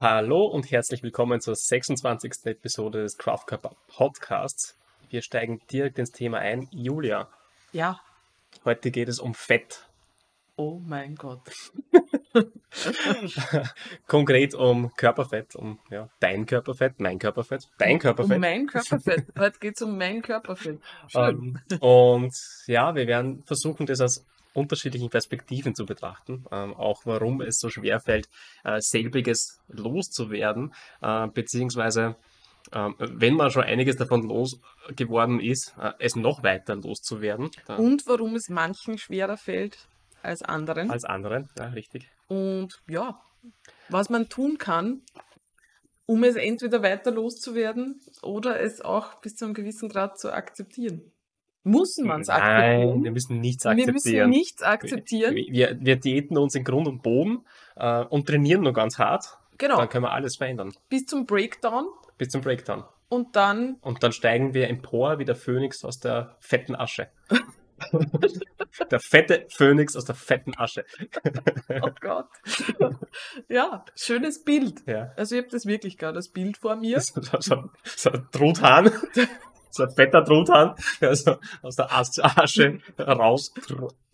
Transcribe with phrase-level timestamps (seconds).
[0.00, 2.32] Hallo und herzlich willkommen zur 26.
[2.44, 4.76] Episode des Craft Cup Podcasts.
[5.10, 6.68] Wir steigen direkt ins Thema ein.
[6.70, 7.28] Julia,
[7.72, 8.00] Ja.
[8.64, 9.84] heute geht es um Fett.
[10.56, 11.40] Oh mein Gott.
[14.06, 18.38] Konkret um Körperfett, um ja, dein Körperfett, mein Körperfett, dein Um Körperfett.
[18.40, 19.26] mein Körperfett.
[19.38, 20.80] Heute geht es um mein Körperfett.
[21.14, 22.34] Ähm, und
[22.66, 24.24] ja, wir werden versuchen, das aus
[24.58, 26.44] unterschiedlichen Perspektiven zu betrachten.
[26.50, 28.28] Ähm, auch warum es so schwer fällt,
[28.64, 32.16] äh, selbiges loszuwerden, äh, beziehungsweise
[32.72, 38.06] ähm, wenn man schon einiges davon losgeworden ist, äh, es noch weiter loszuwerden äh, Und
[38.06, 39.78] warum es manchen schwerer fällt
[40.22, 40.90] als anderen.
[40.90, 41.48] als anderen.
[41.56, 42.10] Ja, richtig.
[42.26, 43.20] Und ja,
[43.88, 45.02] was man tun kann,
[46.06, 51.12] um es entweder weiter loszuwerden oder es auch bis zu einem gewissen Grad zu akzeptieren.
[51.68, 53.04] Muss man es Nein, akzeptieren?
[53.04, 54.30] wir müssen nichts Wir müssen akzeptieren.
[54.30, 55.34] nichts akzeptieren.
[55.34, 57.44] Wir, wir, wir diäten uns in Grund und Boden
[57.76, 59.38] äh, und trainieren nur ganz hart.
[59.58, 60.72] Genau, Dann können wir alles verändern.
[60.88, 62.84] bis zum Breakdown Bis zum Breakdown.
[63.08, 67.08] und dann Und dann steigen wir empor wie der Phönix aus der fetten Asche.
[68.90, 70.84] der fette Phönix aus der fetten Asche.
[71.82, 72.26] Oh Gott.
[73.48, 74.82] ja, schönes Bild.
[74.86, 75.12] Ja.
[75.16, 77.00] Also ich habe das wirklich gerade das Bild vor mir.
[77.00, 78.90] So, so, so ein Truthahn.
[79.70, 83.52] So ein fetter Truthahn, der so aus der As- Asche raus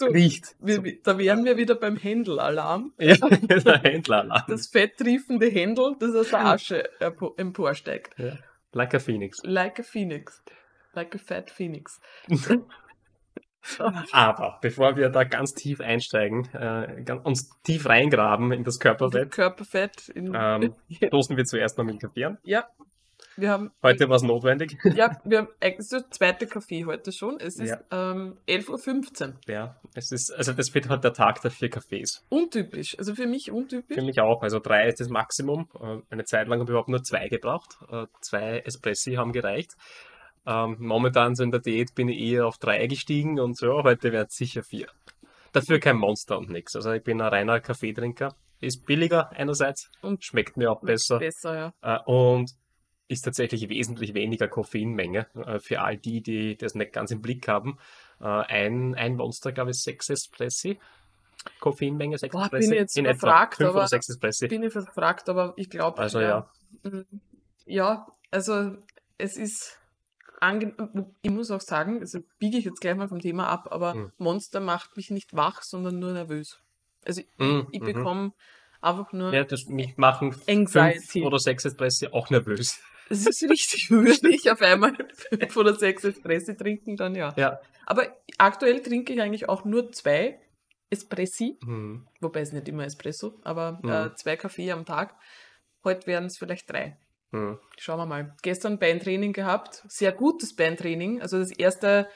[0.02, 0.56] riecht.
[0.60, 2.92] Wir, wir- da wären wir wieder beim Händel-Alarm.
[2.98, 4.44] Ja, der Händler.
[4.48, 8.18] Das fetttriefende Händel, das aus der Asche empo- emporsteigt.
[8.18, 8.36] Ja.
[8.72, 9.38] Like a Phoenix.
[9.44, 10.42] Like a Phoenix.
[10.94, 12.00] Like a fat Phoenix.
[14.12, 20.08] Aber bevor wir da ganz tief einsteigen, äh, uns tief reingraben in das Körperfett, Körperfett.
[20.10, 20.74] In, ähm,
[21.06, 22.38] stoßen wir zuerst mal mit Kaffee an.
[22.44, 22.66] ja,
[23.36, 24.76] wir haben, Heute war es notwendig.
[24.94, 27.38] ja, wir haben eigentlich so zweite Kaffee heute schon.
[27.40, 27.80] Es ist Ja.
[28.12, 29.34] ähm, 11.15 Uhr.
[29.46, 32.24] Ja, es ist, also das wird heute der Tag der vier Kaffees.
[32.28, 32.98] Untypisch.
[32.98, 33.96] Also für mich untypisch.
[33.96, 34.42] Für mich auch.
[34.42, 35.68] Also drei ist das Maximum.
[35.80, 37.76] Äh, Eine Zeit lang habe ich überhaupt nur zwei gebraucht.
[37.90, 39.72] Äh, Zwei Espressi haben gereicht.
[40.46, 44.12] Ähm, Momentan so in der Diät bin ich eher auf drei gestiegen und so, heute
[44.12, 44.86] werden es sicher vier.
[45.52, 46.74] Dafür kein Monster und nichts.
[46.76, 48.34] Also ich bin ein reiner Kaffeetrinker.
[48.60, 51.18] Ist billiger einerseits und schmeckt mir auch besser.
[51.18, 51.96] Besser, ja.
[51.96, 52.50] Äh, und
[53.08, 57.46] ist tatsächlich wesentlich weniger Koffeinmenge äh, für all die, die das nicht ganz im Blick
[57.48, 57.78] haben.
[58.20, 60.78] Äh, ein, ein Monster, glaube ich, sechs Espressi.
[61.60, 62.72] Koffeinmenge, sechs Boah, bin Espressi.
[62.72, 64.48] ich jetzt in etwa überfragt, fünf oder aber sechs Espressi.
[64.48, 65.98] Bin ich verfragt, aber ich glaube.
[65.98, 66.50] Also ja.
[66.82, 67.04] Mhm.
[67.66, 68.76] Ja, also
[69.18, 69.78] es ist
[71.22, 74.12] ich muss auch sagen, also biege ich jetzt gleich mal vom Thema ab, aber Mhm.
[74.18, 76.60] Monster macht mich nicht wach, sondern nur nervös.
[77.06, 77.84] Also ich, Mm, ich mhm.
[77.86, 78.32] bekomme
[78.82, 81.22] einfach nur, Ja, das mich machen fünf Anxiety.
[81.22, 82.78] oder sechs Espressi auch nervös.
[83.10, 87.32] Es ist richtig, würde ich auf einmal fünf oder sechs Espresso trinken, dann ja.
[87.36, 87.60] Ja.
[87.86, 90.40] Aber aktuell trinke ich eigentlich auch nur zwei
[90.90, 92.06] Espressi, Mhm.
[92.20, 93.90] wobei es nicht immer Espresso, aber Mhm.
[93.90, 95.14] äh, zwei Kaffee am Tag.
[95.82, 96.96] Heute werden es vielleicht drei.
[97.32, 97.58] Mhm.
[97.78, 98.34] Schauen wir mal.
[98.42, 99.82] Gestern Beintraining gehabt.
[99.88, 101.20] Sehr gutes Beintraining.
[101.20, 102.08] Also das erste,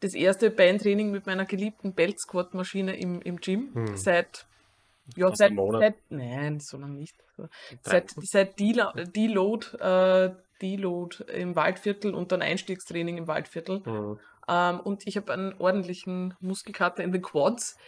[0.00, 3.70] das erste Beintraining mit meiner geliebten Belt Squat Maschine im, im Gym.
[3.72, 3.96] Hm.
[3.96, 4.46] Seit,
[5.16, 7.16] ja, seit, seit, nein, so lange nicht.
[7.82, 13.80] Seit, seit Delo- Deload, äh, Deload im Waldviertel und dann Einstiegstraining im Waldviertel.
[13.84, 14.18] Mhm.
[14.48, 17.78] Ähm, und ich habe einen ordentlichen Muskelkater in den Quads,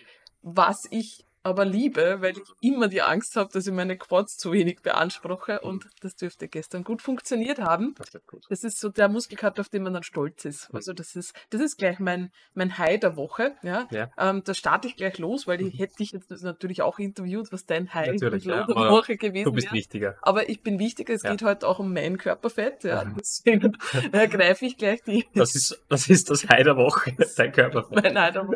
[0.43, 4.51] was ich aber liebe, weil ich immer die Angst habe, dass ich meine Quads zu
[4.53, 7.95] wenig beanspruche und das dürfte gestern gut funktioniert haben.
[7.99, 8.45] Das gut.
[8.49, 10.69] Das ist so der Muskelkater, auf den man dann stolz ist.
[10.75, 13.55] Also das ist, das ist gleich mein, mein High der Woche.
[13.63, 13.87] Ja?
[13.93, 14.11] Ja.
[14.19, 17.65] Ähm, da starte ich gleich los, weil ich hätte dich jetzt natürlich auch interviewt, was
[17.65, 19.75] dein High ja, der Woche gewesen Du bist wäre.
[19.77, 20.17] wichtiger.
[20.23, 21.31] Aber ich bin wichtiger, es Ja.
[21.31, 22.83] geht heute auch um mein Körperfett.
[22.83, 23.05] Ja.
[23.05, 23.15] Mhm.
[23.21, 23.77] Deswegen
[24.13, 27.87] ergreife ich gleich die, Das ist das, ist das High der Woche, dein Körper.
[27.91, 28.49] Mein Alter,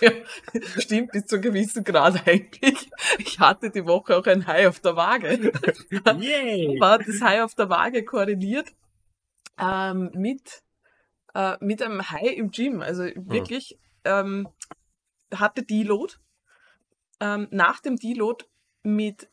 [0.00, 0.10] ja,
[0.78, 2.35] stimmt bis zu einem gewissen Grad eigentlich.
[3.18, 5.28] Ich hatte die Woche auch ein High auf der Waage.
[6.20, 6.76] Yay!
[6.80, 8.72] War das High auf der Waage korreliert
[9.60, 10.62] ähm, mit,
[11.34, 12.80] äh, mit einem High im Gym.
[12.80, 14.48] Also wirklich ähm,
[15.34, 16.14] hatte Deload.
[17.20, 18.44] Ähm, nach dem Deload
[18.82, 19.28] mit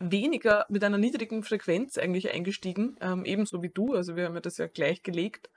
[0.00, 3.94] weniger, mit einer niedrigen Frequenz eigentlich eingestiegen, ähm, ebenso wie du.
[3.94, 5.50] Also wir haben ja das ja gleich gelegt.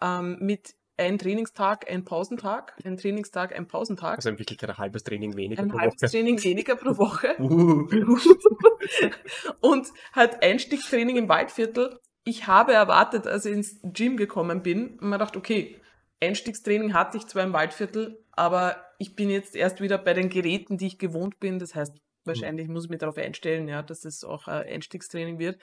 [0.00, 5.04] Ähm, mit ein Trainingstag, ein Pausentag, ein Trainingstag, ein Pausentag, Also in Wirklichkeit ein halbes
[5.04, 6.10] Training weniger ein pro halbes Woche.
[6.10, 7.86] Training weniger pro Woche Uh.
[9.60, 11.98] und halt Einstiegstraining im Waldviertel.
[12.24, 15.80] Ich habe erwartet, als ich ins Gym gekommen bin, und mir gedacht, okay,
[16.20, 20.76] Einstiegstraining hatte ich zwar im Waldviertel, aber ich bin jetzt erst wieder bei den Geräten,
[20.76, 21.58] die ich gewohnt bin.
[21.58, 25.60] Das heißt, wahrscheinlich muss ich mich darauf einstellen, ja, dass es auch ein Einstiegstraining wird.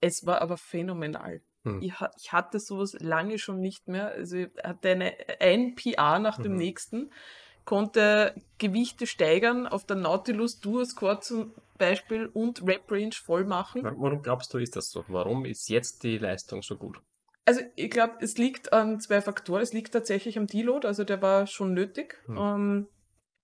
[0.00, 1.42] Es war aber phänomenal.
[1.64, 1.82] Hm.
[1.82, 4.08] Ich, ich hatte sowas lange schon nicht mehr.
[4.12, 6.58] Also ich hatte eine, ein PR nach dem Mhm.
[6.58, 7.10] nächsten.
[7.66, 13.82] konnte Gewichte steigern auf der Nautilus Duo Squad zum Beispiel und Rep Range voll machen.
[13.84, 15.04] Warum glaubst du, ist das so?
[15.08, 17.00] Warum ist jetzt die Leistung so gut?
[17.44, 19.62] Also ich glaube, es liegt an zwei Faktoren.
[19.62, 22.16] Es liegt tatsächlich am Deload, also der war schon nötig.
[22.26, 22.36] Hm.
[22.38, 22.86] Ähm,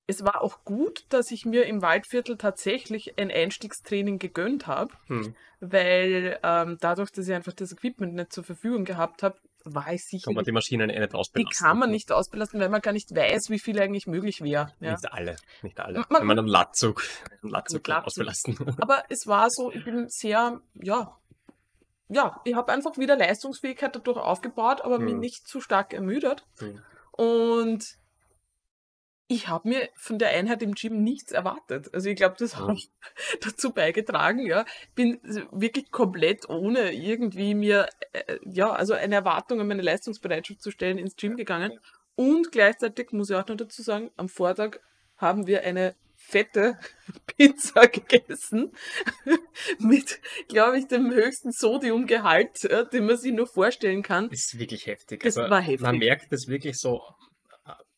[0.06, 5.35] es war auch gut, dass ich mir im Waldviertel tatsächlich ein Einstiegstraining gegönnt habe, Hm.
[5.61, 9.37] weil ähm, dadurch, dass ich einfach das Equipment nicht zur Verfügung gehabt habe,
[9.69, 11.67] war ich sicher Kann man die Maschinen eh nicht die ausbelasten.
[11.67, 14.73] kann man nicht ausbelasten, weil man gar nicht weiß, wie viel eigentlich möglich wäre.
[14.79, 14.93] Ja.
[14.93, 16.05] Nicht alle, nicht alle.
[16.08, 17.03] Man- Wenn man einen Latzug,
[17.43, 18.06] einen Latzug Latzug.
[18.06, 18.56] ausbelasten.
[18.81, 21.17] Aber es war so, ich bin sehr, ja,
[22.08, 25.19] ja, ich habe einfach wieder Leistungsfähigkeit dadurch aufgebaut, aber mich Hm.
[25.19, 26.47] nicht zu stark ermüdet.
[26.61, 26.81] Hm.
[27.11, 27.85] Und
[29.28, 31.93] ich habe mir von der Einheit im Gym nichts erwartet.
[31.93, 32.69] Also ich glaube, das Hm.
[32.69, 32.78] hat
[33.40, 34.64] dazu beigetragen, ja.
[34.94, 35.20] Bin
[35.50, 40.99] wirklich komplett ohne irgendwie mir, äh, ja, also eine Erwartung an meine Leistungsbereitschaft zu stellen
[40.99, 41.78] ins Gym gegangen.
[42.14, 44.78] Und gleichzeitig muss ich auch noch dazu sagen, am Vortag
[45.17, 46.79] haben wir eine fette
[47.37, 48.72] Pizza gegessen
[49.79, 52.62] mit, glaube ich, dem höchsten Sodiumgehalt,
[52.93, 54.29] den man sich nur vorstellen kann.
[54.31, 55.22] Das ist wirklich heftig.
[55.22, 55.81] Das Also, war heftig.
[55.82, 57.25] Man merkt es wirklich so äh,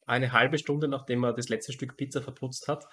[0.08, 2.86] eine halbe Stunde, nachdem man das letzte Stück Pizza verputzt hat,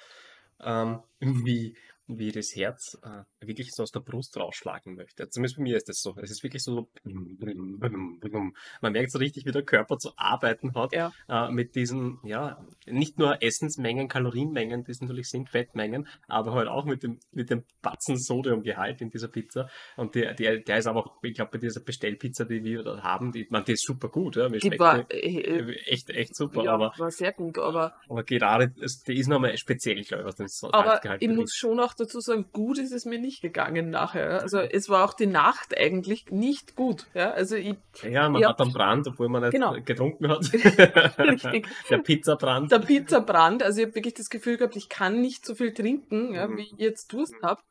[0.62, 1.76] ähm, wie,
[2.08, 5.28] wie das Herz äh, wirklich so aus der Brust rausschlagen möchte.
[5.30, 6.16] Zumindest bei mir ist das so.
[6.22, 6.88] Es ist wirklich so.
[7.04, 11.12] Man merkt so richtig, wie der Körper zu arbeiten hat Ja.
[11.28, 16.68] äh, mit diesen, ja, nicht nur Essensmengen, Kalorienmengen, die es natürlich sind, Fettmengen, aber halt
[16.68, 19.70] auch mit dem, mit dem Batzen Sodiumgehalt in dieser Pizza.
[19.96, 23.32] Und der, der, der ist aber, ich glaube, bei dieser Bestellpizza, die wir da haben,
[23.32, 24.50] die, man, die ist super gut, ja.
[24.50, 27.58] Mir Die schmeckt war, die äh, äh, echt, echt super, ja, aber, war sehr gut,
[27.58, 28.74] aber aber gerade,
[29.08, 32.20] die ist nochmal speziell, glaube ich, was den Aber Salzgehalt ich muss schon auch dazu
[32.20, 34.42] sagen, gut ist es mir nicht gegangen nachher.
[34.42, 37.08] Also es war auch die Nacht eigentlich nicht gut.
[37.14, 38.50] Ja, also ich, Ja, man Ja.
[38.50, 39.74] hat einen Brand, obwohl man nicht Genau.
[39.84, 40.42] getrunken hat.
[41.20, 41.68] Richtig.
[41.90, 42.72] Der Pizzabrand.
[42.72, 46.34] der Pizzabrand, also ich habe wirklich das Gefühl gehabt, ich kann nicht so viel trinken,
[46.34, 46.58] ja, Mhm.
[46.58, 47.62] wie ich jetzt Durst habe.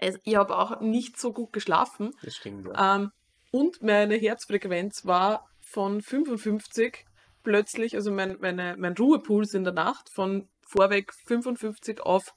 [0.00, 2.12] Also ich habe auch nicht so gut geschlafen.
[2.22, 2.96] Das stimmt, ja.
[2.96, 3.10] Ähm,
[3.50, 7.04] und meine Herzfrequenz war von 55
[7.42, 12.34] plötzlich, also mein, meine, mein Ruhepuls in der Nacht von vorweg 55 auf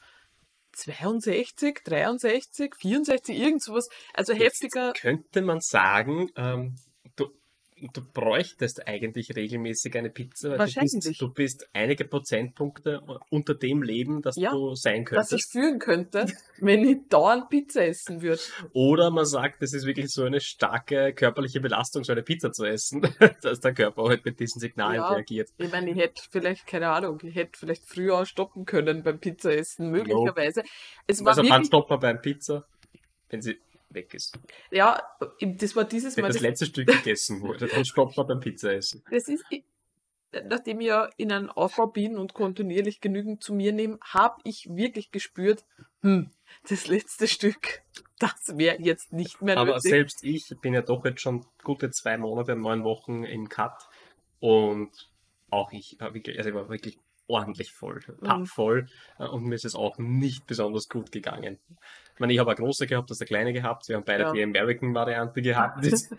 [0.83, 3.89] 62, 63, 64, irgend sowas.
[4.13, 4.93] Also Jetzt heftiger.
[4.93, 6.75] Könnte man sagen, ähm,
[7.81, 10.91] du, du bräuchtest eigentlich regelmäßig eine Pizza, weil du Wahrscheinlich.
[11.03, 15.51] bist, du bist einige Prozentpunkte unter dem Leben, das Ja, du sein Was ich könntest.
[15.51, 16.25] fühlen könnte,
[16.59, 18.41] wenn ich dauernd Pizza essen würde.
[18.73, 22.65] Oder man sagt, das ist wirklich so eine starke körperliche Belastung, so eine Pizza zu
[22.65, 23.01] essen,
[23.41, 25.09] dass der Körper halt mit diesen Signalen Ja.
[25.13, 25.49] reagiert.
[25.57, 29.89] Ich meine, ich hätte vielleicht, keine Ahnung, ich hätte vielleicht früher stoppen können beim Pizzaessen,
[29.89, 30.63] möglicherweise.
[31.07, 32.65] Es war Also wann wirklich, stoppt man beim Pizza?
[33.29, 33.57] Wenn sie
[33.93, 34.37] weg ist.
[34.71, 35.01] ja,
[35.39, 38.39] das war dieses Wenn Mal das das letzte Stück gegessen wurde, dann stoppt man beim
[38.39, 39.03] Pizzaessen.
[39.09, 39.43] Das ist,
[40.45, 44.67] nachdem ich ja in einem Aufbau bin und kontinuierlich genügend zu mir nehme, habe ich
[44.73, 45.65] wirklich gespürt,
[46.01, 46.29] hm,
[46.69, 47.81] das letzte Stück,
[48.19, 49.91] das wäre jetzt nicht mehr Aber nötig.
[49.91, 53.87] selbst ich bin ja doch jetzt schon gute zwei Monate, neun Wochen im Cut
[54.39, 55.09] und
[55.49, 56.97] auch ich war wirklich, also ich war wirklich
[57.31, 58.25] ordentlich voll, Mhm.
[58.27, 58.87] pappvoll
[59.19, 61.57] äh, und mir ist es auch nicht besonders gut gegangen.
[62.13, 64.31] Ich meine, ich habe eine große gehabt, das eine kleine gehabt, wir haben beide Ja.
[64.33, 66.09] die American-Variante gehabt, das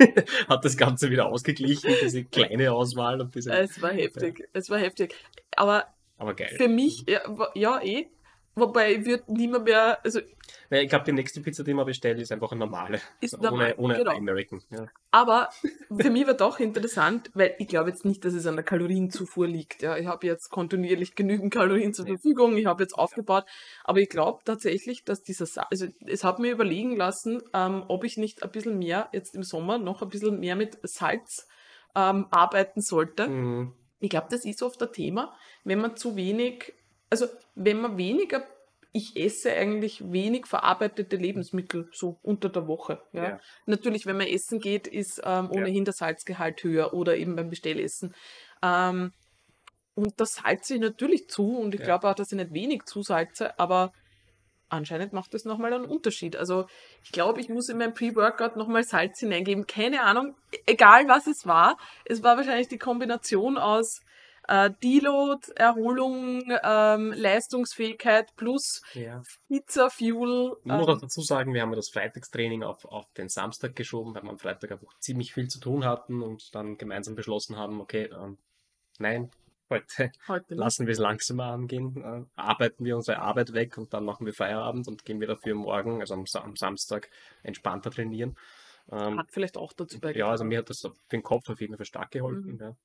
[0.48, 4.78] hat das Ganze wieder ausgeglichen, diese kleine Auswahl und diese, es war heftig, es war
[4.78, 5.14] heftig.
[5.56, 5.86] Aber
[6.18, 6.54] aber geil.
[6.56, 8.08] für mich, ja, wa- ja eh,
[8.54, 10.20] wobei ich würde niemand mehr, also
[10.70, 13.74] ich glaube, die nächste Pizza, die man bestellt, ist einfach eine normale, Ist ohne, normal,
[13.76, 14.12] ohne genau.
[14.12, 14.62] American.
[14.70, 14.86] Ja.
[15.10, 15.50] Aber
[15.94, 19.46] für mich war doch interessant, weil ich glaube jetzt nicht, dass es an der Kalorienzufuhr
[19.46, 19.82] liegt.
[19.82, 22.06] Ja, ich habe jetzt kontinuierlich genügend Kalorien zur.
[22.06, 23.44] Verfügung, ich habe jetzt aufgebaut,
[23.84, 28.04] aber ich glaube tatsächlich, dass dieser, Sa also es hat mir überlegen lassen, ähm, ob
[28.04, 31.48] ich nicht ein bisschen mehr jetzt im Sommer noch ein bisschen mehr mit Salz
[31.94, 33.28] ähm, arbeiten sollte.
[33.28, 33.72] Mhm.
[34.00, 36.74] Ich glaube, das ist oft ein Thema, wenn man zu wenig,
[37.12, 38.42] also wenn man weniger,
[38.92, 43.02] ich esse eigentlich wenig verarbeitete Lebensmittel so unter der Woche.
[43.12, 43.22] Ja.
[43.22, 43.40] Ja.
[43.66, 45.60] Natürlich, wenn man essen geht, ist ähm, Ja.
[45.60, 48.14] ohnehin der Salzgehalt höher oder eben beim Bestellessen.
[48.62, 49.12] Ähm,
[49.94, 51.86] und das salze ich natürlich zu und ich Ja.
[51.86, 53.92] glaube auch, dass ich nicht wenig zusalze, aber
[54.70, 56.34] anscheinend macht das nochmal einen Unterschied.
[56.36, 56.64] Also
[57.04, 59.66] ich glaube, ich muss in mein Pre-Workout nochmal Salz hineingeben.
[59.66, 61.76] Keine Ahnung, egal was es war.
[62.06, 64.00] Es war wahrscheinlich die Kombination aus
[64.48, 69.22] äh, Deload, Erholung, ähm, Leistungsfähigkeit plus Ja.
[69.48, 70.56] Pizza Fuel.
[70.64, 74.14] Ich muss auch dazu sagen, wir haben ja das Freitagstraining auf, auf den Samstag geschoben,
[74.14, 77.80] weil wir am Freitag einfach ziemlich viel zu tun hatten und dann gemeinsam beschlossen haben,
[77.80, 78.38] okay, ähm,
[78.98, 79.30] nein,
[79.70, 84.04] heute heute lassen wir es langsamer angehen, äh, arbeiten wir unsere Arbeit weg und dann
[84.04, 87.08] machen wir Feierabend und gehen wir dafür morgen, also am, am Samstag,
[87.42, 88.36] entspannter trainieren.
[88.90, 90.18] Ähm, Hat vielleicht auch dazu beigetragen.
[90.18, 92.54] ja, also mir hat das für den Kopf auf jeden Fall stark geholfen.
[92.54, 92.60] Mhm.
[92.60, 92.76] Ja.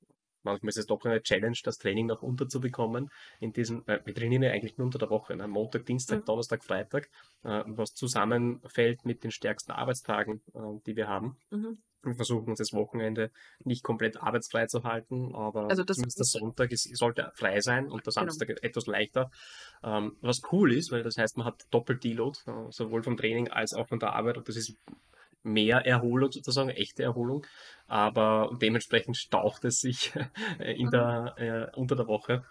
[0.42, 3.10] Manchmal ist es doch eine Challenge, das Training noch unterzubekommen.
[3.40, 5.48] In diesem, äh, wir trainieren ja eigentlich nur unter der Woche, ne?
[5.48, 6.24] Montag, Dienstag, Mhm.
[6.26, 7.08] Donnerstag, Freitag,
[7.44, 11.36] äh, was zusammenfällt mit den stärksten Arbeitstagen, äh, die wir haben.
[11.50, 11.78] Mhm.
[12.04, 13.32] Wir versuchen uns das Wochenende
[13.64, 17.86] nicht komplett arbeitsfrei zu halten, aber Also das- zumindest der Sonntag ist, sollte frei sein
[17.90, 18.26] und der Genau.
[18.30, 19.30] Samstag etwas leichter.
[19.82, 23.48] Ähm, was cool ist, weil das heißt, man hat doppelt Deload, äh, sowohl vom Training
[23.48, 24.76] als auch von der Arbeit und das ist
[25.52, 27.46] mehr Erholung sozusagen, echte Erholung,
[27.86, 30.12] aber dementsprechend staucht es sich
[30.60, 30.90] in Mhm.
[30.90, 32.44] der, äh, unter der Woche.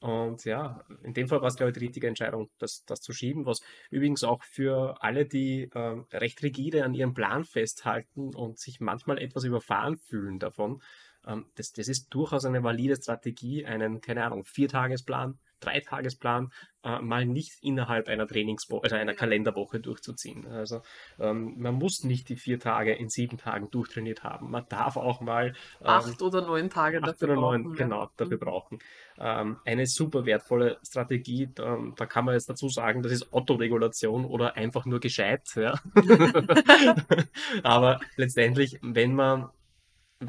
[0.00, 3.12] Und ja, in dem Fall war es, glaube ich, die richtige Entscheidung, das, das zu
[3.12, 8.58] schieben, was übrigens auch für alle, die ähm, recht rigide an ihrem Plan festhalten und
[8.58, 10.82] sich manchmal etwas überfahren fühlen davon,
[11.24, 16.52] ähm, das, das ist durchaus eine valide Strategie, einen, keine Ahnung, Viertagesplan, Dreitagesplan
[16.84, 19.14] äh, mal nicht innerhalb einer Trainingswoche, also einer.
[19.14, 20.46] Kalenderwoche durchzuziehen.
[20.48, 20.82] Also
[21.20, 24.50] ähm, man muss nicht die vier Tage in sieben Tagen durchtrainiert haben.
[24.50, 25.48] Man darf auch mal
[25.80, 27.84] ähm, Acht oder neun Tage acht dafür oder neun, brauchen, ja.
[27.84, 28.40] genau, dafür Mhm.
[28.40, 28.78] brauchen.
[29.18, 34.24] Ähm, eine super wertvolle Strategie, da, da kann man jetzt dazu sagen, das ist Autoregulation
[34.24, 35.78] oder einfach nur gescheit, ja.
[37.62, 39.48] Aber letztendlich, wenn man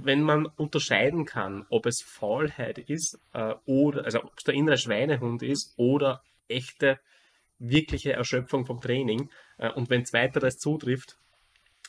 [0.04, 4.78] wenn man unterscheiden kann, ob es Faulheit ist äh, oder also ob es der innere
[4.78, 7.00] Schweinehund ist oder echte
[7.60, 11.18] wirkliche Erschöpfung vom Training äh, und wenn zweiteres zutrifft,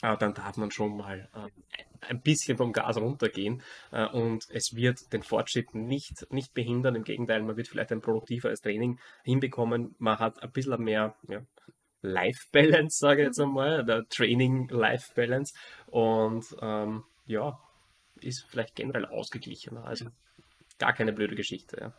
[0.02, 4.74] äh, dann darf man schon mal äh, ein bisschen vom Gas runtergehen äh, und es
[4.74, 6.94] wird den Fortschritt nicht, nicht behindern.
[6.94, 9.94] Im Gegenteil, man wird vielleicht ein produktiveres Training hinbekommen.
[9.98, 11.40] Man hat ein bisschen mehr ja,
[12.02, 15.54] Life-Balance, sage ich jetzt einmal, der Training-Life-Balance
[15.86, 17.58] und ähm, ja,
[18.20, 19.84] ist vielleicht generell ausgeglichener.
[19.84, 20.06] Also
[20.78, 21.78] gar keine blöde Geschichte.
[21.80, 21.94] Ja.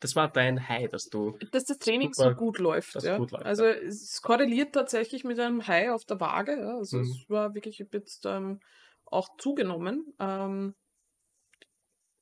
[0.00, 2.94] Das war dein High, dass du Dass das Training Super, so gut läuft.
[3.02, 3.18] Ja.
[3.18, 6.58] gut läuft, also es korreliert tatsächlich mit einem High auf der Waage.
[6.58, 6.76] Ja.
[6.76, 7.02] Also Mhm.
[7.02, 8.60] es war wirklich ich jetzt ähm,
[9.06, 10.14] auch zugenommen.
[10.18, 10.74] Ähm,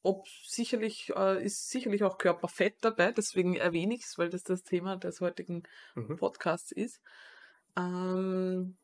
[0.03, 4.63] ob sicherlich äh, ist sicherlich auch Körperfett dabei, deswegen erwähne ich es, weil das das
[4.63, 5.63] Thema des heutigen
[5.95, 6.17] Mhm.
[6.17, 7.01] Podcasts ist.
[7.77, 8.79] Ähm,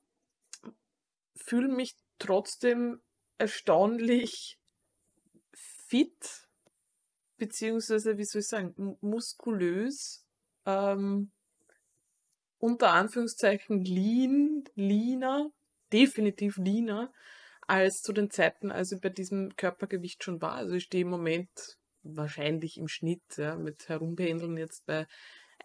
[1.36, 3.00] fühle mich trotzdem
[3.38, 4.58] erstaunlich
[5.52, 6.48] fit,
[7.36, 10.26] beziehungsweise, wie soll ich sagen, mu- muskulös,
[10.64, 11.30] ähm,
[12.58, 15.50] unter Anführungszeichen lean, leaner,
[15.92, 17.12] definitiv leaner,
[17.66, 20.52] als zu den Zeiten, als ich bei diesem Körpergewicht schon war.
[20.52, 25.06] Also ich stehe im Moment wahrscheinlich im Schnitt, ja, mit Herumpendeln jetzt bei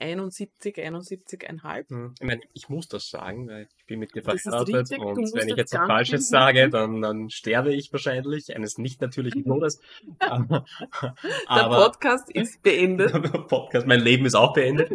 [0.01, 1.85] 71, 71,5.
[1.89, 2.15] Mhm.
[2.19, 5.47] Ich meine, ich muss das sagen, weil ich bin mit dir verheiratet richtig, und wenn
[5.47, 9.79] ich jetzt was Falsches sage, dann, dann sterbe ich wahrscheinlich eines nicht natürlichen Todes.
[10.19, 10.65] Aber,
[11.01, 11.13] Der
[11.47, 13.13] aber Podcast ist beendet.
[13.13, 14.91] der Podcast, mein Leben ist auch beendet.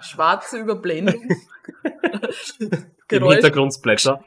[0.00, 1.28] Schwarze Überblendung.
[3.10, 3.28] Im.
[3.30, 4.24] Hintergrund Splatter.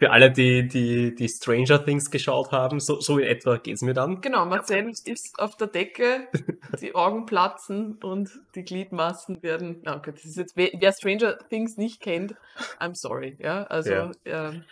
[0.00, 3.92] Für alle, die, die, die Stranger Things geschaut haben, so, so in etwa geht's mir
[3.92, 4.22] dann.
[4.22, 6.26] Genau, Marcel ist auf der Decke,
[6.80, 9.80] die Augen platzen und die Gliedmaßen werden.
[9.82, 12.34] Na okay, das ist jetzt, wer, Stranger Things nicht kennt,
[12.80, 13.64] I'm sorry, ja.
[13.64, 14.10] Also Ja.
[14.24, 14.64] ähm,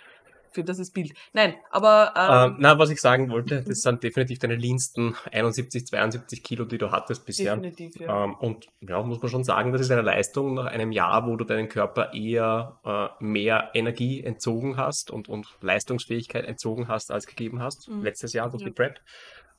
[0.51, 1.13] für das ist Bild.
[1.33, 5.87] Nein, aber Ähm, ähm, na, was ich sagen wollte, das sind definitiv deine leansten 71,
[5.87, 7.57] 72 Kilo, die du hattest bisher.
[7.57, 8.25] definitiv, ja.
[8.25, 11.37] Ähm, und ja, muss man schon sagen, das ist eine Leistung nach einem Jahr, wo
[11.37, 17.27] du deinen Körper eher äh, mehr Energie entzogen hast und, und Leistungsfähigkeit entzogen hast, als
[17.27, 17.89] gegeben hast.
[17.89, 18.03] Mhm.
[18.03, 18.69] Letztes Jahr durch Ja.
[18.69, 19.01] die Prep.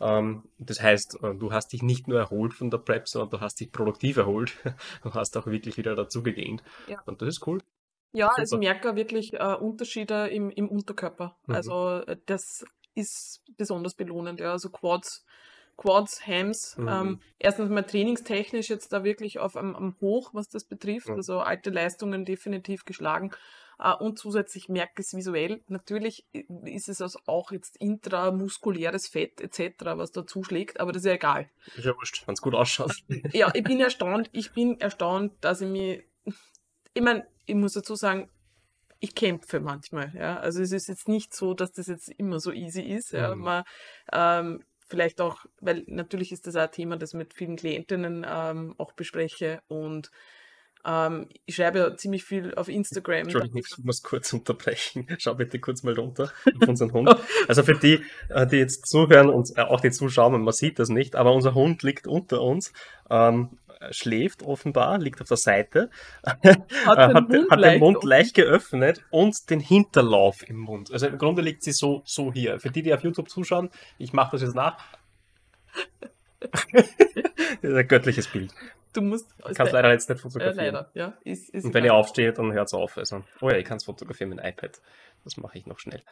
[0.02, 3.42] Ähm, das heißt, äh, du hast dich nicht nur erholt von der Prep, sondern du
[3.42, 4.54] hast dich produktiv erholt.
[5.04, 6.64] Du hast auch wirklich wieder dazu gegähnt.
[6.88, 7.02] Ja.
[7.06, 7.60] Und das ist cool.
[8.12, 8.60] Ja, also ich Super.
[8.60, 11.38] merke wirklich äh, Unterschiede im, im Unterkörper.
[11.46, 11.56] Mhm.
[11.56, 14.40] Also äh, das ist besonders belohnend.
[14.40, 14.52] Ja.
[14.52, 15.26] Also Quads,
[15.78, 16.78] Quads, Hams.
[16.78, 16.88] Mhm.
[16.88, 21.10] Ähm, erstens mal trainingstechnisch jetzt da wirklich auf am, am Hoch, was das betrifft.
[21.10, 21.16] Mhm.
[21.16, 23.32] Also alte Leistungen definitiv geschlagen.
[23.80, 25.62] Äh, und zusätzlich merke ich es visuell.
[25.68, 26.26] Natürlich
[26.66, 31.14] ist es also auch jetzt intramuskuläres Fett etc., was da zuschlägt, aber das ist ja
[31.14, 31.50] egal.
[31.76, 33.04] Ist ja wurscht, wenn es gut ausschaut.
[33.32, 36.04] Ja, ich bin erstaunt, ich bin erstaunt, dass ich mich,
[36.94, 38.30] ich meine, ich muss dazu sagen,
[39.00, 40.38] ich kämpfe manchmal, ja.
[40.38, 43.36] Also es ist jetzt nicht so, dass das jetzt immer so easy ist, ja.
[43.36, 43.42] Mhm.
[43.42, 43.64] Man,
[44.12, 48.26] ähm, vielleicht auch, weil natürlich ist das auch ein Thema, das ich mit vielen Klientinnen
[48.28, 50.12] ähm, auch bespreche und
[50.86, 53.24] ähm, ich schreibe ja ziemlich viel auf Instagram.
[53.24, 55.08] Entschuldigung, ich muss kurz unterbrechen.
[55.18, 57.16] Schau bitte kurz mal runter auf unseren Hund.
[57.48, 60.90] Also für die, äh, die jetzt zuhören und äh, auch die Zuschauer, man sieht das
[60.90, 62.72] nicht, aber unser Hund liegt unter uns,
[63.10, 63.58] ähm,
[63.92, 65.90] schläft offenbar, liegt auf der Seite,
[66.24, 70.58] Hat äh, den hat, Mund hat den leicht Mund leicht geöffnet und den Hinterlauf im
[70.58, 70.92] Mund.
[70.92, 72.60] Also im Grunde liegt sie so, so hier.
[72.60, 74.78] Für die, die auf YouTube zuschauen, ich mache das jetzt nach.
[76.72, 76.86] das
[77.62, 78.54] ist ein göttliches Bild.
[78.92, 80.58] Du musst, Ich kann es leider jetzt nicht äh, fotografieren.
[80.58, 82.98] leider, ja, ist, ist Und wenn ihr aufsteht, dann hört es auf.
[82.98, 84.82] Also, oh ja, ich kann es fotografieren mit dem iPad.
[85.24, 86.04] Das mache ich noch schnell.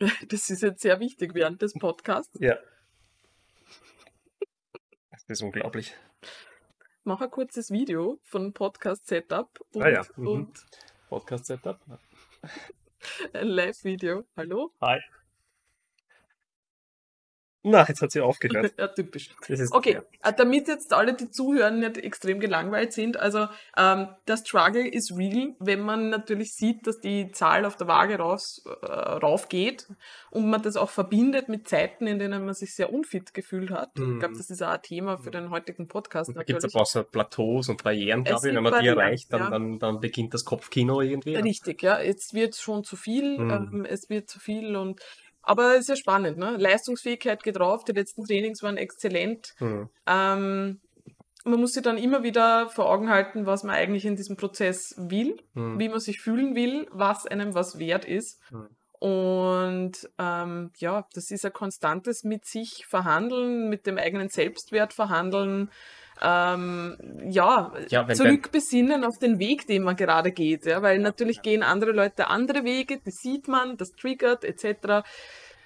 [0.28, 2.36] Das ist jetzt sehr wichtig während des Podcasts.
[2.40, 2.58] Ja.
[5.12, 5.94] Das ist unglaublich.
[7.06, 10.26] Mach ein kurzes Video von Podcast Setup und, Ah ja, mhm.
[10.26, 10.66] und
[11.10, 11.78] Podcast-Setup.
[13.34, 14.24] ein Live-Video.
[14.34, 14.72] Hallo?
[14.80, 15.00] Hi.
[17.66, 18.74] Na, jetzt hat sie aufgehört.
[18.78, 19.30] ja, typisch.
[19.72, 20.28] Okay, ja.
[20.30, 23.16] äh, damit jetzt alle, die zuhören, nicht extrem gelangweilt sind.
[23.16, 27.88] Also ähm, der Struggle ist real, wenn man natürlich sieht, dass die Zahl auf der
[27.88, 29.88] Waage raus, äh, rauf geht
[30.30, 33.88] und man das auch verbindet mit Zeiten, in denen man sich sehr unfit gefühlt hat.
[33.94, 34.36] Ich glaube, Mhm.
[34.38, 36.86] das ist auch ein Thema für den heutigen Podcast Und da gibt es aber auch
[36.86, 38.54] so Plateaus und Barrieren, Es glaube ich.
[38.54, 39.50] Wenn man die erreicht, dann, ja.
[39.50, 41.34] dann, dann beginnt das Kopfkino irgendwie.
[41.36, 41.98] Richtig, ja.
[42.00, 43.50] Jetzt wird schon zu viel, Mhm.
[43.50, 45.00] ähm, es wird zu viel und
[45.46, 46.56] aber es ist ja spannend, ne?
[46.56, 49.54] Leistungsfähigkeit geht drauf, die letzten Trainings waren exzellent.
[49.60, 49.88] Mhm.
[50.06, 50.80] Ähm,
[51.44, 54.94] man muss sich dann immer wieder vor Augen halten, was man eigentlich in diesem Prozess
[54.96, 55.78] will, Mhm.
[55.78, 58.40] wie man sich fühlen will, was einem was wert ist.
[58.50, 58.68] Mhm.
[58.98, 65.70] Und ähm, ja, das ist ein konstantes mit sich verhandeln, mit dem eigenen Selbstwert verhandeln.
[66.26, 66.96] Ähm,
[67.30, 70.64] ja, Ja, zurückbesinnen auf den Weg, den man gerade geht.
[70.64, 75.04] Ja, weil natürlich gehen andere Leute andere Wege, das sieht man, das triggert etc.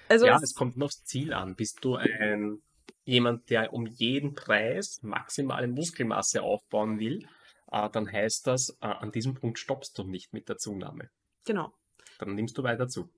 [0.09, 1.55] Also ja, es- es kommt nur aufs Ziel an.
[1.55, 2.61] Bist du ein
[3.05, 7.25] jemand, der um jeden Preis maximale Muskelmasse aufbauen will,
[7.71, 11.09] äh, dann heißt das, äh, an diesem Punkt stoppst du nicht mit der Zunahme.
[11.45, 11.71] genau.
[12.19, 13.09] Dann nimmst du weiter zu.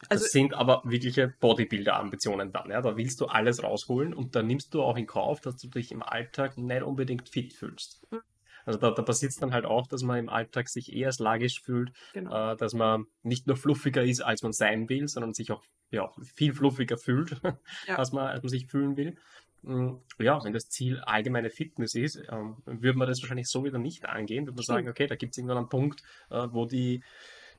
[0.00, 2.70] Das Also- sind aber wirkliche Bodybuilder-Ambitionen dann.
[2.70, 2.80] Ja?
[2.82, 5.90] Da willst du alles rausholen und dann nimmst du auch in Kauf, dass du dich
[5.92, 8.06] im Alltag nicht unbedingt fit fühlst.
[8.12, 8.20] Mhm.
[8.64, 11.62] Also da, da passiert es dann halt auch, dass man im Alltag sich eher sluggish
[11.62, 12.52] fühlt, Genau.
[12.52, 16.10] äh, dass man nicht nur fluffiger ist, als man sein will, sondern sich auch ja,
[16.34, 17.40] viel fluffiger fühlt,
[17.88, 17.96] Ja.
[17.96, 19.16] als, man, als man sich fühlen will.
[19.62, 23.78] Mm, Ja, wenn das Ziel allgemeine Fitness ist, ähm, würde man das wahrscheinlich so wieder
[23.78, 24.44] nicht angehen.
[24.46, 27.02] Würde man sagen, okay, da gibt es irgendwann einen Punkt, äh, wo die,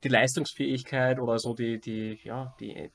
[0.04, 2.92] die Leistungsfähigkeit oder so die, die, ja, die,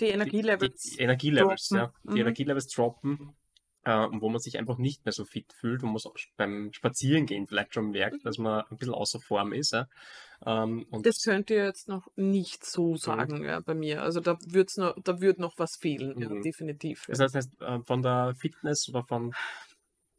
[0.00, 0.82] Die Energielevels.
[0.82, 1.78] die, die Energielevels, droppen.
[1.78, 2.16] ja, die Mhm.
[2.18, 3.36] Energielevels droppen,
[3.84, 7.46] äh, wo man sich einfach nicht mehr so fit fühlt, wo man es beim Spazierengehen
[7.46, 9.72] vielleicht schon merkt, dass man ein bisschen außer Form ist.
[9.72, 9.86] Ja.
[10.46, 14.02] Ähm, und Das könnt ihr jetzt noch nicht so sagen ja, bei mir.
[14.02, 16.42] Also da wird's noch, da wird noch was fehlen, ja, Mhm.
[16.42, 17.04] definitiv.
[17.08, 17.26] Das Ja.
[17.32, 19.34] heißt, äh, von der Fitness oder von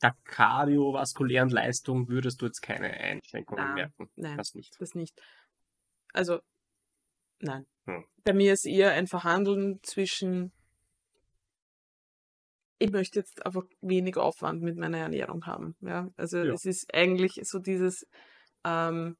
[0.03, 4.09] der kardiovaskulären Leistung würdest du jetzt keine Einschränkungen Nein, merken.
[4.15, 4.37] nein.
[4.37, 4.75] Das nicht.
[4.79, 5.19] Das nicht.
[6.15, 6.39] Also,
[7.39, 7.65] nein.
[7.85, 8.05] Hm.
[8.23, 10.53] Bei mir ist eher ein Verhandeln zwischen,
[12.79, 15.75] ich möchte jetzt einfach wenig Aufwand mit meiner Ernährung haben.
[15.81, 16.09] Ja?
[16.15, 16.53] Also Ja.
[16.53, 18.07] es ist eigentlich so dieses,
[18.63, 19.17] ähm,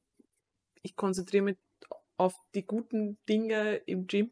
[0.84, 1.58] ich konzentriere mich
[2.18, 4.32] auf die guten Dinge im Gym.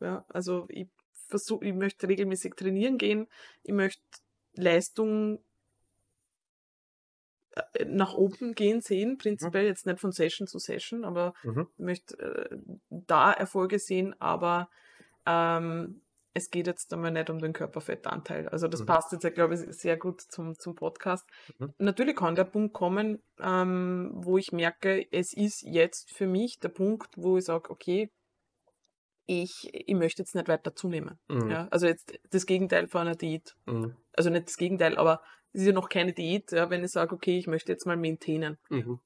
[0.00, 0.24] Ja?
[0.28, 0.88] Also ich
[1.28, 3.28] versuche, ich möchte regelmäßig trainieren gehen,
[3.62, 4.02] ich möchte
[4.54, 5.43] Leistung
[7.86, 11.68] nach oben gehen sehen, prinzipiell jetzt nicht von Session zu Session, aber Mhm.
[11.76, 12.56] ich möchte äh,
[12.90, 14.68] da Erfolge sehen, aber
[15.26, 16.00] ähm,
[16.36, 18.48] es geht jetzt einmal nicht um den Körperfettanteil.
[18.48, 18.86] Also das Mhm.
[18.86, 21.28] passt jetzt, glaube ich, sehr gut zum, zum Podcast.
[21.58, 21.74] Mhm.
[21.78, 26.70] Natürlich kann der Punkt kommen, ähm, wo ich merke, es ist jetzt für mich der
[26.70, 28.10] Punkt, wo ich sage, okay,
[29.26, 31.18] ich, ich möchte jetzt nicht weiter zunehmen.
[31.28, 31.50] Mhm.
[31.50, 31.68] Ja?
[31.70, 33.54] Also jetzt das Gegenteil von einer Diät.
[33.66, 33.96] Mhm.
[34.12, 35.22] Also nicht das Gegenteil, aber
[35.54, 37.96] es ist ja noch keine Diät, ja, wenn ich sage, okay, ich möchte jetzt mal
[37.96, 38.58] maintainen.
[38.68, 39.00] Mhm.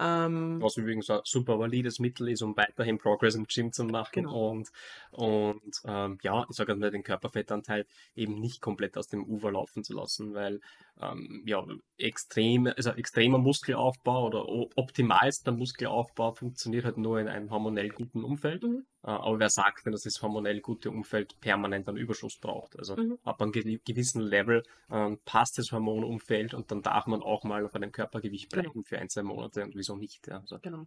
[0.00, 4.24] Ähm, Was übrigens ein super valides Mittel ist, um weiterhin Progress im Gym zu machen
[4.24, 4.50] Genau.
[4.50, 4.70] und,
[5.10, 9.84] und ähm, ja, ich sage mal, den Körperfettanteil eben nicht komplett aus dem Ufer laufen
[9.84, 10.60] zu lassen, weil
[11.00, 11.64] ähm, ja,
[11.98, 18.62] extrem, also extremer Muskelaufbau oder optimalster Muskelaufbau funktioniert halt nur in einem hormonell guten Umfeld.
[18.62, 18.86] Mhm.
[19.04, 22.78] Äh, aber wer sagt denn, dass das hormonell gute Umfeld permanent einen Überschuss braucht?
[22.78, 23.18] Also Mhm.
[23.24, 27.64] ab einem gewi- gewissen Level ähm, passt das Hormonumfeld und dann darf man auch mal
[27.64, 28.62] auf einem Körpergewicht Genau.
[28.70, 30.28] bleiben für ein, zwei Monate und wieso nicht?
[30.28, 30.38] Ja?
[30.40, 30.86] Also, genau.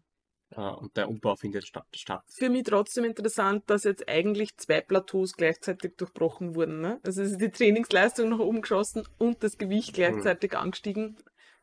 [0.52, 1.88] äh, und der Umbau findet statt.
[1.94, 2.24] statt.
[2.30, 6.80] Für mich trotzdem interessant, dass jetzt eigentlich zwei Plateaus gleichzeitig durchbrochen wurden.
[6.80, 7.00] Ne?
[7.04, 11.18] Also es ist die Trainingsleistung nach oben geschossen und das Gewicht gleichzeitig angestiegen.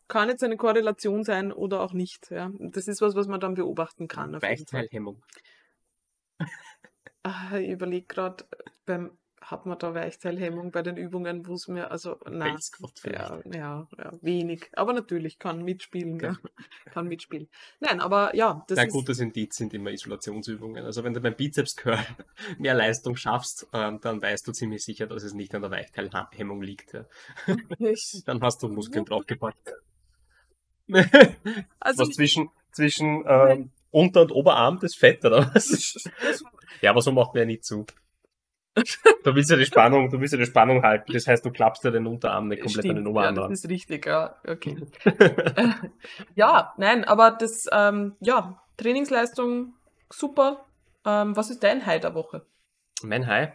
[0.09, 2.31] Kann jetzt eine Korrelation sein oder auch nicht.
[2.31, 2.51] Ja?
[2.59, 4.35] Das ist was, was man dann beobachten kann.
[4.35, 4.83] auf jeden Fall.
[4.83, 5.23] Weichteilhemmung.
[6.32, 6.32] Ah,
[7.59, 8.45] ich überlege gerade,
[8.85, 9.19] beim
[9.53, 12.57] hat man da Weichteilhemmung bei den Übungen, wo es mir, also nein,
[13.05, 14.71] ja, ja, ja, wenig.
[14.75, 16.37] Aber natürlich kann mitspielen, ja.
[16.93, 17.49] kann mitspielen.
[17.81, 20.85] Nein, aber ja, das Ein ist gutes Indiz sind immer Isolationsübungen.
[20.85, 21.99] Also wenn du beim Bizeps Curl
[22.59, 26.63] mehr Leistung schaffst, ähm, dann weißt du ziemlich sicher, dass es nicht an der Weichteilhemmung
[26.63, 26.95] liegt.
[28.27, 29.75] Dann hast du Muskeln draufgepackt.
[31.81, 36.11] also was zwischen, zwischen ähm, Unter- und Oberarm das Fett, oder was?
[36.81, 37.87] Ja, aber so macht man ja nicht zu.
[38.75, 41.13] Du willst ja die Spannung, du willst ja die Spannung halten.
[41.13, 43.51] Das heißt, du klappst ja den Unterarm nicht komplett an den stimmt, ja, Oberarm das
[43.51, 44.87] ist richtig, ja, okay.
[46.35, 49.75] ja, nein, aber das, ähm, ja, Trainingsleistung
[50.11, 50.65] super.
[51.05, 52.47] Ähm, was ist dein High der Woche?
[53.03, 53.53] Mein High.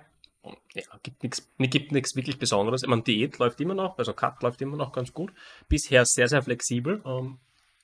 [0.73, 2.83] ja, gibt nichts gibt nichts wirklich Besonderes.
[2.83, 5.33] Ich meine, Diät läuft immer noch, also Cut läuft immer noch ganz gut.
[5.67, 7.01] Bisher sehr, sehr flexibel.
[7.05, 7.39] Ähm,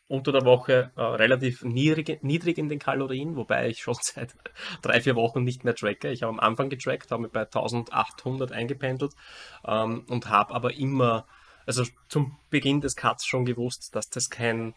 [0.08, 4.36] unter der Woche äh, relativ niedrig, niedrig in den Kalorien, wobei ich schon seit
[4.82, 6.12] drei, vier Wochen nicht mehr tracke.
[6.12, 9.14] Ich habe am Anfang getrackt, habe mich bei 1800 eingependelt
[9.66, 11.26] ähm, und habe aber immer,
[11.66, 14.76] also zum Beginn des Cuts schon gewusst, dass das kein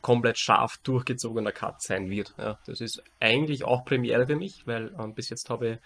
[0.00, 2.34] komplett scharf durchgezogener Cut sein wird.
[2.38, 5.78] Ja, das ist eigentlich auch Premiere für mich, weil ähm, bis jetzt habe ich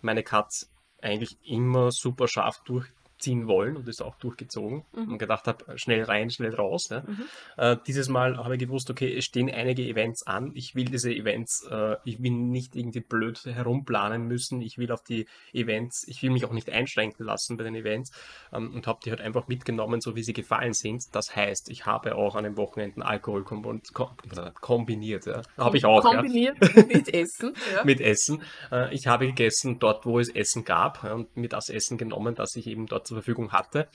[0.00, 2.86] meine Cuts eigentlich immer super scharf durch,
[3.18, 5.12] ziehen wollen und das auch durchgezogen mhm.
[5.12, 6.88] und gedacht habe, schnell rein, schnell raus.
[6.90, 7.02] Ja.
[7.06, 7.24] Mhm.
[7.56, 10.52] Äh, dieses Mal habe ich gewusst, okay, es stehen einige Events an.
[10.54, 14.60] Ich will diese Events, äh, ich will nicht irgendwie blöd herumplanen müssen.
[14.62, 18.12] Ich will auf die Events, ich will mich auch nicht einschränken lassen bei den Events
[18.52, 21.04] ähm, und habe die halt einfach mitgenommen, so wie sie gefallen sind.
[21.12, 25.26] Das heißt, ich habe auch an den Wochenenden Alkohol kombiniert.
[25.26, 25.42] Ja.
[25.56, 26.02] Habe ich auch.
[26.02, 26.84] Kombiniert ja.
[26.86, 27.54] mit Essen.
[27.74, 27.84] Ja.
[27.84, 28.42] mit Essen.
[28.70, 32.54] Äh, ich habe gegessen dort, wo es Essen gab und mir das Essen genommen, das
[32.54, 33.88] ich eben dort zur Verfügung hatte.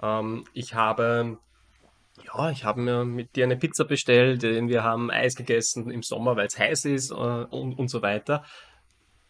[0.00, 1.38] Ähm, ich habe
[2.24, 6.36] ja, ich habe mir mit dir eine Pizza bestellt, wir haben Eis gegessen im Sommer,
[6.36, 8.44] weil es heiß ist äh, und, und so weiter.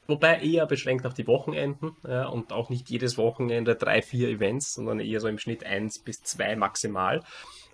[0.07, 4.73] Wobei eher beschränkt auf die Wochenenden ja, und auch nicht jedes Wochenende drei, vier Events,
[4.73, 7.23] sondern eher so im Schnitt eins bis zwei maximal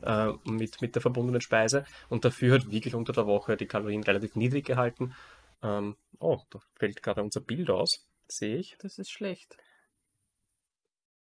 [0.03, 1.85] äh, mit, mit der verbundenen Speise.
[2.09, 5.15] Und dafür hat wirklich unter der Woche die Kalorien relativ niedrig gehalten.
[5.63, 8.77] Ähm, oh, da fällt gerade unser Bild aus, sehe ich.
[8.81, 9.57] Das ist schlecht.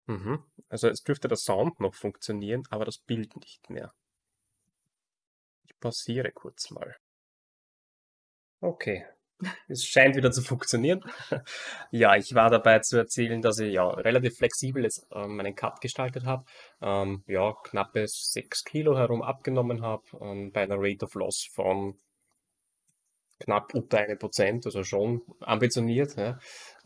[0.06, 0.42] Mhm.
[0.68, 3.92] Also es dürfte der Sound noch funktionieren, aber das Bild nicht mehr.
[5.66, 6.96] Ich pausiere kurz mal.
[8.60, 9.04] Okay.
[9.68, 11.04] Es scheint wieder zu funktionieren.
[11.90, 15.80] ja, ich war dabei zu erzählen, dass ich ja relativ flexibel jetzt äh, meinen Cut
[15.80, 16.44] gestaltet habe.
[16.80, 21.98] Ähm, ja, knappe 6 Kilo herum abgenommen habe, ähm, bei einer Rate of Loss von
[23.40, 26.16] knapp unter eine Prozent, also schon ambitioniert.
[26.16, 26.38] Ja.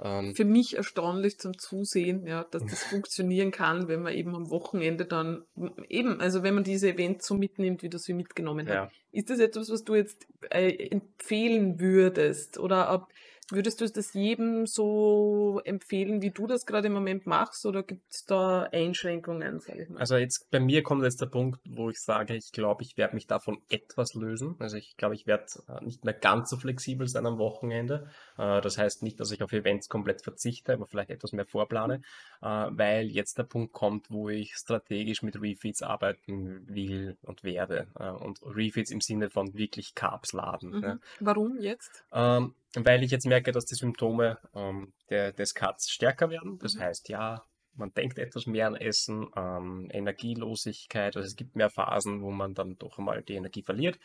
[0.03, 4.51] Ähm, Für mich erstaunlich zum Zusehen, ja, dass das funktionieren kann, wenn man eben am
[4.51, 5.45] Wochenende dann
[5.89, 8.75] eben, also wenn man diese Events so mitnimmt, wie du sie mitgenommen hast.
[8.75, 8.91] Ja.
[9.13, 12.59] Ist das etwas, was du jetzt äh, empfehlen würdest?
[12.59, 13.09] Oder ob,
[13.51, 18.13] Würdest du das jedem so empfehlen, wie du das gerade im Moment machst, oder gibt
[18.13, 19.61] es da Einschränkungen?
[19.97, 23.15] Also jetzt bei mir kommt jetzt der Punkt, wo ich sage, ich glaube, ich werde
[23.15, 24.57] mich davon etwas lösen.
[24.59, 28.11] Also ich glaube, ich werde äh, nicht mehr ganz so flexibel sein am Wochenende.
[28.37, 32.03] Äh, das heißt nicht, dass ich auf Events komplett verzichte, aber vielleicht etwas mehr vorplane,
[32.43, 37.87] äh, weil jetzt der Punkt kommt, wo ich strategisch mit Refeeds arbeiten will und werde.
[38.21, 40.71] Und Refeeds im Sinne von wirklich Carbs laden.
[40.71, 41.01] Mhm.
[41.21, 42.05] Warum jetzt?
[42.13, 42.55] Ähm,
[42.85, 46.59] weil ich jetzt merke, dass die Symptome ähm, der, des Cuts stärker werden.
[46.59, 46.81] Das mhm.
[46.81, 52.23] heißt, ja, man denkt etwas mehr an Essen, ähm, Energielosigkeit, also es gibt mehr Phasen,
[52.23, 53.99] wo man dann doch einmal die Energie verliert.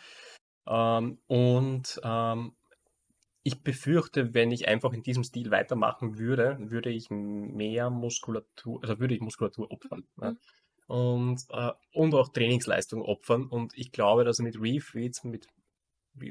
[0.67, 2.53] Ähm, und ähm,
[3.43, 8.99] ich befürchte, wenn ich einfach in diesem Stil weitermachen würde, würde ich mehr Muskulatur, also
[8.99, 10.07] würde ich Muskulatur opfern.
[10.15, 10.23] Mhm.
[10.23, 10.35] Ja?
[10.87, 13.47] Und, äh, und auch Trainingsleistung opfern.
[13.47, 15.47] Und ich glaube, dass mit Refeeds, mit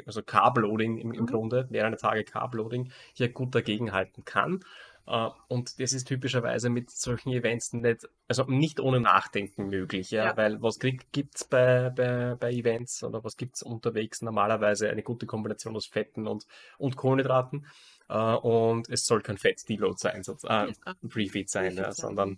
[0.06, 1.26] also Carbloading im, im mhm.
[1.26, 4.64] Grunde, mehrere Tage Carbloading, hier gut dagegenhalten kann.
[5.04, 10.26] Uh, und das ist typischerweise mit solchen Events nicht, also nicht ohne Nachdenken möglich, ja,
[10.26, 10.36] ja.
[10.36, 15.02] weil was gibt es bei, bei, bei Events oder was gibt es unterwegs normalerweise eine
[15.02, 16.46] gute Kombination aus Fetten und,
[16.78, 17.66] und Kohlenhydraten
[18.08, 20.68] uh, und es soll kein Fett-Deload sein, so, ja.
[21.08, 22.36] Pre-Feed sein, ja, sondern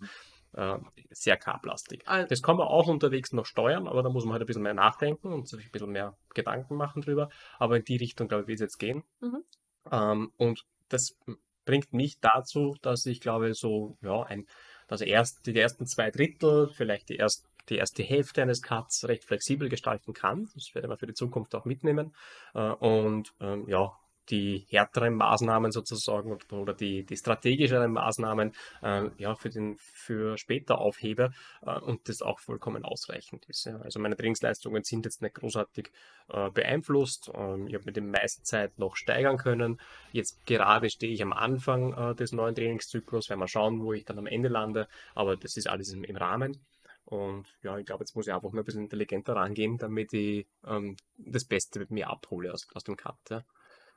[0.55, 0.77] äh,
[1.11, 2.07] sehr carblastig.
[2.07, 4.63] Also, das kann man auch unterwegs noch steuern, aber da muss man halt ein bisschen
[4.63, 7.29] mehr nachdenken und sich ein bisschen mehr Gedanken machen drüber.
[7.59, 9.03] Aber in die Richtung, glaube ich, will es jetzt gehen.
[9.21, 9.43] Mhm.
[9.91, 11.17] Ähm, und das
[11.65, 14.45] bringt mich dazu, dass ich glaube, so, ja, ein,
[14.87, 19.25] dass erst die ersten zwei Drittel, vielleicht die, erst, die erste Hälfte eines Cuts recht
[19.25, 20.47] flexibel gestalten kann.
[20.53, 22.15] Das werde man für die Zukunft auch mitnehmen.
[22.53, 23.91] Äh, und ähm, ja,
[24.29, 30.79] die härteren Maßnahmen sozusagen oder die, die strategischeren Maßnahmen äh, ja, für, den, für später
[30.79, 33.65] aufhebe äh, und das auch vollkommen ausreichend ist.
[33.65, 33.77] Ja.
[33.79, 35.91] Also meine Trainingsleistungen sind jetzt nicht großartig
[36.29, 37.31] äh, beeinflusst.
[37.33, 39.79] Ähm, ich habe mit der meisten Zeit noch steigern können.
[40.11, 44.05] Jetzt gerade stehe ich am Anfang äh, des neuen Trainingszyklus, werden wir schauen, wo ich
[44.05, 46.59] dann am Ende lande, aber das ist alles im, im Rahmen.
[47.05, 50.47] Und ja, ich glaube, jetzt muss ich einfach nur ein bisschen intelligenter rangehen, damit ich
[50.65, 53.17] ähm, das Beste mit mir abhole aus, aus dem Cut.
[53.29, 53.43] Ja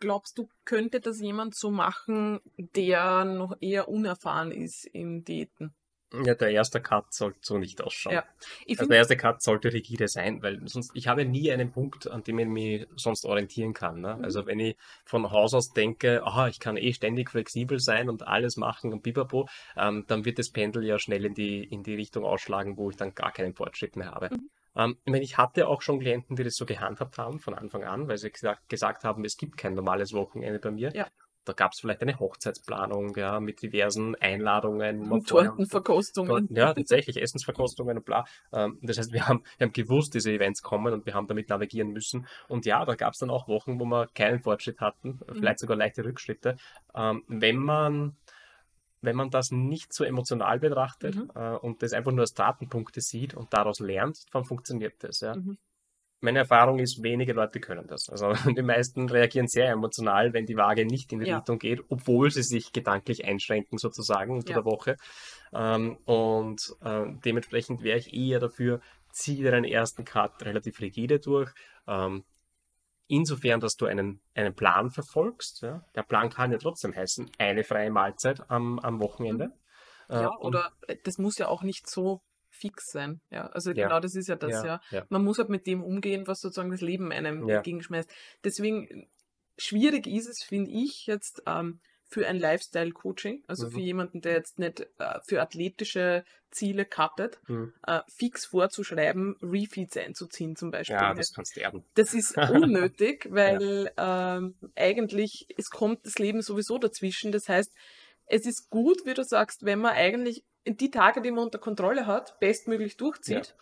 [0.00, 5.74] glaubst du, könnte das jemand so machen, der noch eher unerfahren ist im Diäten?
[6.24, 8.14] Ja, der erste Cut sollte so nicht ausschauen.
[8.14, 8.24] Ja.
[8.66, 12.22] also der erste Cut sollte rigide sein, weil sonst ich habe nie einen Punkt, an
[12.22, 14.00] dem ich mich sonst orientieren kann.
[14.00, 14.16] Ne?
[14.16, 14.24] Mhm.
[14.24, 18.26] Also wenn ich von Haus aus denke, aha, ich kann eh ständig flexibel sein und
[18.26, 21.94] alles machen und pipapo, ähm, dann wird das Pendel ja schnell in die, in die
[21.94, 24.30] Richtung ausschlagen, wo ich dann gar keinen Fortschritt mehr habe.
[24.32, 24.48] Mhm.
[24.78, 27.84] Ähm, ich, meine, ich hatte auch schon Klienten, die das so gehandhabt haben von Anfang
[27.84, 30.92] an, weil sie gesagt, gesagt haben, es gibt kein normales Wochenende bei mir.
[30.94, 31.06] Ja.
[31.44, 35.10] da gab es vielleicht eine Hochzeitsplanung, ja, mit diversen Einladungen.
[35.10, 36.48] Und Tortenverkostungen.
[36.50, 38.24] Ja, tatsächlich, Essensverkostungen und bla.
[38.52, 41.48] Ähm, das heißt, wir haben, wir haben gewusst, diese Events kommen und wir haben damit
[41.48, 42.26] navigieren müssen.
[42.48, 45.34] Und ja, da gab es dann auch Wochen, wo wir keinen Fortschritt hatten, mhm.
[45.34, 46.56] vielleicht sogar leichte Rückschritte.
[46.94, 48.16] Ähm, wenn man
[49.00, 51.30] wenn man das nicht so emotional betrachtet mhm.
[51.34, 55.20] äh, und das einfach nur als Datenpunkte sieht und daraus lernt, dann funktioniert das.
[55.20, 55.37] Ja.
[55.37, 55.58] Mhm.
[56.20, 58.08] Meine Erfahrung ist, wenige Leute können das.
[58.08, 61.37] Also die meisten reagieren sehr emotional, wenn die Waage nicht in die ja.
[61.37, 64.56] Richtung geht, obwohl sie sich gedanklich einschränken sozusagen unter ja.
[64.56, 64.96] der Woche.
[65.52, 68.80] Ähm, und äh, dementsprechend wäre ich eher dafür,
[69.12, 71.52] ziehe deinen ersten Cut relativ rigide durch.
[71.87, 72.24] Ähm,
[73.09, 75.62] insofern, dass du einen, einen Plan verfolgst.
[75.62, 75.85] Ja?
[75.94, 79.49] Der Plan kann ja trotzdem heißen, eine freie Mahlzeit am, am Wochenende.
[80.09, 80.14] Mhm.
[80.14, 83.21] Äh, ja, oder äh, das muss ja auch nicht so fix sein.
[83.31, 83.87] Ja, also ja.
[83.87, 84.64] genau das ist ja das, ja.
[84.64, 84.81] ja.
[84.90, 85.07] ja.
[85.09, 88.11] Man muss halt mit dem umgehen, was sozusagen das Leben einem entgegenschmeißt.
[88.44, 89.09] Deswegen
[89.57, 93.71] schwierig ist es, finde ich, jetzt ähm, für ein Lifestyle-Coaching, also mhm.
[93.71, 97.75] für jemanden, der jetzt nicht äh, für athletische Ziele cuttet, mhm.
[97.87, 100.97] äh, fix vorzuschreiben, Refeeds einzuziehen zum Beispiel.
[100.97, 101.85] Ja, das kannst du erden.
[101.94, 104.38] Das ist unnötig, weil ja.
[104.38, 107.31] ähm, eigentlich, es kommt das Leben sowieso dazwischen.
[107.31, 107.73] Das heißt,
[108.27, 112.07] es ist gut, wie du sagst, wenn man eigentlich die Tage, die man unter Kontrolle
[112.07, 113.49] hat, bestmöglich durchzieht.
[113.49, 113.55] Ja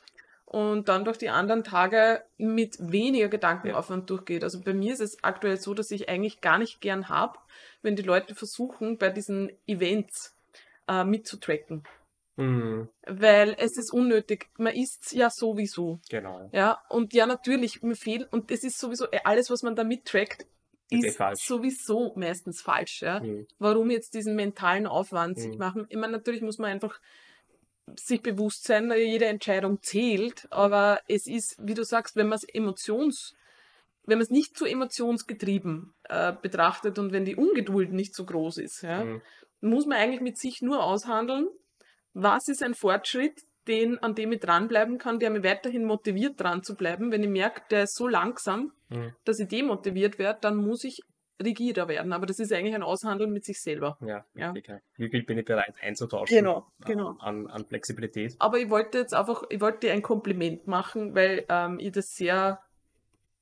[0.46, 4.06] und dann durch die anderen Tage mit weniger Gedankenaufwand ja.
[4.06, 4.44] durchgeht.
[4.44, 7.38] Also bei mir ist es aktuell so, dass ich eigentlich gar nicht gern habe,
[7.86, 10.36] wenn die Leute versuchen, bei diesen Events
[10.86, 11.84] äh, mitzutracken.
[12.36, 12.88] Mhm.
[13.06, 14.48] Weil es ist unnötig.
[14.58, 16.00] Man isst ja sowieso.
[16.10, 16.50] Genau.
[16.52, 19.84] Ja, und ja, natürlich, mir fehlt, und es ist sowieso, äh, alles, was man da
[19.84, 20.46] mittrackt,
[20.90, 23.02] ist sowieso meistens falsch.
[23.02, 23.20] Ja?
[23.20, 23.46] Mhm.
[23.58, 25.40] Warum jetzt diesen mentalen Aufwand mhm.
[25.40, 25.86] sich machen?
[25.88, 27.00] Ich meine, natürlich muss man einfach
[27.98, 32.44] sich bewusst sein, jede Entscheidung zählt, aber es ist, wie du sagst, wenn man es
[32.44, 33.36] emotions,
[34.06, 38.58] wenn man es nicht so emotionsgetrieben äh, betrachtet und wenn die Ungeduld nicht so groß
[38.58, 39.22] ist, ja, mhm.
[39.60, 41.48] muss man eigentlich mit sich nur aushandeln,
[42.14, 46.62] was ist ein Fortschritt, den, an dem ich dranbleiben kann, der mich weiterhin motiviert dran
[46.62, 47.10] zu bleiben.
[47.10, 49.12] Wenn ich merke, der ist so langsam, mhm.
[49.24, 51.00] dass ich demotiviert werde, dann muss ich
[51.42, 52.12] rigider werden.
[52.12, 53.98] Aber das ist eigentlich ein Aushandeln mit sich selber.
[54.00, 54.54] Ja, ja.
[54.96, 57.16] Wie viel bin ich bereit einzutauschen genau, genau.
[57.18, 58.36] An, an Flexibilität?
[58.38, 62.14] Aber ich wollte jetzt einfach, ich wollte dir ein Kompliment machen, weil ähm, ich das
[62.14, 62.60] sehr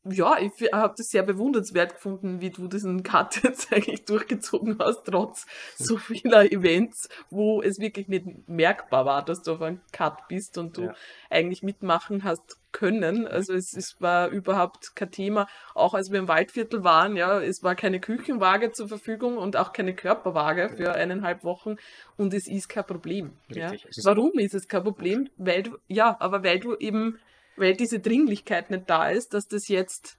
[0.04, 5.04] ja, ich habe das sehr bewundernswert gefunden, wie du diesen Cut jetzt eigentlich durchgezogen hast,
[5.04, 10.28] trotz so vieler Events, wo es wirklich nicht merkbar war, dass du auf einem Cut
[10.28, 10.94] bist und du ja.
[11.30, 13.26] eigentlich mitmachen hast können.
[13.26, 15.46] Also es, es war überhaupt kein Thema.
[15.74, 19.72] Auch als wir im Waldviertel waren, ja, es war keine Küchenwaage zur Verfügung und auch
[19.72, 21.76] keine Körperwaage für eineinhalb Wochen
[22.16, 23.32] und es ist kein Problem.
[23.48, 23.72] Ja.
[24.02, 25.30] Warum ist es kein Problem?
[25.36, 27.18] Weil du, ja, aber weil du eben
[27.56, 30.18] weil diese Dringlichkeit nicht da ist, dass das jetzt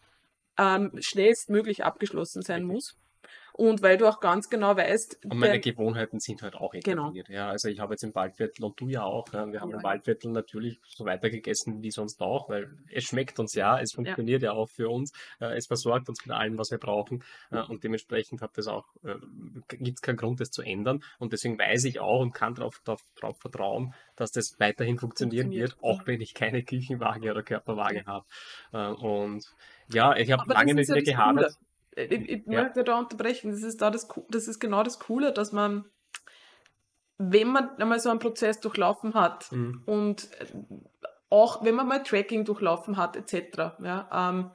[0.57, 2.97] ähm, schnellstmöglich abgeschlossen sein muss
[3.55, 5.25] und weil du auch ganz genau weißt.
[5.25, 7.03] Und meine Gewohnheiten sind halt auch genau.
[7.03, 7.27] etabliert.
[7.27, 7.37] Genau.
[7.37, 9.31] Ja, also ich habe jetzt im Waldviertel und du ja auch.
[9.31, 9.77] Ja, wir haben ja.
[9.77, 13.93] im Waldviertel natürlich so weiter gegessen wie sonst auch, weil es schmeckt uns ja, es
[13.93, 17.23] funktioniert ja, ja auch für uns, äh, es versorgt uns mit allem, was wir brauchen
[17.49, 19.15] äh, und dementsprechend hat das auch, äh,
[19.77, 22.81] gibt es keinen Grund, das zu ändern und deswegen weiß ich auch und kann darauf
[22.83, 28.25] drauf vertrauen, dass das weiterhin funktionieren wird, auch wenn ich keine Küchenwaage oder Körperwaage habe.
[28.73, 29.45] Äh, und
[29.93, 31.57] ja, ich habe lange nicht mehr gehadert.
[31.95, 32.63] Ich, ich ja.
[32.63, 33.51] möchte da unterbrechen.
[33.51, 35.85] Das ist, da das, das ist genau das Coole, dass man,
[37.17, 39.83] wenn man einmal so einen Prozess durchlaufen hat mhm.
[39.85, 40.45] und äh,
[41.29, 44.51] auch wenn man mal Tracking durchlaufen hat, etc., ja, ähm,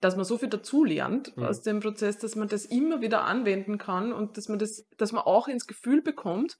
[0.00, 1.44] dass man so viel dazulernt mhm.
[1.44, 5.12] aus dem Prozess, dass man das immer wieder anwenden kann und dass man das, dass
[5.12, 6.58] man auch ins Gefühl bekommt,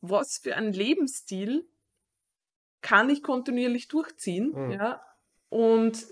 [0.00, 1.66] was für ein Lebensstil
[2.82, 4.70] kann ich kontinuierlich durchziehen, mhm.
[4.72, 5.02] ja,
[5.48, 6.06] und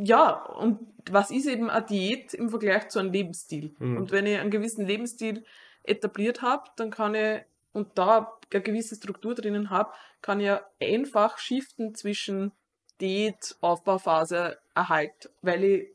[0.00, 0.78] ja, und
[1.10, 3.74] was ist eben eine Diät im Vergleich zu einem Lebensstil?
[3.78, 3.96] Mhm.
[3.96, 5.44] Und wenn ich einen gewissen Lebensstil
[5.84, 7.40] etabliert habe, dann kann ich
[7.72, 12.52] und da eine gewisse Struktur drinnen habe, kann ich einfach shiften zwischen
[13.00, 15.88] Diät, Aufbauphase, Erhalt, weil ich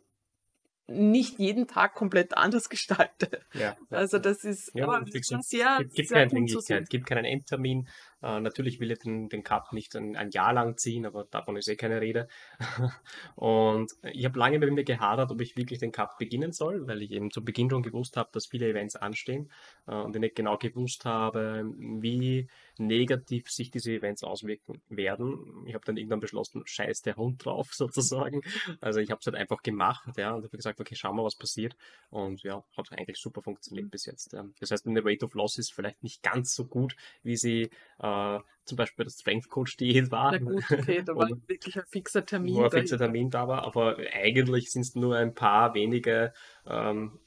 [0.88, 3.42] nicht jeden Tag komplett anders gestalte.
[3.54, 7.06] Ja, Also das ist, ja, oh, das ist sehr, gibt, gibt sehr keine Dringlichkeit, gibt
[7.06, 7.88] keinen Endtermin.
[8.24, 11.58] Äh, natürlich will ich den, den Cup nicht ein, ein, Jahr lang ziehen, aber davon
[11.58, 12.30] ist eh keine Rede.
[13.36, 17.02] und ich habe lange mit mir gehadert, ob ich wirklich den Cup beginnen soll, weil
[17.02, 19.52] ich eben zu Beginn schon gewusst habe, dass viele Events anstehen
[19.88, 25.66] äh, und ich nicht genau gewusst habe, wie negativ sich diese Events auswirken werden.
[25.68, 28.42] Ich habe dann irgendwann beschlossen, scheiß der Hund drauf sozusagen.
[28.80, 31.36] Also ich habe es halt einfach gemacht ja, und habe gesagt, okay, schauen wir, was
[31.36, 31.76] passiert.
[32.10, 34.34] Und ja, hat eigentlich super funktioniert bis jetzt.
[34.60, 38.13] Das heißt, eine Rate of Loss ist vielleicht nicht ganz so gut, wie sie äh,
[38.14, 40.32] äh, zum Beispiel das Strength Coach Diät war.
[40.32, 42.56] Na gut, okay, da war wirklich ein fixer Termin.
[42.56, 46.34] Wo ein fixer Termin da war, aber eigentlich sind es nur ein paar wenige
[46.66, 47.20] ähm,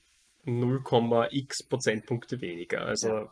[0.47, 2.83] 0,x Prozentpunkte weniger.
[2.83, 3.29] Also Ja.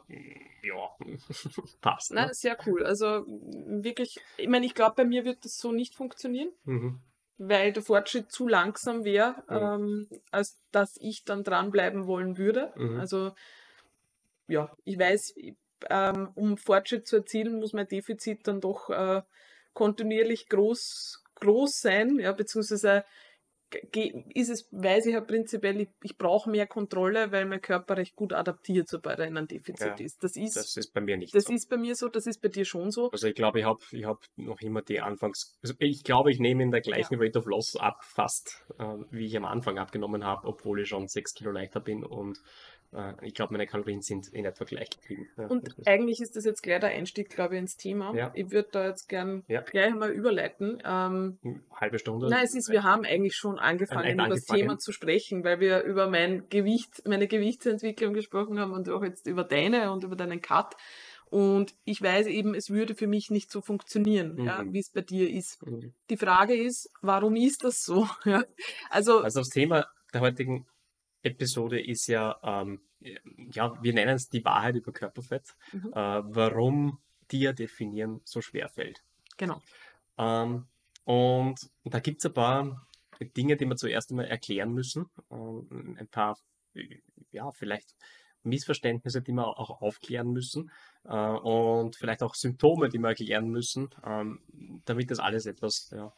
[0.63, 0.97] ja,
[1.81, 2.13] passt.
[2.13, 2.29] Ne?
[2.33, 2.85] sehr cool.
[2.85, 7.01] Also wirklich, ich meine, ich glaube, bei mir wird das so nicht funktionieren, Mhm.
[7.39, 10.09] weil der Fortschritt zu langsam wäre, Mhm.
[10.13, 12.73] ähm, als dass ich dann dranbleiben wollen würde.
[12.77, 12.99] Mhm.
[13.01, 13.33] Also
[14.49, 15.55] ja, ich weiß, ich-
[15.91, 19.23] ähm, um Fortschritt zu erzielen, muss mein Defizit dann doch äh,
[19.73, 23.05] kontinuierlich groß, groß sein, ja, beziehungsweise
[23.93, 27.97] ge- ist es, weiß ich ja prinzipiell, ich, ich brauche mehr Kontrolle, weil mein Körper
[27.97, 30.23] recht gut adaptiert, sobald er in einem Defizit Ja, ist.
[30.23, 31.53] Das ist, Das ist bei mir nicht das so.
[31.53, 33.11] ist bei mir so, das ist bei dir schon so.
[33.11, 35.59] Also ich glaube, ich habe ich hab noch immer die Anfangs...
[35.63, 39.27] Also ich glaube, ich nehme in der gleichen Rate of Loss ab, fast, äh, wie
[39.27, 42.39] ich am Anfang abgenommen habe, obwohl ich schon 6 Kilo leichter bin und
[42.95, 45.29] äh, ich glaube, meine Kalorien sind in etwa gleich geblieben.
[45.37, 48.15] Ja, Und eigentlich ist das jetzt gleich der Einstieg, glaube ich, ins Thema.
[48.15, 48.31] Ja.
[48.35, 49.61] Ich würde da jetzt gern Ja.
[49.63, 50.83] gleich mal überleiten.
[50.85, 51.39] Ähm,
[51.73, 52.29] halbe Stunde.
[52.29, 54.45] Nein, es ist, wir haben eigentlich schon angefangen, über das.
[54.45, 59.27] Thema zu sprechen, weil wir über mein Gewicht, meine Gewichtsentwicklung gesprochen haben und auch jetzt
[59.27, 60.77] über deine und über deinen Cut.
[61.31, 64.73] Und ich weiß eben, es würde für mich nicht so funktionieren, ja, Mhm.
[64.73, 65.67] wie es bei dir ist.
[65.67, 65.93] Mhm.
[66.11, 68.07] Die Frage ist, warum ist das so?
[68.25, 68.45] Ja,
[68.91, 70.67] also, Also das Thema der heutigen
[71.25, 72.81] Episode ist ja, ähm,
[73.53, 75.93] ja, wir nennen es die Wahrheit über Körperfett, Mhm.
[75.93, 76.99] äh, warum
[77.31, 79.03] dir definieren so schwer fällt.
[79.37, 79.61] genau.
[80.19, 80.67] Ähm,
[81.05, 82.87] und da gibt es ein paar
[83.37, 85.07] Dinge, die wir zuerst einmal erklären müssen.
[85.31, 86.39] Ähm, ein paar,
[87.33, 87.95] ja, vielleicht
[88.43, 90.71] Missverständnisse, die wir auch aufklären müssen.
[91.05, 94.41] Äh, und vielleicht auch Symptome, die wir erklären müssen, ähm,
[94.85, 96.13] damit das alles etwas ja,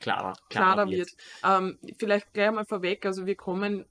[0.00, 1.10] klarer, klarer, klarer wird.
[1.44, 3.84] Ähm, vielleicht gleich mal vorweg, also wir kommen,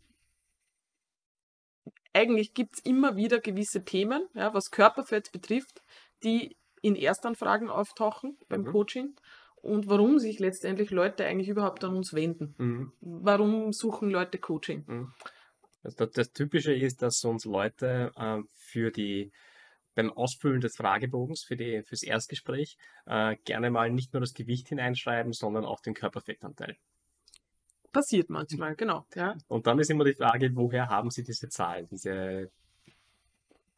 [2.16, 5.82] eigentlich gibt es immer wieder gewisse Themen, ja, was Körperfett betrifft,
[6.24, 8.72] die in Erstanfragen auftauchen beim Mhm.
[8.72, 9.16] Coaching
[9.58, 12.56] und warum sich letztendlich Leute eigentlich überhaupt an uns wenden.
[12.58, 12.92] Mhm.
[13.02, 14.86] Warum suchen Leute Coaching?
[14.88, 15.14] Mhm.
[15.84, 19.32] Also das, das Typische ist, dass uns Leute äh, für die
[19.94, 24.68] beim Ausfüllen des Fragebogens für die, fürs Erstgespräch äh, gerne mal nicht nur das Gewicht
[24.68, 26.78] hineinschreiben, sondern auch den Körperfettanteil.
[27.96, 29.06] Passiert manchmal, genau.
[29.16, 29.36] Ja.
[29.48, 32.52] Und dann ist immer die Frage, woher haben Sie diese Zahl, diese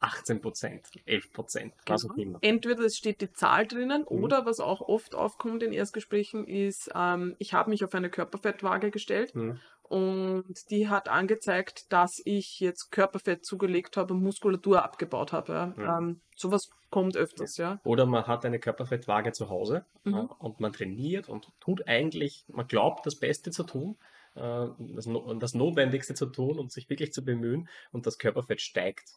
[0.00, 2.22] 18 Prozent, 11 Prozent, was auch Genau.
[2.22, 2.38] immer.
[2.42, 4.06] Entweder es steht die Zahl drinnen Mhm.
[4.24, 8.90] oder was auch oft aufkommt in Erstgesprächen ist, ähm, ich habe mich auf eine Körperfettwaage
[8.90, 9.60] gestellt Mhm.
[9.88, 15.74] Und die hat angezeigt, dass ich jetzt Körperfett zugelegt habe und Muskulatur abgebaut habe.
[15.78, 15.98] Ja.
[15.98, 17.80] Ähm, sowas kommt öfters, ja.
[17.84, 20.14] Oder man hat eine Körperfettwaage zu Hause Mhm.
[20.14, 23.96] äh, und man trainiert und tut eigentlich, man glaubt, das Beste zu tun,
[24.34, 28.60] äh, das, No- das Notwendigste zu tun und sich wirklich zu bemühen und das Körperfett
[28.60, 29.10] steigt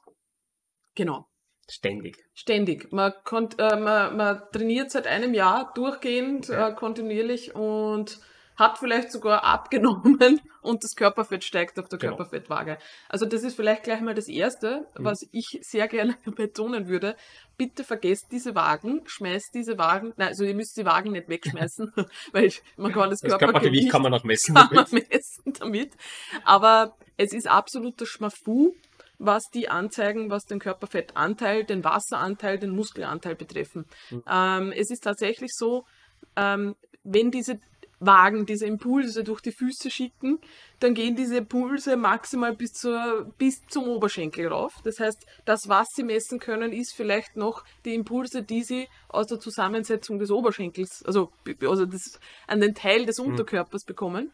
[0.96, 1.28] Genau.
[1.70, 2.18] ständig.
[2.34, 2.92] Ständig.
[2.92, 6.70] Man, konnt, äh, man, man trainiert seit einem Jahr durchgehend, Ja.
[6.70, 8.20] äh, kontinuierlich und
[8.62, 12.16] hat vielleicht sogar abgenommen und das Körperfett steigt auf der Genau.
[12.16, 12.78] Körperfettwaage.
[13.10, 15.04] Also das ist vielleicht gleich mal das Erste, Mhm.
[15.04, 17.16] was ich sehr gerne betonen würde.
[17.58, 21.92] Bitte vergesst diese Wagen, schmeißt diese Wagen, nein, also ihr müsst die Wagen nicht wegschmeißen,
[22.32, 24.56] weil man kann das, Das Körpergewicht kann man auch messen.
[24.56, 25.10] kann man damit.
[25.12, 25.92] messen damit.
[26.46, 28.74] Aber es ist absoluter Schmafu,
[29.24, 33.86] was die anzeigen, was den Körperfettanteil, den Wasseranteil, den Muskelanteil betreffen.
[34.10, 34.24] Mhm.
[34.28, 35.86] Ähm, es ist tatsächlich so,
[36.36, 37.60] ähm, wenn diese
[38.02, 40.40] Wagen diese Impulse durch die Füße schicken,
[40.80, 44.74] dann gehen diese Impulse maximal bis, zur, bis zum Oberschenkel rauf.
[44.84, 49.28] Das heißt, das, was sie messen können, ist vielleicht noch die Impulse, die sie aus
[49.28, 54.32] der Zusammensetzung des Oberschenkels, also, also das, an den Teil des Unterkörpers bekommen.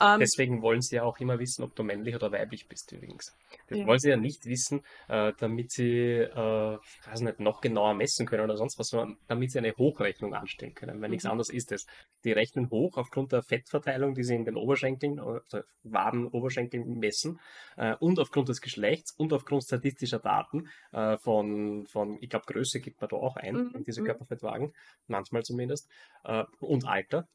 [0.00, 3.36] Ähm, Deswegen wollen sie ja auch immer wissen, ob du männlich oder weiblich bist übrigens.
[3.68, 3.84] Das Ja.
[3.84, 5.82] wollen sie ja nicht wissen, äh, damit sie,
[6.20, 10.34] äh, weiß nicht, noch genauer messen können oder sonst was, sondern damit sie eine Hochrechnung
[10.34, 11.30] anstellen können, weil nichts Mhm.
[11.30, 11.86] anderes ist es.
[12.24, 17.38] Die rechnen hoch aufgrund der Fettverteilung, die sie in den Oberschenkeln, also Waden, Oberschenkeln messen
[17.76, 22.80] äh, und aufgrund des Geschlechts und aufgrund statistischer Daten äh, von, von, ich glaube, Größe
[22.80, 24.06] gibt man da auch ein Mhm, in diese mhm.
[24.06, 24.72] Körperfettwagen,
[25.06, 25.88] manchmal zumindest,
[26.24, 27.28] äh, und Alter.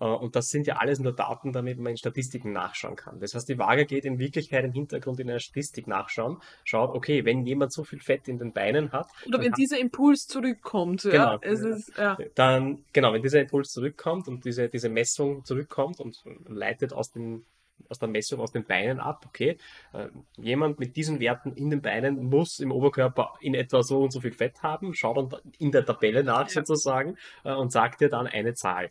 [0.00, 3.20] Äh, Und das sind ja alles nur Daten, damit man in Statistiken nachschauen kann.
[3.20, 7.24] Das heißt, die Waage geht in Wirklichkeit im Hintergrund in einer Statistik nachschauen, schaut, okay,
[7.24, 11.02] wenn jemand so viel Fett in den Beinen hat, oder wenn dieser Impuls zurückkommt.
[11.02, 11.32] Genau.
[11.32, 12.16] Ja, es ist, ja.
[12.34, 17.44] dann, genau, wenn dieser Impuls zurückkommt und diese, diese Messung zurückkommt und leitet aus, den,
[17.88, 19.56] aus der Messung aus den Beinen ab, okay,
[19.92, 24.12] äh, jemand mit diesen Werten in den Beinen muss im Oberkörper in etwa so und
[24.12, 26.64] so viel Fett haben, schaut dann in der Tabelle nach Ja.
[26.64, 28.90] sozusagen äh, und sagt dir dann eine Zahl.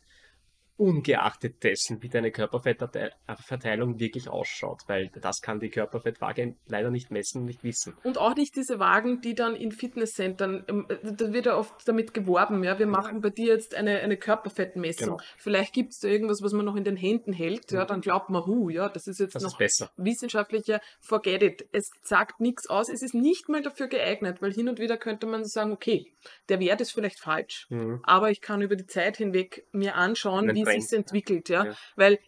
[0.77, 7.45] Ungeachtet dessen, wie deine Körperfettverteilung wirklich ausschaut, weil das kann die Körperfettwaage leider nicht messen,
[7.45, 7.95] nicht wissen.
[8.03, 12.13] Und auch nicht diese Wagen, die dann in Fitnesscentern, ähm, da wird ja oft damit
[12.13, 15.17] geworben, ja, wir machen bei dir jetzt eine, eine Körperfettmessung.
[15.17, 15.19] Genau.
[15.37, 17.87] Vielleicht gibt es da irgendwas, was man noch in den Händen hält, ja, mhm.
[17.87, 21.69] dann glaubt man, hu, ja, das ist jetzt das noch ist wissenschaftlicher, forget it.
[21.71, 25.25] Es sagt nichts aus, es ist nicht mal dafür geeignet, weil hin und wieder könnte
[25.25, 26.11] man sagen, okay,
[26.49, 28.01] der Wert ist vielleicht falsch, mhm.
[28.03, 31.65] aber ich kann über die Zeit hinweg mir anschauen, wie es sich entwickelt, ja?
[31.65, 31.73] ja.
[31.95, 32.19] Weil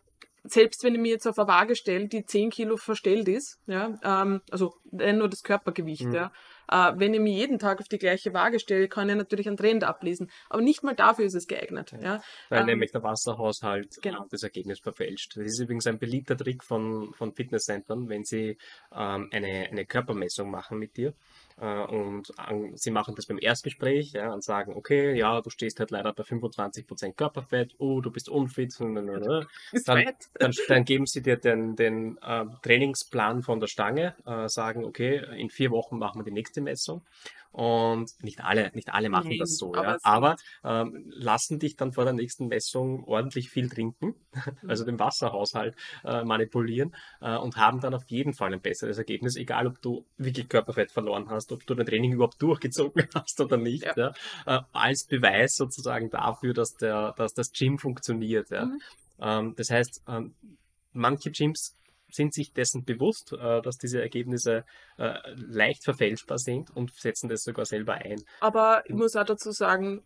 [0.49, 3.97] selbst wenn ich mir jetzt auf eine Waage stelle, die 10 Kilo verstellt ist, ja,
[4.03, 6.13] ähm, also nur das Körpergewicht, mhm.
[6.13, 6.31] ja,
[6.69, 9.57] äh, wenn ich mir jeden Tag auf die gleiche Waage stelle, kann ich natürlich einen
[9.57, 10.29] Trend ablesen.
[10.49, 11.91] Aber nicht mal dafür ist es geeignet.
[11.93, 12.01] Ja.
[12.01, 12.21] ja.
[12.49, 14.25] Weil ähm, nämlich der Wasserhaushalt genau.
[14.29, 15.37] das Ergebnis verfälscht.
[15.37, 18.57] Das ist übrigens ein beliebter Trick von, von Fitnesscentern, wenn sie
[18.93, 21.13] ähm, eine, eine Körpermessung machen mit dir
[21.59, 22.31] äh, und
[22.75, 26.23] sie machen das beim Erstgespräch ja, und sagen, okay, ja, du stehst halt leider bei
[26.23, 28.67] 25% Körperfett, oh, du bist unfit.
[29.85, 30.05] Dann,
[30.35, 35.23] dann, dann, geben sie dir den, den äh, Trainingsplan von der Stange, äh, sagen, okay,
[35.37, 37.01] in vier Wochen machen wir die nächste Messung.
[37.57, 39.97] Und nicht alle, nicht alle machen Nein, das so, aber, ja.
[40.03, 44.13] aber ähm, lassen dich dann vor der nächsten Messung ordentlich viel trinken,
[44.67, 49.37] also den Wasserhaushalt äh, manipulieren äh, und haben dann auf jeden Fall ein besseres Ergebnis,
[49.37, 53.57] egal ob du wirklich Körperfett verloren hast, ob du dein Training überhaupt durchgezogen hast oder
[53.57, 54.13] nicht, ja.
[54.45, 58.51] ja äh, als Beweis sozusagen dafür, dass der, dass das Gym funktioniert.
[58.51, 58.65] Ja.
[58.65, 58.81] Mhm.
[59.19, 60.35] Ähm, das heißt, ähm,
[60.93, 61.75] manche Gyms
[62.09, 64.65] sind sich dessen bewusst, äh, dass diese Ergebnisse
[64.97, 68.21] äh, leicht verfälschbar sind und setzen das sogar selber ein.
[68.39, 70.03] Aber ich muss auch dazu sagen,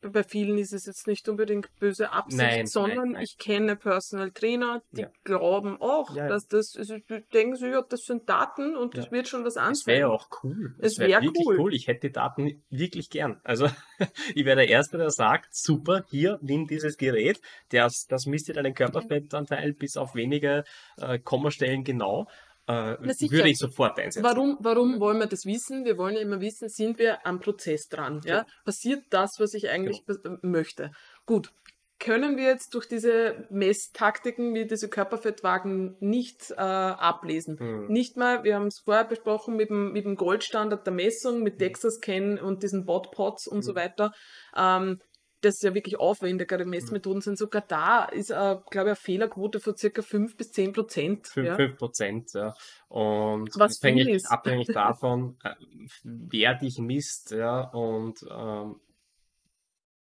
[0.00, 4.30] bei vielen ist es jetzt nicht unbedingt böse Absicht, nein, sondern nein, ich kenne Personal
[4.30, 5.10] Trainer, die ja.
[5.24, 6.96] glauben auch, ja, dass das, also
[7.32, 9.80] denken sie, ja, das sind Daten und das wird schon was anderes.
[9.80, 10.74] Das wäre ja auch cool.
[10.78, 11.60] Es wäre wär wirklich cool.
[11.60, 11.74] cool.
[11.74, 13.40] Ich hätte die Daten wirklich gern.
[13.44, 13.68] Also
[14.34, 17.40] ich wäre der Erste, der sagt, super, hier, nimm dieses Gerät,
[17.70, 20.64] das, das misst dir deinen Körperfettanteil bis auf wenige
[20.96, 22.26] äh, Kommastellen genau
[22.70, 24.22] äh, würde ich sofort einsetzen.
[24.22, 25.84] Warum, warum wollen wir das wissen?
[25.84, 28.20] Wir wollen ja immer wissen, sind wir am Prozess dran?
[28.24, 28.46] Ja?
[28.64, 30.38] Passiert das, was ich eigentlich genau.
[30.42, 30.92] möchte?
[31.26, 31.50] Gut.
[31.98, 37.58] Können wir jetzt durch diese Messtaktiken wie diese Körperfettwagen nicht äh, ablesen?
[37.58, 37.88] Hm.
[37.88, 41.54] Nicht mal, wir haben es vorher besprochen mit dem, mit dem Goldstandard der Messung, mit
[41.54, 41.58] hm.
[41.58, 43.62] DEXA-Scan und diesen Botpots und hm.
[43.62, 44.12] so weiter.
[44.56, 44.98] Ähm,
[45.40, 47.38] das ja wirklich aufwendigere Messmethoden sind.
[47.38, 51.28] Sogar da ist, äh, glaube ich, eine Fehlerquote von circa 5 bis 10 Prozent.
[51.28, 51.56] 5, ja.
[51.56, 52.54] 5 Prozent, ja.
[52.88, 54.30] Und Was abhängig, ist.
[54.30, 55.54] abhängig davon, äh,
[56.02, 58.80] wer dich misst, ja, und ähm,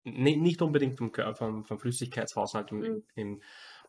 [0.05, 3.03] nicht unbedingt vom, vom, vom Flüssigkeitshaushalt im, mhm.
[3.14, 3.43] im,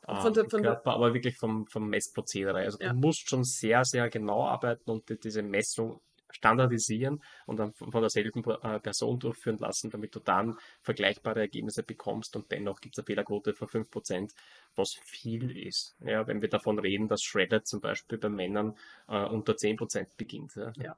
[0.07, 2.59] äh, von der, von Körper, aber wirklich vom, vom Messprozedere.
[2.59, 2.93] Also ja.
[2.93, 6.01] du musst schon sehr, sehr genau arbeiten und diese Messung
[6.35, 12.35] standardisieren und dann von derselben äh, Person durchführen lassen, damit du dann vergleichbare Ergebnisse bekommst
[12.35, 14.31] und dennoch gibt es eine Fehlerquote von 5%,
[14.75, 15.95] was viel ist.
[15.99, 18.77] Ja, wenn wir davon reden, dass Shredded zum Beispiel bei Männern
[19.07, 20.55] äh, unter 10% beginnt.
[20.55, 20.73] Ja.
[20.77, 20.97] ja.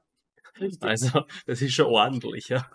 [0.60, 0.82] Richtig.
[0.82, 2.68] Also, das ist schon ordentlich, ja.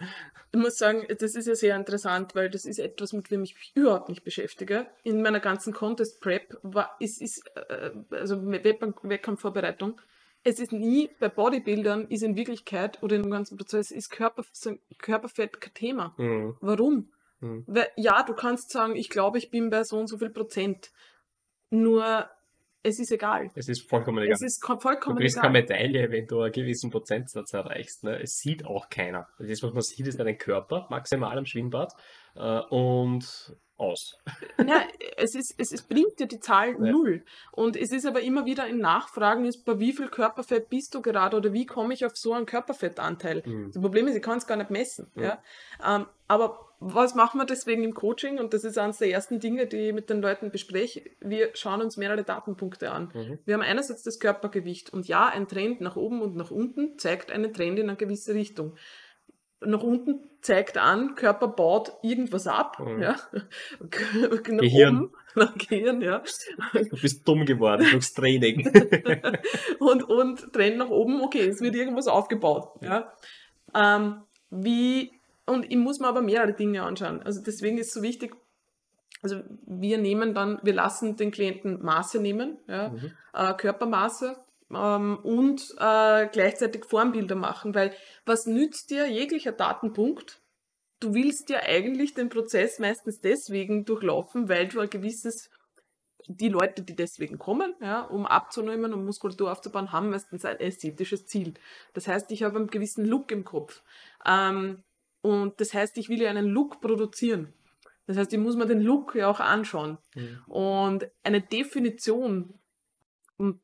[0.51, 3.55] Ich muss sagen, das ist ja sehr interessant, weil das ist etwas, mit dem ich
[3.55, 4.87] mich überhaupt nicht beschäftige.
[5.03, 9.99] In meiner ganzen Contest Prep war, ist, ist äh, also Wettkampfvorbereitung,
[10.43, 14.43] es ist nie, bei Bodybuildern ist in Wirklichkeit oder in dem ganzen Prozess ist Körper,
[14.97, 16.13] Körperfett kein Thema.
[16.17, 16.57] Mhm.
[16.59, 17.09] Warum?
[17.39, 17.63] Mhm.
[17.67, 20.91] Weil, ja, du kannst sagen, ich glaube, ich bin bei so und so viel Prozent.
[21.69, 22.29] Nur,
[22.83, 23.49] es ist egal.
[23.55, 24.33] Es ist vollkommen egal.
[24.33, 25.51] Es ist vollkommen du kriegst egal.
[25.51, 28.03] keine Medaille, wenn du einen gewissen Prozentsatz erreichst.
[28.03, 28.21] Ne?
[28.21, 29.29] Es sieht auch keiner.
[29.39, 31.93] Das, was man sieht, ist dein Körper, maximal am Schwimmbad.
[32.35, 34.17] Äh, und aus.
[34.57, 34.83] Ja,
[35.17, 36.79] es, ist, es, es bringt dir die Zahl ja.
[36.79, 37.23] null.
[37.51, 41.01] Und es ist aber immer wieder in Nachfragen, ist, bei wie viel Körperfett bist du
[41.01, 43.43] gerade oder wie komme ich auf so einen Körperfettanteil?
[43.45, 43.71] Mhm.
[43.73, 45.11] Das Problem ist, ich kann es gar nicht messen.
[45.15, 45.23] Mhm.
[45.23, 45.43] Ja?
[45.85, 48.39] Ähm, aber was machen wir deswegen im Coaching?
[48.39, 51.03] Und das ist eines der ersten Dinge, die ich mit den Leuten bespreche.
[51.21, 53.11] Wir schauen uns mehrere Datenpunkte an.
[53.13, 53.39] Mhm.
[53.45, 54.91] Wir haben einerseits das Körpergewicht.
[54.91, 58.33] Und ja, ein Trend nach oben und nach unten zeigt einen Trend in eine gewisse
[58.33, 58.75] Richtung
[59.65, 62.79] nach unten zeigt an, Körper baut irgendwas ab.
[62.79, 63.01] Mhm.
[63.01, 63.15] Ja.
[63.79, 64.97] nach Gehirn.
[64.97, 66.21] Oben, nach Gehirn, ja.
[66.73, 68.67] Du bist dumm geworden durchs Training.
[69.79, 72.81] und, und Trend nach oben, okay, es wird irgendwas aufgebaut.
[72.81, 73.13] Ja.
[73.73, 75.11] Ähm, wie,
[75.45, 77.23] und ich muss mir aber mehrere Dinge anschauen.
[77.23, 78.35] Also deswegen ist es so wichtig,
[79.21, 83.11] also wir nehmen dann, wir lassen den Klienten Maße nehmen, ja, mhm.
[83.33, 84.35] äh, Körpermaße,
[84.75, 87.93] ähm, und äh, gleichzeitig Formbilder machen, weil
[88.25, 90.41] was nützt dir jeglicher Datenpunkt?
[90.99, 95.49] Du willst ja eigentlich den Prozess meistens deswegen durchlaufen, weil du ein gewisses
[96.27, 101.25] die Leute, die deswegen kommen, ja, um abzunehmen und Muskulatur aufzubauen, haben meistens ein ästhetisches
[101.25, 101.53] Ziel.
[101.93, 103.83] Das heißt, ich habe einen gewissen Look im Kopf.
[104.25, 104.83] Ähm,
[105.21, 107.53] und das heißt, ich will ja einen Look produzieren.
[108.05, 109.97] Das heißt, ich muss mir den Look ja auch anschauen.
[110.15, 110.43] Mhm.
[110.47, 112.53] Und eine Definition,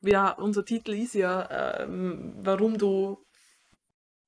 [0.01, 3.24] ja, unser Titel ist ja, ähm, warum du,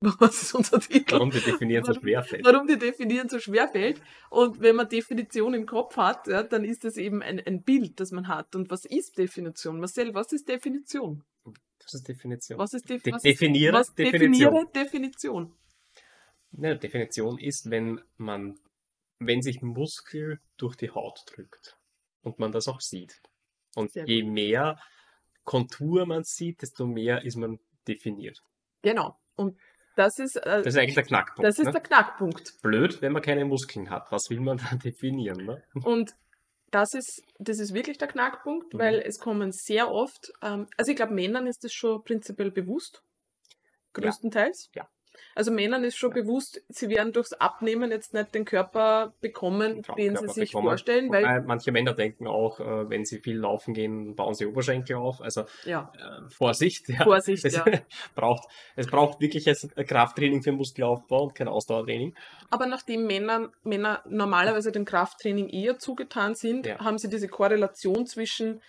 [0.00, 1.12] was ist unser Titel?
[1.12, 2.44] Warum die definieren so Warum- schwer fällt.
[2.44, 4.00] Warum dir definieren so schwer fällt.
[4.30, 8.00] Und wenn man Definition im Kopf hat, ja, dann ist es eben ein, ein Bild,
[8.00, 8.54] das man hat.
[8.56, 9.78] Und was ist Definition?
[9.78, 11.22] Marcel, was ist Definition?
[11.78, 12.58] Das ist Definition.
[12.58, 14.30] Was ist, De- was definiere was Definition.
[14.32, 15.54] definiere Definition?
[16.52, 18.58] Ne, Definition ist, wenn man,
[19.18, 21.78] wenn sich Muskel durch die Haut drückt
[22.22, 23.20] und man das auch sieht.
[23.74, 24.78] Und Sehr je mehr
[25.44, 28.42] Kontur man sieht, desto mehr ist man definiert.
[28.82, 29.16] Genau.
[29.36, 29.58] Und
[29.96, 31.46] das ist, äh, Das ist eigentlich der Knackpunkt.
[31.46, 31.72] das ist ne?
[31.72, 32.60] der Knackpunkt.
[32.62, 34.10] Blöd, wenn man keine Muskeln hat.
[34.10, 35.44] Was will man da definieren?
[35.44, 35.62] Ne?
[35.84, 36.14] Und
[36.70, 38.78] das ist, das ist wirklich der Knackpunkt, Mhm.
[38.78, 43.02] weil es kommen sehr oft, ähm, also ich glaube, Männern ist das schon prinzipiell bewusst,
[43.92, 44.70] größtenteils.
[44.74, 44.88] Ja.
[45.34, 46.22] Also Männern ist schon Ja.
[46.22, 50.68] bewusst, sie werden durchs Abnehmen jetzt nicht den Körper bekommen, Traumkörper den sie sich bekommen.
[50.68, 54.96] vorstellen, weil, manche Männer denken auch, äh, wenn sie viel laufen gehen, bauen sie Oberschenkel
[54.96, 55.20] auf.
[55.20, 56.88] Also ja, äh, Vorsicht.
[56.88, 57.04] Ja.
[57.04, 57.64] Vorsicht, es, ja.
[58.14, 62.14] braucht, es braucht wirkliches Krafttraining für Muskelaufbau und kein Ausdauertraining.
[62.50, 68.60] Aber nachdem Männer, Männer normalerweise dem Krafttraining eher zugetan sind, haben sie diese Korrelation zwischen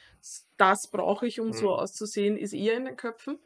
[0.58, 1.74] das brauche ich, um so Mhm.
[1.74, 3.40] auszusehen, ist eher in den Köpfen.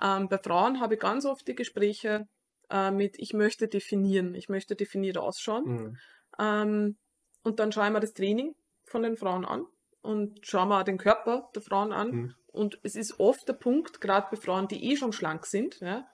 [0.00, 2.28] Ähm, bei Frauen habe ich ganz oft die Gespräche
[2.70, 5.64] äh, mit, ich möchte definieren, ich möchte definiert ausschauen.
[5.64, 5.98] Mhm.
[6.38, 6.96] Ähm,
[7.42, 8.54] und dann schaue ich mir das Training
[8.84, 9.66] von den Frauen an
[10.02, 12.10] und schaue mir auch den Körper der Frauen an.
[12.10, 12.34] Mhm.
[12.48, 16.06] Und es ist oft der Punkt, gerade bei Frauen, die eh schon schlank sind, ja,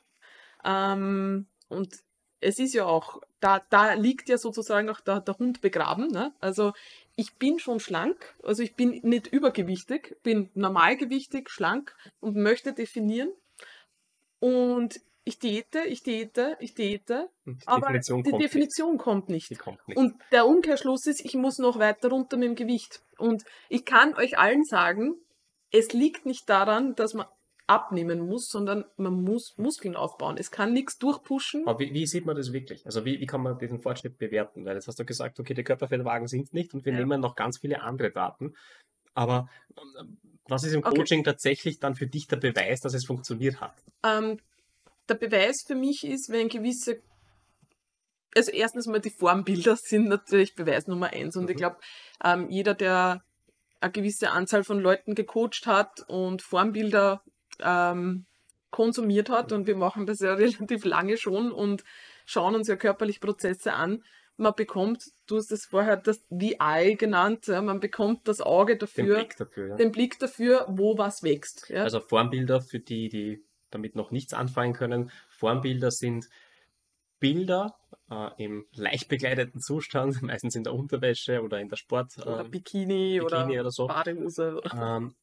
[0.66, 1.94] ähm, und
[2.40, 6.08] es ist ja auch, da, da liegt ja sozusagen auch der, der Hund begraben.
[6.08, 6.34] Ne?
[6.40, 6.72] Also
[7.14, 13.32] ich bin schon schlank, also ich bin nicht übergewichtig, bin normalgewichtig, schlank und möchte definieren.
[14.38, 19.50] Und ich diete, ich diete, ich diete, die aber Definition die kommt Definition kommt nicht.
[19.50, 19.60] nicht.
[19.60, 19.98] Die kommt nicht.
[19.98, 23.02] Und der Umkehrschluss ist, ich muss noch weiter runter mit dem Gewicht.
[23.18, 25.16] Und ich kann euch allen sagen,
[25.72, 27.26] es liegt nicht daran, dass man
[27.66, 30.36] abnehmen muss, sondern man muss Muskeln aufbauen.
[30.38, 31.66] Es kann nichts durchpushen.
[31.66, 32.86] Aber wie, wie sieht man das wirklich?
[32.86, 34.64] Also wie, wie kann man diesen Fortschritt bewerten?
[34.64, 37.00] Weil jetzt hast du gesagt, okay, die Körperfettwagen sind nicht und wir Ja.
[37.00, 38.54] nehmen noch ganz viele andere Daten.
[39.14, 39.48] Aber
[39.98, 40.96] ähm, was ist im Okay.
[40.98, 43.74] Coaching tatsächlich dann für dich der Beweis, dass es funktioniert hat?
[44.04, 44.38] Ähm,
[45.08, 47.00] der Beweis für mich ist, wenn gewisse,
[48.34, 51.36] also erstens mal die Formbilder sind natürlich Beweis Nummer eins.
[51.36, 51.60] Und ich Mhm.
[51.60, 51.76] glaube,
[52.24, 53.22] ähm, jeder, der
[53.80, 57.22] eine gewisse Anzahl von Leuten gecoacht hat und Formbilder
[57.60, 58.26] ähm,
[58.70, 61.84] konsumiert hat, und wir machen das ja relativ lange schon und
[62.26, 64.02] schauen uns ja körperlich Prozesse an,
[64.38, 68.80] man bekommt, du hast es vorher das VI genannt, ja, man bekommt das Auge Den
[68.80, 69.68] dafür, Blick dafür.
[69.68, 69.76] Ja?
[69.76, 71.70] den Blick dafür, wo was wächst.
[71.70, 71.84] Ja?
[71.84, 75.10] Also Formbilder für die, die damit noch nichts anfangen können.
[75.28, 76.28] Formbilder sind
[77.18, 77.74] Bilder
[78.10, 82.18] äh, im leicht bekleideten Zustand, meistens in der Unterwäsche oder in der Sport.
[82.18, 83.86] oder ähm, Bikini, oder, Bikini oder so.
[83.86, 84.60] Badehose.
[84.72, 85.14] ähm,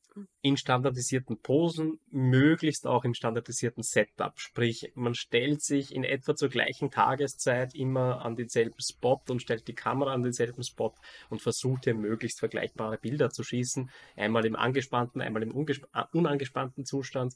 [0.41, 4.39] in standardisierten Posen, möglichst auch im standardisierten Setup.
[4.39, 9.67] Sprich, man stellt sich in etwa zur gleichen Tageszeit immer an denselben Spot und stellt
[9.67, 10.93] die Kamera an denselben Spot
[11.29, 13.89] und versucht hier möglichst vergleichbare Bilder zu schießen.
[14.15, 17.33] Einmal im angespannten, einmal im äh, unangespannten Zustand.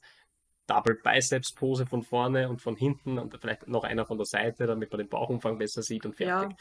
[0.68, 4.66] Double Biceps Pose von vorne und von hinten und vielleicht noch einer von der Seite,
[4.66, 6.56] damit man den Bauchumfang besser sieht und fertig.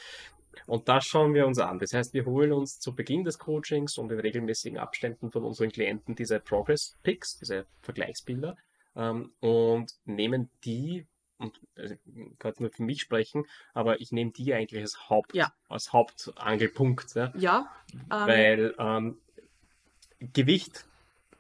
[0.66, 1.78] Und das schauen wir uns an.
[1.78, 5.72] Das heißt, wir holen uns zu Beginn des Coachings und in regelmäßigen Abständen von unseren
[5.72, 8.58] Klienten diese Progress Pics, diese Vergleichsbilder,
[8.96, 11.06] ähm, und nehmen die,
[11.38, 13.46] und also, ich kann jetzt nur für mich sprechen,
[13.76, 15.54] aber ich nehme die eigentlich als Haupt, Ja.
[15.70, 19.18] als Hauptangelpunkt, ja, Ja, ähm, weil ähm,
[20.34, 20.86] Gewicht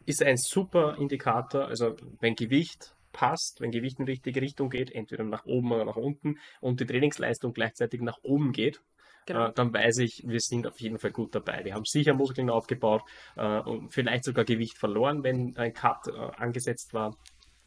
[0.08, 1.68] ist ein super Indikator.
[1.68, 5.86] Also wenn Gewicht passt, wenn Gewicht in die richtige Richtung geht, entweder nach oben oder
[5.86, 8.82] nach unten und die Trainingsleistung gleichzeitig nach oben geht,
[9.26, 9.48] genau.
[9.48, 11.66] äh, dann weiß ich, wir sind auf jeden Fall gut dabei.
[11.66, 13.04] Wir haben sicher Muskeln aufgebaut
[13.36, 17.18] äh, und vielleicht sogar Gewicht verloren, wenn ein Cut äh, angesetzt war.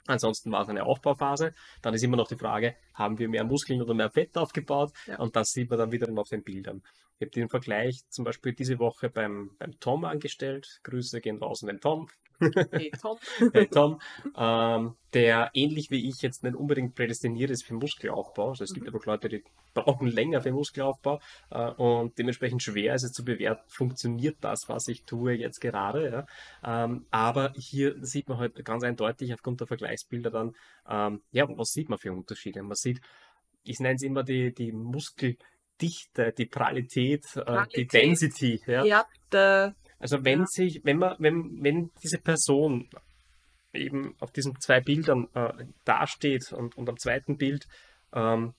[0.07, 1.53] Ansonsten war es eine Aufbauphase.
[1.83, 4.93] Dann ist immer noch die Frage, haben wir mehr Muskeln oder mehr Fett aufgebaut?
[5.07, 5.19] Ja.
[5.19, 6.83] Und das sieht man dann wiederum auf den Bildern.
[7.21, 10.81] Ich habe den Vergleich zum Beispiel diese Woche beim, beim Tom angestellt.
[10.85, 12.09] Grüße gehen raus an den Tom.
[12.71, 13.19] Hey, Tom.
[13.53, 14.01] Hey Tom,
[14.35, 18.49] ähm, der ähnlich wie ich jetzt nicht unbedingt prädestiniert ist für Muskelaufbau.
[18.49, 18.95] Also es gibt Mhm.
[18.95, 19.45] aber auch Leute, die
[19.75, 24.89] brauchen länger für Muskelaufbau äh, und dementsprechend schwer ist es zu bewerten, funktioniert das, was
[24.89, 26.27] ich tue jetzt gerade.
[26.65, 26.85] Ja?
[26.85, 30.57] Ähm, aber hier sieht man halt ganz eindeutig aufgrund der Vergleichsbilder dann,
[30.89, 32.63] ähm, ja, was sieht man für Unterschiede?
[32.63, 33.03] Man sieht,
[33.63, 34.73] ich nenne es immer die, die
[35.81, 37.93] Muskeldichte, die Pralität, äh, die Pralität.
[37.93, 38.61] Density.
[38.67, 38.85] Ja?
[38.85, 40.47] Ja, der, Also wenn Ja.
[40.47, 42.89] sich, wenn man, wenn, wenn diese Person
[43.73, 45.53] eben auf diesen zwei Bildern äh,
[45.85, 47.67] dasteht und, und am zweiten Bild
[48.15, 48.55] ähm,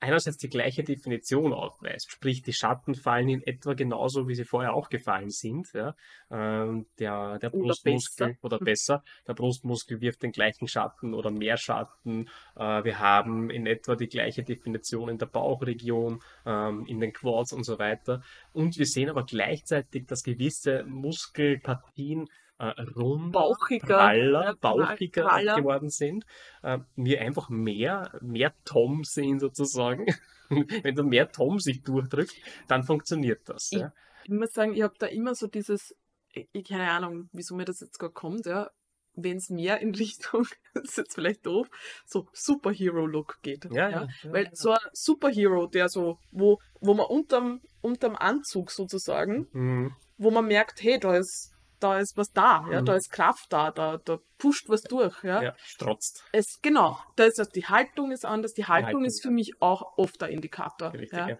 [0.00, 4.74] einerseits die gleiche Definition aufweist, sprich die Schatten fallen in etwa genauso, wie sie vorher
[4.74, 5.72] auch gefallen sind.
[5.74, 5.94] Ja?
[6.30, 8.44] Ähm, der, der Oder Brustmuskel besser.
[8.44, 12.28] oder besser, der Brustmuskel wirft den gleichen Schatten oder mehr Schatten.
[12.56, 17.52] Äh, wir haben in etwa die gleiche Definition in der Bauchregion, ähm, in den Quads
[17.52, 18.22] und so weiter.
[18.52, 22.28] Und wir sehen aber gleichzeitig, dass gewisse Muskelpartien
[22.68, 25.56] äh, runder, Bauchiger, praller, ja, bauchiger praller.
[25.56, 26.24] geworden sind,
[26.62, 30.06] äh, wir einfach mehr, mehr Tom sehen sozusagen.
[30.82, 32.34] Wenn du mehr Tom sich durchdrückt,
[32.68, 33.70] dann funktioniert das.
[33.70, 33.92] Ja?
[34.24, 35.94] Ich muss sagen, ich habe da immer so dieses,
[36.32, 38.68] ich, ich- keine Ahnung, wieso mir das jetzt gerade kommt, ja,
[39.14, 41.68] wenn es mehr in Richtung, das ist jetzt vielleicht doof,
[42.04, 43.64] so Superhero-Look geht.
[43.66, 44.50] Ja, ja, ja, Weil ja.
[44.52, 49.94] so ein Superhero, der so, wo, wo man unterm, unterm Anzug sozusagen, Mhm.
[50.18, 52.84] wo man merkt, hey, da ist, da ist was da, ja, Mhm.
[52.86, 55.42] da ist Kraft da, da, da pusht was durch, ja.
[55.42, 56.24] Ja, strotzt.
[56.32, 58.52] Es, genau, da ist also die Haltung ist anders.
[58.52, 60.92] Die Haltung, Haltung, ist für mich auch oft ein Indikator.
[60.92, 61.28] Richtig, ja.
[61.30, 61.38] ja.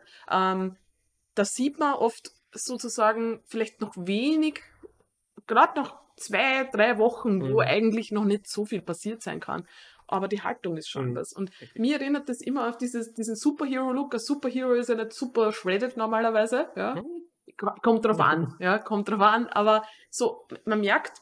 [0.53, 0.77] Ähm,
[1.35, 4.63] da sieht man oft sozusagen vielleicht noch wenig,
[5.47, 7.61] gerade nach zwei, drei Wochen, wo Mhm.
[7.61, 9.67] eigentlich noch nicht so viel passiert sein kann.
[10.07, 11.09] Aber die Haltung ist schon Mhm.
[11.11, 11.33] anders.
[11.33, 14.13] Und mir erinnert das immer auf dieses, diesen Superhero-Look.
[14.15, 16.69] Ein Superhero ist ja nicht super shredded normalerweise.
[16.77, 17.01] Ja.
[17.83, 19.49] Kommt drauf an, ja, kommt drauf an.
[19.49, 21.21] Aber so, man merkt,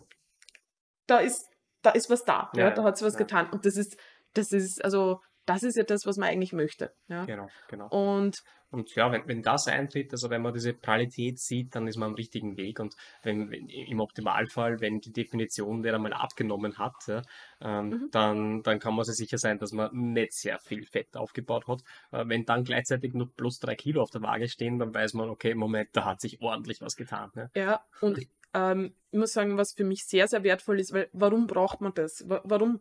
[1.06, 1.48] da ist,
[1.82, 2.50] da ist was da.
[2.54, 3.18] Ja, Ja, da hat sie was ja.
[3.18, 3.50] getan.
[3.50, 3.96] Und das ist,
[4.34, 6.92] das ist, also, das ist ja das, was man eigentlich möchte.
[7.08, 7.24] Ja.
[7.24, 7.88] Genau, genau.
[7.88, 11.96] Und Und ja, wenn, wenn das eintritt, also wenn man diese Pralität sieht, dann ist
[11.96, 12.80] man am richtigen Weg.
[12.80, 17.22] Und wenn, wenn im Optimalfall, wenn die Definition der einmal abgenommen hat, ja,
[17.62, 18.08] ähm, Mhm.
[18.12, 21.80] dann, dann kann man sich sicher sein, dass man nicht sehr viel Fett aufgebaut hat.
[22.12, 25.30] Äh, wenn dann gleichzeitig nur plus drei Kilo auf der Waage stehen, dann weiß man,
[25.30, 27.30] okay, Moment, da hat sich ordentlich was getan.
[27.34, 27.48] Ja.
[27.54, 28.18] Ja, und
[28.54, 31.94] ähm, ich muss sagen, was für mich sehr, sehr wertvoll ist, weil warum braucht man
[31.94, 32.28] das?
[32.28, 32.80] Wa- Warum,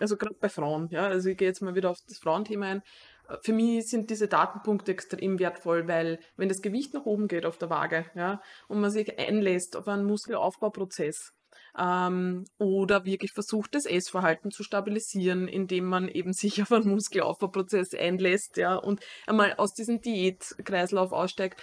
[0.00, 2.82] also gerade bei Frauen, ja, also ich gehe jetzt mal wieder auf das Frauenthema ein.
[3.28, 7.46] Äh, Für mich sind diese Datenpunkte extrem wertvoll, weil wenn das Gewicht nach oben geht
[7.46, 11.32] auf der Waage, ja, und man sich einlässt auf einen Muskelaufbauprozess,
[11.78, 17.94] ähm, oder wirklich versucht, das Essverhalten zu stabilisieren, indem man eben sich auf einen Muskelaufbauprozess
[17.94, 21.62] einlässt, ja, und einmal aus diesem Diätkreislauf aussteigt,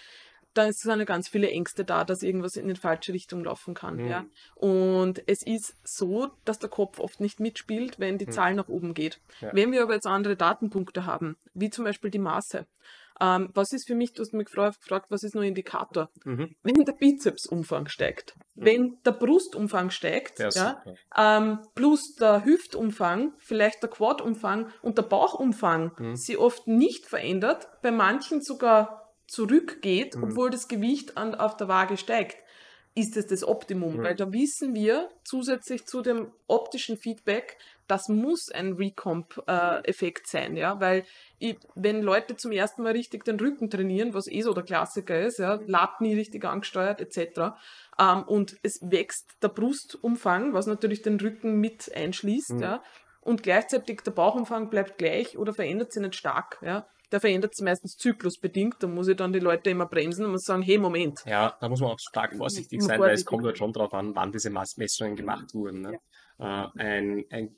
[0.54, 3.98] da sind ja ganz viele Ängste da, dass irgendwas in die falsche Richtung laufen kann.
[3.98, 4.08] Mhm.
[4.08, 4.26] Ja.
[4.56, 8.32] Und es ist so, dass der Kopf oft nicht mitspielt, wenn die Mhm.
[8.32, 9.20] Zahl nach oben geht.
[9.40, 9.50] Ja.
[9.54, 12.66] Wenn wir aber jetzt andere Datenpunkte haben, wie zum Beispiel die Maße,
[13.20, 16.10] ähm, was ist für mich, du hast mich gefragt, was ist nur Indikator?
[16.26, 16.56] Mhm.
[16.64, 18.66] Wenn der Bizepsumfang steigt, Mhm.
[18.66, 20.84] wenn der Brustumfang steigt, ja, super.
[21.16, 26.16] ähm, plus der Hüftumfang, vielleicht der Quadumfang und der Bauchumfang Mhm.
[26.16, 29.01] sie oft nicht verändert, bei manchen sogar
[29.32, 30.24] zurückgeht, Mhm.
[30.24, 32.38] obwohl das Gewicht an, auf der Waage steigt,
[32.94, 33.98] ist es das Optimum.
[33.98, 34.04] Mhm.
[34.04, 37.58] Weil da wissen wir zusätzlich zu dem optischen Feedback,
[37.88, 41.06] das muss ein Recomp-Effekt sein, ja, weil
[41.40, 45.20] ich, wenn Leute zum ersten Mal richtig den Rücken trainieren, was eh so der Klassiker
[45.22, 47.54] ist, ja, Lat nie richtig angesteuert etc.
[48.00, 52.62] Ähm, und es wächst der Brustumfang, was natürlich den Rücken mit einschließt, Mhm.
[52.62, 52.84] ja,
[53.22, 56.86] und gleichzeitig der Bauchumfang bleibt gleich oder verändert sich nicht stark, ja.
[57.12, 60.44] Der verändert sich meistens zyklusbedingt, da muss ich dann die Leute immer bremsen und muss
[60.44, 63.46] sagen, hey, Moment, Ja, da muss man auch stark vorsichtig sein, weil es vorsichtig kommt
[63.46, 65.82] halt schon darauf an, wann diese Messungen gemacht wurden.
[65.82, 66.00] Ne?
[66.40, 67.56] Äh, ein, ein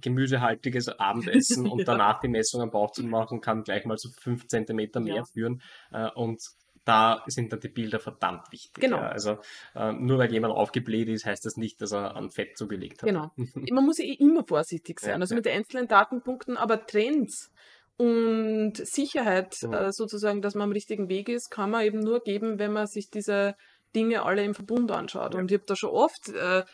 [0.00, 1.84] gemüsehaltiges Abendessen und Ja.
[1.84, 5.24] danach die Messung am Bauch zu machen, kann gleich mal so fünf Zentimeter mehr Ja.
[5.24, 5.62] führen.
[5.92, 6.40] Äh, und
[6.84, 8.74] da sind dann die Bilder verdammt wichtig.
[8.74, 8.98] Genau.
[8.98, 9.08] Ja.
[9.08, 9.38] Also
[9.74, 13.08] äh, nur weil jemand aufgebläht ist, heißt das nicht, dass er an Fett zugelegt hat.
[13.08, 13.32] Genau.
[13.72, 15.36] Man muss eh immer vorsichtig sein, Ja, also ja.
[15.36, 17.52] mit den einzelnen Datenpunkten, aber Trends
[17.96, 19.72] und Sicherheit Mhm.
[19.72, 22.86] äh, sozusagen, dass man am richtigen Weg ist, kann man eben nur geben, wenn man
[22.86, 23.54] sich diese
[23.94, 25.34] Dinge alle im Verbund anschaut.
[25.34, 25.40] Ja.
[25.40, 26.64] Und ich habe da schon oft, äh, äh,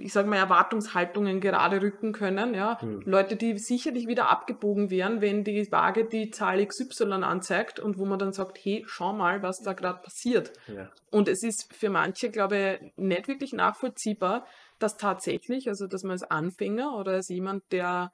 [0.00, 2.54] ich sage mal, Erwartungshaltungen gerade rücken können.
[2.54, 2.78] Ja?
[2.80, 3.02] Mhm.
[3.04, 8.06] Leute, die sicherlich wieder abgebogen wären, wenn die Waage die Zahl XY anzeigt und wo
[8.06, 10.52] man dann sagt, hey, schau mal, was da gerade passiert.
[10.68, 10.90] Ja.
[11.10, 14.46] Und es ist für manche, glaube ich, nicht wirklich nachvollziehbar,
[14.78, 18.12] dass tatsächlich, also dass man als Anfänger oder als jemand, der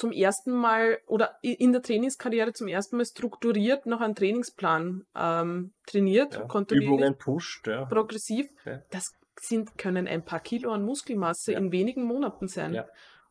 [0.00, 5.72] zum ersten Mal oder in der Trainingskarriere zum ersten Mal strukturiert nach einem Trainingsplan ähm,
[5.86, 6.40] trainiert, Ja.
[6.46, 7.66] kontinuierlich, Übungen pusht.
[7.66, 7.84] Ja.
[7.84, 8.80] progressiv, Ja.
[8.90, 11.58] das sind, können ein paar Kilo an Muskelmasse Ja.
[11.58, 12.72] in wenigen Monaten sein.
[12.74, 12.86] Ja.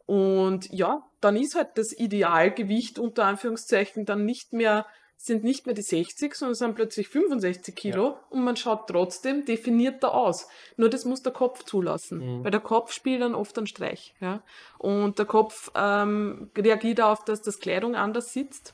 [0.06, 4.86] Und ja, dann ist halt das Idealgewicht unter Anführungszeichen dann nicht mehr,
[5.22, 10.14] sind nicht mehr die 60, sondern sind plötzlich 65 Kilo und man schaut trotzdem definierter
[10.14, 10.48] aus.
[10.78, 12.44] Nur das muss der Kopf zulassen, Mhm.
[12.46, 14.16] weil der Kopf spielt dann oft einen Streich.
[14.22, 14.42] Ja?
[14.78, 18.74] Und der Kopf ähm, reagiert darauf, dass das Kleidung anders sitzt.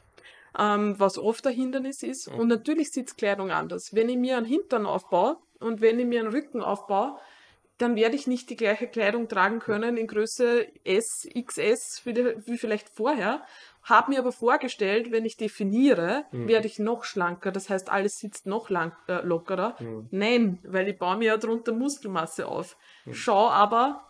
[0.58, 2.32] Ähm, was oft ein Hindernis ist.
[2.32, 2.40] Mhm.
[2.40, 3.94] Und natürlich sitzt Kleidung anders.
[3.96, 7.18] Wenn ich mir einen Hintern aufbaue und wenn ich mir einen Rücken aufbaue,
[7.78, 12.88] dann werde ich nicht die gleiche Kleidung tragen können in Größe S, XS wie vielleicht
[12.88, 13.44] vorher.
[13.86, 16.48] Habe mir aber vorgestellt, wenn ich definiere, Mhm.
[16.48, 17.52] werde ich noch schlanker.
[17.52, 19.76] Das heißt, alles sitzt noch lang, äh, lockerer.
[19.82, 20.08] Mhm.
[20.12, 22.78] Nein, weil ich baue mir ja drunter Muskelmasse auf.
[23.06, 23.14] Mhm.
[23.14, 24.06] Schau aber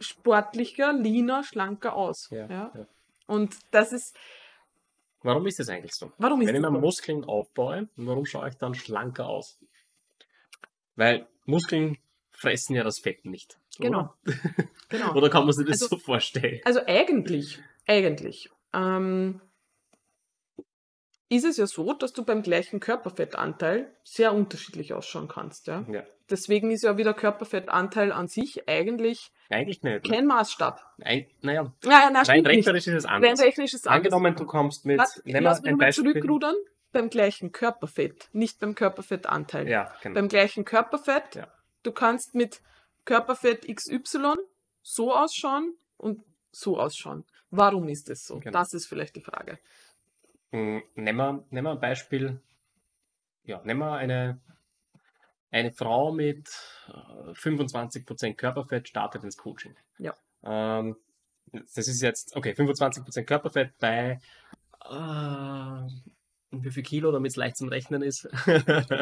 [0.00, 2.28] sportlicher, leaner, schlanker aus.
[2.30, 2.72] Ja, Ja.
[2.74, 2.86] ja.
[3.26, 4.16] Und das ist,
[5.22, 6.12] Warum ist das eigentlich so?
[6.18, 6.70] warum ist Wenn ich so?
[6.70, 9.58] Muskeln aufbaue, warum schaue ich dann schlanker aus?
[10.96, 11.96] Weil Muskeln
[12.30, 13.58] fressen ja das Fett nicht.
[13.78, 14.00] Genau.
[14.00, 14.14] Oder,
[14.90, 15.14] Genau.
[15.14, 16.60] oder kann man sich das Also- so vorstellen?
[16.66, 19.40] Also eigentlich, eigentlich, ähm,
[21.28, 25.66] ist es ja so, dass du beim gleichen Körperfettanteil sehr unterschiedlich ausschauen kannst.
[25.66, 25.84] Ja?
[25.90, 30.08] Ja, Deswegen ist ja wieder Körperfettanteil an sich eigentlich eigentlich nicht.
[30.08, 30.80] kein Maßstab.
[31.02, 33.40] Ein, naja, Naja, na, rein rechnerisch ist es Rein anders.
[33.40, 34.12] rechnerisch ist es anders.
[34.12, 36.12] Angenommen, du kommst mit, lass wir mich ein mal Beispiel.
[36.12, 36.54] zurückrudern.
[36.92, 39.68] Beim gleichen Körperfett, nicht beim Körperfettanteil.
[39.68, 40.14] Ja, genau.
[40.14, 41.48] Beim gleichen Körperfett, Ja.
[41.82, 42.60] du kannst mit
[43.04, 44.34] Körperfett XY
[44.82, 46.22] so ausschauen und
[46.52, 47.24] so ausschauen.
[47.56, 48.38] Warum ist das so?
[48.38, 48.52] Genau.
[48.58, 49.58] Das ist vielleicht die Frage.
[50.50, 52.40] Mm, Nehmen wir, nehmen wir ein Beispiel.
[53.44, 54.40] Ja, nehmen wir eine,
[55.50, 56.48] eine Frau mit
[56.88, 59.74] äh, 25% Körperfett startet ins Coaching.
[59.98, 60.14] Ja.
[60.42, 60.96] Ähm,
[61.52, 64.20] das ist jetzt, okay, 25% Körperfett bei
[64.90, 65.88] äh,
[66.62, 68.28] wie viel Kilo, damit es leicht zum Rechnen ist.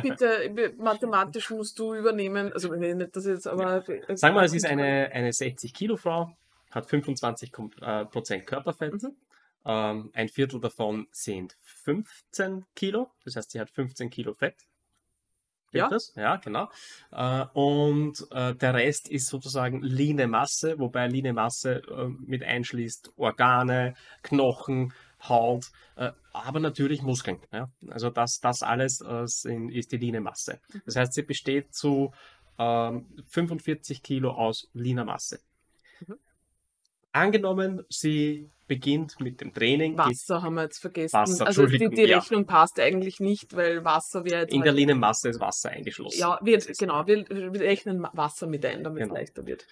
[0.02, 2.52] Bitte, mathematisch musst du übernehmen.
[2.52, 3.86] Also, nicht das jetzt, aber.
[3.88, 6.34] äh, Sagen wir, es ist eine, eine 60 Kilo Frau,
[6.72, 9.02] hat 25 Kom- äh, Prozent Körperfett.
[9.02, 9.16] Mhm.
[9.64, 14.56] Ähm, ein Viertel davon sind 15 Kilo, das heißt, sie hat 15 Kilo Fett.
[15.72, 15.88] Ja.
[15.88, 16.12] Das?
[16.16, 16.68] Ja, genau.
[17.12, 23.12] Äh, und äh, der Rest ist sozusagen leane Masse, wobei leane Masse äh, mit einschließt
[23.16, 24.92] Organe, Knochen,
[25.28, 27.38] Haut, äh, aber natürlich Muskeln.
[27.52, 27.70] Ja?
[27.88, 30.60] Also das, das alles äh, sind, ist die leane Masse.
[30.84, 32.12] Das heißt, sie besteht zu
[32.58, 35.40] ähm, 45 Kilo aus leaner Masse.
[36.06, 36.18] Mhm.
[37.12, 41.12] Angenommen, sie beginnt mit dem Training, Wasser haben wir jetzt vergessen.
[41.14, 42.18] Wasser, also die, die ja.
[42.18, 44.54] Rechnung passt eigentlich nicht, weil Wasser wäre jetzt.
[44.54, 46.18] in der halt- leanen Masse ist Wasser eingeschlossen.
[46.18, 49.14] ja, wir, genau, wir, wir rechnen Wasser mit ein, damit Genau.
[49.14, 49.66] es leichter wird.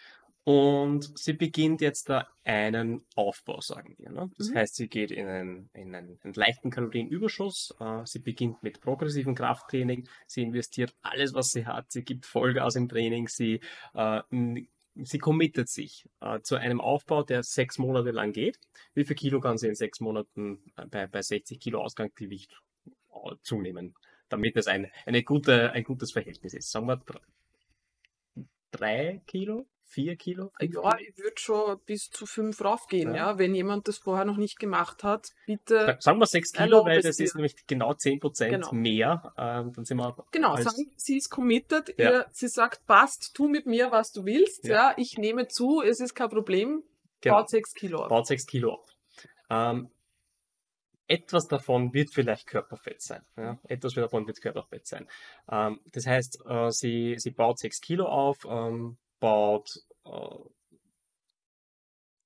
[0.45, 4.11] Und sie beginnt jetzt da einen Aufbau, sagen wir.
[4.11, 4.31] Ne?
[4.39, 4.55] Das Mhm.
[4.57, 7.75] heißt, sie geht in einen, in einen, einen leichten Kalorienüberschuss.
[7.79, 10.09] Äh, sie beginnt mit progressivem Krafttraining.
[10.27, 11.93] Sie investiert alles, was sie hat.
[11.93, 13.29] Sie gibt Vollgas im Training.
[13.29, 13.61] Sie,
[13.95, 14.23] äh,
[15.05, 18.59] sie committet sich äh, zu einem Aufbau, der sechs Monate lang geht.
[18.95, 22.53] Wie viel Kilo kann sie in sechs Monaten äh, bei, bei 60 Kilo Ausgangsgewicht
[23.13, 23.95] äh, zunehmen,
[24.29, 26.71] damit es ein, eine gute, ein gutes Verhältnis ist?
[26.71, 27.21] Sagen wir dr-
[28.71, 29.67] drei Kilo?
[29.93, 30.53] Vier Kilo?
[30.61, 33.33] Ja, ich würde schon bis zu fünf raufgehen, Ja.
[33.33, 33.39] ja.
[33.39, 35.97] Wenn jemand das vorher noch nicht gemacht hat, bitte.
[35.99, 37.39] Sagen wir 6 Kilo, weil das ist dir.
[37.39, 38.73] nämlich genau 10% Genau.
[38.73, 39.35] mehr.
[39.37, 42.11] Ähm, dann sind wir Genau, sagen, sie ist committed, Ja.
[42.11, 44.91] ihr, sie sagt, passt, tu mit mir, was du willst, Ja.
[44.91, 46.85] ja, ich nehme zu, es ist kein Problem,
[47.21, 48.09] genau, baut sechs Kilo auf.
[48.09, 48.89] baut 6 Kilo auf.
[49.51, 49.91] Ähm,
[51.09, 53.23] etwas davon wird vielleicht Körperfett sein.
[53.37, 53.59] Ja?
[53.65, 55.09] Etwas davon wird Körperfett sein.
[55.51, 60.11] Ähm, das heißt, äh, sie, sie baut 6 Kilo auf, ähm, baut, äh,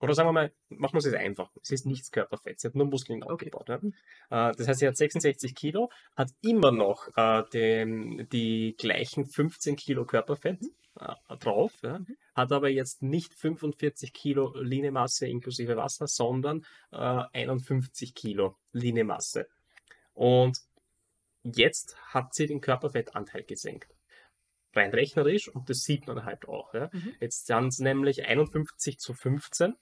[0.00, 1.50] oder sagen wir mal, machen wir es jetzt einfach.
[1.62, 3.50] Es ist nichts Körperfett, sie hat nur Muskeln Okay.
[3.50, 3.68] aufgebaut.
[3.70, 3.82] Äh,
[4.28, 10.04] das heißt, sie hat 66 Kilo, hat immer noch äh, den, die gleichen 15 Kilo
[10.04, 10.60] Körperfett
[11.00, 12.00] äh, drauf, ja?
[12.00, 12.16] Mhm.
[12.34, 19.48] hat aber jetzt nicht 45 Kilo Linie-Masse inklusive Wasser, sondern äh, 51 Kilo Linie-Masse.
[20.12, 20.58] Und
[21.42, 23.93] jetzt hat sie den Körperfettanteil gesenkt.
[24.76, 26.72] Rein rechnerisch, und das sieht man halt auch.
[26.74, 26.90] Ja.
[26.92, 27.14] Mhm.
[27.20, 29.74] Jetzt sind es nämlich 51 zu 15.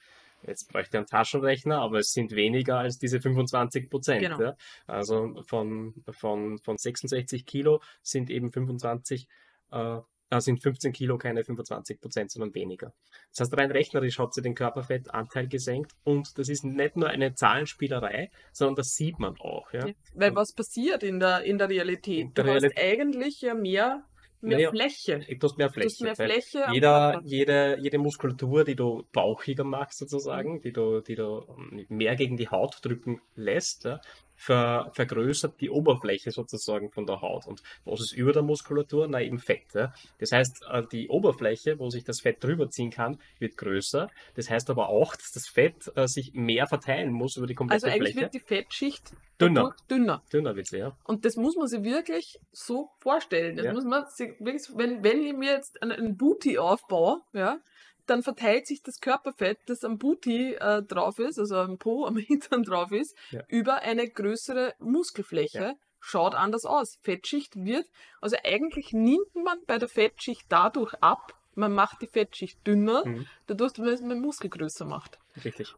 [0.46, 4.22] Jetzt bräuchte ich einen Taschenrechner, aber es sind weniger als diese 25 Prozent.
[4.22, 4.40] Genau.
[4.40, 4.56] Ja.
[4.86, 9.28] Also von, von, von 66 Kilo sind eben 25,
[9.70, 9.98] äh,
[10.30, 12.92] äh, sind 15 Kilo keine 25 Prozent, sondern weniger.
[13.30, 17.34] Das heißt, rein rechnerisch hat sie den Körperfettanteil gesenkt und das ist nicht nur eine
[17.34, 19.72] Zahlenspielerei, sondern das sieht man auch.
[19.72, 19.86] Ja.
[19.86, 19.94] Ja.
[20.14, 22.20] Weil was passiert in der, in der Realität?
[22.20, 24.04] In der du hast Realität- eigentlich ja mehr,
[24.42, 25.20] mehr Naja, Fläche.
[25.38, 26.04] Du hast mehr Fläche.
[26.04, 26.66] mehr Fläche.
[26.72, 32.16] Jeder, jede, jede Muskulatur, die du bauchiger machst, sozusagen, die du, die du ähm, mehr
[32.16, 34.00] gegen die Haut drücken lässt, ja,
[34.42, 37.46] ver, vergrößert die Oberfläche sozusagen von der Haut.
[37.46, 39.06] Und was ist über der Muskulatur?
[39.08, 39.72] Na, eben Fett.
[39.74, 39.92] Ja.
[40.18, 44.08] Das heißt, äh, die Oberfläche, wo sich das Fett drüber ziehen kann, wird größer.
[44.34, 47.86] Das heißt aber auch, dass das Fett äh, sich mehr verteilen muss über die komplette
[47.86, 48.24] Also eigentlich Fläche.
[48.32, 49.74] wird die Fettschicht Dünner.
[49.90, 50.22] dünner.
[50.32, 50.96] Dünner wird sie, ja.
[51.04, 53.56] Und das muss man sich wirklich so vorstellen.
[53.56, 53.72] Das Ja.
[53.72, 57.58] muss man sich wirklich, wenn, wenn ich mir jetzt einen, einen Booty aufbaue, ja,
[58.06, 62.16] dann verteilt sich das Körperfett, das am Booty äh, drauf ist, also am Po, am
[62.18, 63.42] Hintern drauf ist, Ja.
[63.48, 65.58] über eine größere Muskelfläche.
[65.58, 65.74] Ja.
[66.04, 66.98] Schaut anders aus.
[67.02, 67.86] Fettschicht wird,
[68.20, 73.26] also eigentlich nimmt man bei der Fettschicht dadurch ab, man macht die Fettschicht dünner, Mhm.
[73.46, 75.18] dadurch, dass man den Muskel größer macht.
[75.44, 75.74] Richtig.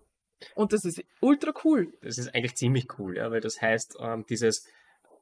[0.55, 1.93] Und das ist ultra cool.
[2.03, 4.67] Das ist eigentlich ziemlich cool, ja, weil das heißt, ähm, dieses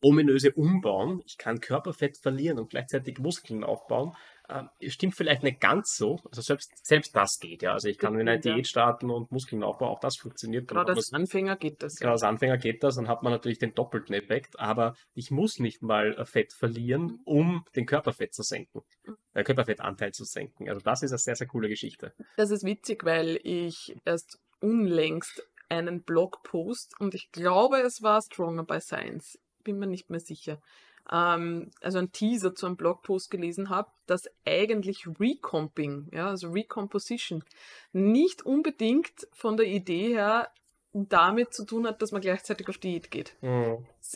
[0.00, 4.14] ominöse Umbauen, ich kann Körperfett verlieren und gleichzeitig Muskeln aufbauen,
[4.48, 6.18] ähm, stimmt vielleicht nicht ganz so.
[6.28, 7.72] Also selbst, selbst das geht, ja.
[7.72, 8.54] Also ich kann in einer Ja.
[8.54, 10.70] Diät starten und Muskeln aufbauen, auch das funktioniert.
[10.70, 11.96] Dann Gerade als Anfänger geht das.
[11.96, 15.58] Genau, als Anfänger geht das, dann hat man natürlich den doppelten Effekt, aber ich muss
[15.58, 19.16] nicht mal äh, Fett verlieren, um den Körperfett zu senken, Mhm.
[19.34, 20.68] äh, Körperfettanteil zu senken.
[20.68, 22.12] Also das ist eine sehr, sehr coole Geschichte.
[22.36, 28.64] Das ist witzig, weil ich erst unlängst einen Blogpost und ich glaube, es war Stronger
[28.64, 30.60] by Science, bin mir nicht mehr sicher,
[31.10, 37.44] ähm, also ein Teaser zu einem Blogpost gelesen habe, dass eigentlich Recomping, ja, also Recomposition,
[37.92, 40.50] nicht unbedingt von der Idee her
[40.94, 43.34] damit zu tun hat, dass man gleichzeitig auf Diät geht.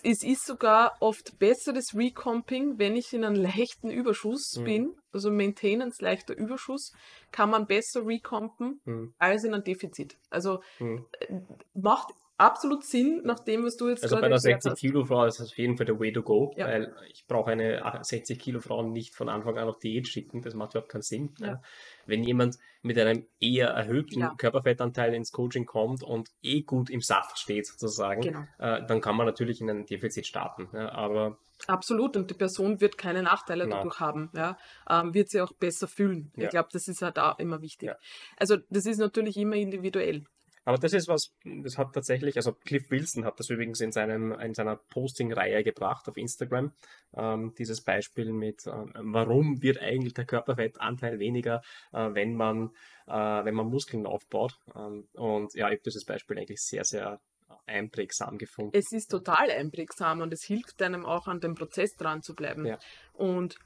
[0.02, 4.64] Es ist sogar oft besseres Recomping, wenn ich in einem leichten Überschuss Mhm.
[4.64, 6.92] bin, also Maintenance leichter Überschuss,
[7.32, 10.18] kann man besser recompen Hm, als in einem Defizit.
[10.28, 11.06] Also hm.
[11.20, 11.40] äh,
[11.72, 14.80] macht absolut Sinn, nach dem, was du jetzt Also bei gerade einer erklärt 60 hast.
[14.80, 16.66] Kilo Frau ist das auf jeden Fall der Way to go, Ja.
[16.66, 20.54] weil ich brauche eine 60 Kilo Frau nicht von Anfang an auf Diät schicken, das
[20.54, 21.34] macht überhaupt keinen Sinn.
[21.40, 21.60] Ja.
[22.06, 24.34] Wenn jemand mit einem eher erhöhten Ja.
[24.36, 29.16] Körperfettanteil ins Coaching kommt und eh gut im Saft steht sozusagen, Genau, äh, dann kann
[29.16, 30.68] man natürlich in ein Defizit starten.
[30.76, 32.16] Aber absolut.
[32.16, 33.78] Und die Person wird keine Nachteile Nein.
[33.78, 34.30] dadurch haben.
[34.34, 34.56] Ja?
[34.88, 36.30] Ähm, wird sie auch besser fühlen.
[36.36, 37.90] Ich glaube, das ist halt auch immer wichtig.
[38.36, 40.24] Also das ist natürlich immer individuell.
[40.66, 44.32] Aber das ist was, das hat tatsächlich, also Cliff Wilson hat das übrigens in, seinem,
[44.32, 46.72] in seiner Posting-Reihe gebracht auf Instagram,
[47.16, 51.62] ähm, dieses Beispiel mit, ähm, warum wird eigentlich der Körperfettanteil weniger,
[51.92, 52.70] äh, wenn, man,
[53.06, 54.58] äh, wenn man Muskeln aufbaut.
[54.74, 57.20] Ähm, und ja, ich habe dieses Beispiel eigentlich sehr, sehr
[57.66, 58.76] einprägsam gefunden.
[58.76, 62.66] es ist total einprägsam und es hilft einem auch an dem Prozess dran zu bleiben.
[62.66, 62.78] Ja.
[63.12, 63.56] Und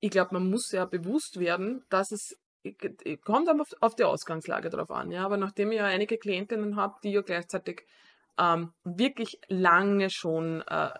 [0.00, 2.36] ich glaube, man muss ja bewusst werden, dass es
[3.24, 5.10] kommt aber auf, die Ausgangslage drauf an.
[5.10, 7.86] Ja, aber nachdem ich ja einige Klientinnen habe, die ja gleichzeitig
[8.38, 10.90] ähm, wirklich lange schon äh,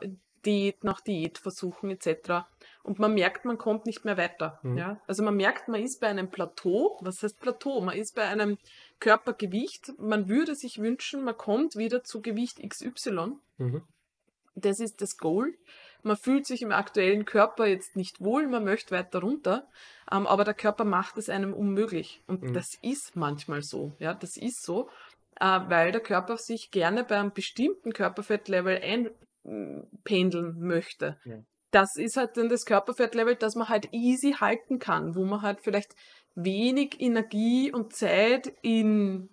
[0.45, 2.45] Diät nach Diät versuchen etc.
[2.83, 4.59] Und man merkt, man kommt nicht mehr weiter.
[4.63, 4.77] Mhm.
[4.77, 5.01] Ja?
[5.07, 6.99] Also man merkt, man ist bei einem Plateau.
[7.01, 7.81] Was heißt Plateau?
[7.81, 8.59] Man ist bei einem
[8.99, 9.93] Körpergewicht.
[9.99, 13.37] Man würde sich wünschen, man kommt wieder zu Gewicht XY.
[13.59, 13.83] Mhm.
[14.55, 15.55] Das ist das Goal.
[16.03, 19.69] Man fühlt sich im aktuellen Körper jetzt nicht wohl, man möchte weiter runter,
[20.11, 22.23] ähm, aber der Körper macht es einem unmöglich.
[22.27, 22.55] Und Mhm.
[22.55, 23.93] das ist manchmal so.
[23.99, 24.89] Ja, das ist so,
[25.41, 28.81] äh, weil der Körper sich gerne bei einem bestimmten Körperfettlevel
[29.45, 31.19] einpendeln möchte.
[31.25, 31.39] Ja.
[31.71, 35.61] Das ist halt dann das Körperfettlevel, das man halt easy halten kann, wo man halt
[35.63, 35.95] vielleicht
[36.35, 39.31] wenig Energie und Zeit in,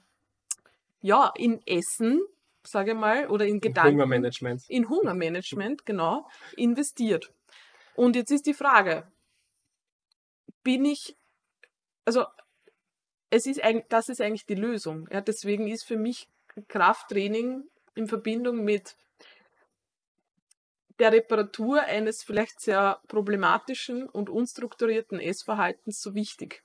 [1.01, 2.21] ja, in Essen,
[2.69, 4.69] sage mal, oder in Gedanken Hungermanagement.
[4.69, 7.31] in Hungermanagement, genau, investiert.
[7.95, 9.05] Und jetzt ist die Frage,
[10.63, 11.15] bin ich,
[12.05, 12.25] also
[13.29, 15.07] es ist eigentlich, das ist eigentlich die Lösung.
[15.11, 16.27] Ja, deswegen ist für mich
[16.67, 17.63] Krafttraining
[17.95, 18.95] in Verbindung mit
[20.99, 26.61] der Reparatur eines vielleicht sehr problematischen und unstrukturierten Essverhaltens so wichtig.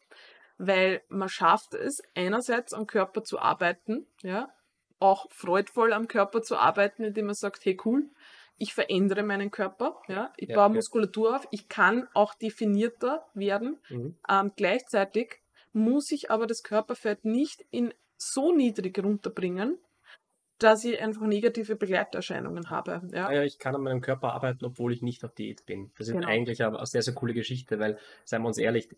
[0.59, 4.53] Weil man schafft es, einerseits am Körper zu arbeiten, ja,
[5.01, 8.11] auch freudvoll am Körper zu arbeiten, indem man sagt, hey cool,
[8.57, 10.74] ich verändere meinen Körper, ja, ich Ja, baue ja.
[10.76, 13.78] Muskulatur auf, ich kann auch definierter werden.
[13.88, 14.16] Mhm.
[14.28, 15.40] Ähm, gleichzeitig
[15.72, 19.78] muss ich aber das Körperfett nicht in so niedrig runterbringen,
[20.59, 23.03] dass ich einfach negative Begleiterscheinungen habe.
[23.12, 23.32] Ja.
[23.32, 25.92] Ja, ich kann an meinem Körper arbeiten, obwohl ich nicht auf Diät bin.
[25.99, 26.28] Das ist Genau.
[26.28, 28.88] eigentlich aber eine sehr, sehr coole Geschichte, weil, seien wir uns ehrlich,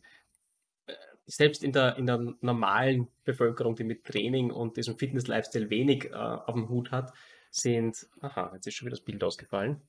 [1.26, 6.14] selbst in der, in der normalen Bevölkerung, die mit Training und diesem Fitness-Lifestyle wenig äh,
[6.14, 7.12] auf dem Hut hat,
[7.50, 9.80] sind, aha, jetzt ist schon wieder das Bild ausgefallen.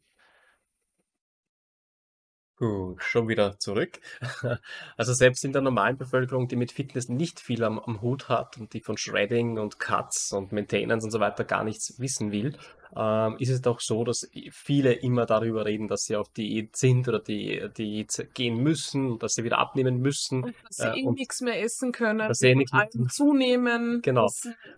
[2.58, 4.00] Gut, schon wieder zurück.
[4.98, 8.58] Also selbst in der normalen Bevölkerung, die mit Fitness nicht viel am, am Hut hat
[8.58, 12.58] und die von Shredding und Cuts und Maintenance und so weiter gar nichts wissen will,
[12.96, 17.08] ähm, ist es doch so, dass viele immer darüber reden, dass sie auf Diät sind
[17.08, 20.44] oder die Diät gehen müssen, und dass sie wieder abnehmen müssen.
[20.44, 23.10] Und dass sie Äh, eh nichts mehr essen können, dass sie eh nichts mehr- allem
[23.10, 24.02] zunehmen.
[24.02, 24.28] Genau.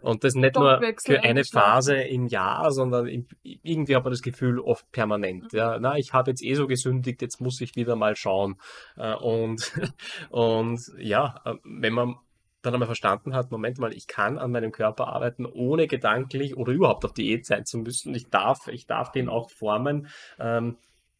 [0.01, 1.43] Und das nicht nur für eine.
[1.43, 5.51] Phase im Jahr, sondern im, irgendwie hat man das Gefühl oft permanent.
[5.53, 8.55] Ja, na, ich habe jetzt eh so gesündigt, jetzt muss ich wieder mal schauen.
[8.97, 9.71] Äh, Und,
[10.29, 12.15] und ja, äh, wenn man
[12.61, 16.71] dann einmal verstanden hat, Moment mal, ich kann an meinem Körper arbeiten, ohne gedanklich oder
[16.73, 18.13] überhaupt auf Diät sein zu müssen.
[18.15, 20.07] Ich darf, ich darf den auch formen
[20.39, 20.77] ähm,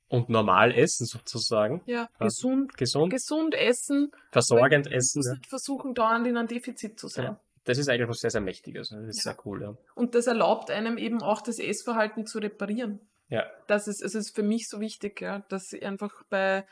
[0.09, 1.81] und normal essen sozusagen.
[1.85, 2.25] Ja, Ja.
[2.25, 4.11] gesund, Gesund, gesund essen.
[4.31, 5.21] versorgend essen.
[5.23, 5.31] Ja.
[5.33, 7.25] nicht versuchen, dauernd in einem Defizit zu sein.
[7.27, 7.39] Genau.
[7.65, 8.89] Das ist eigentlich was sehr, sehr Mächtiges.
[8.89, 9.33] Das ist Ja.
[9.33, 9.77] sehr cool, ja.
[9.95, 12.99] Und das erlaubt einem eben auch das Essverhalten zu reparieren.
[13.29, 16.65] Ja, Das ist, es ist für mich so wichtig, ja, dass ich einfach bei,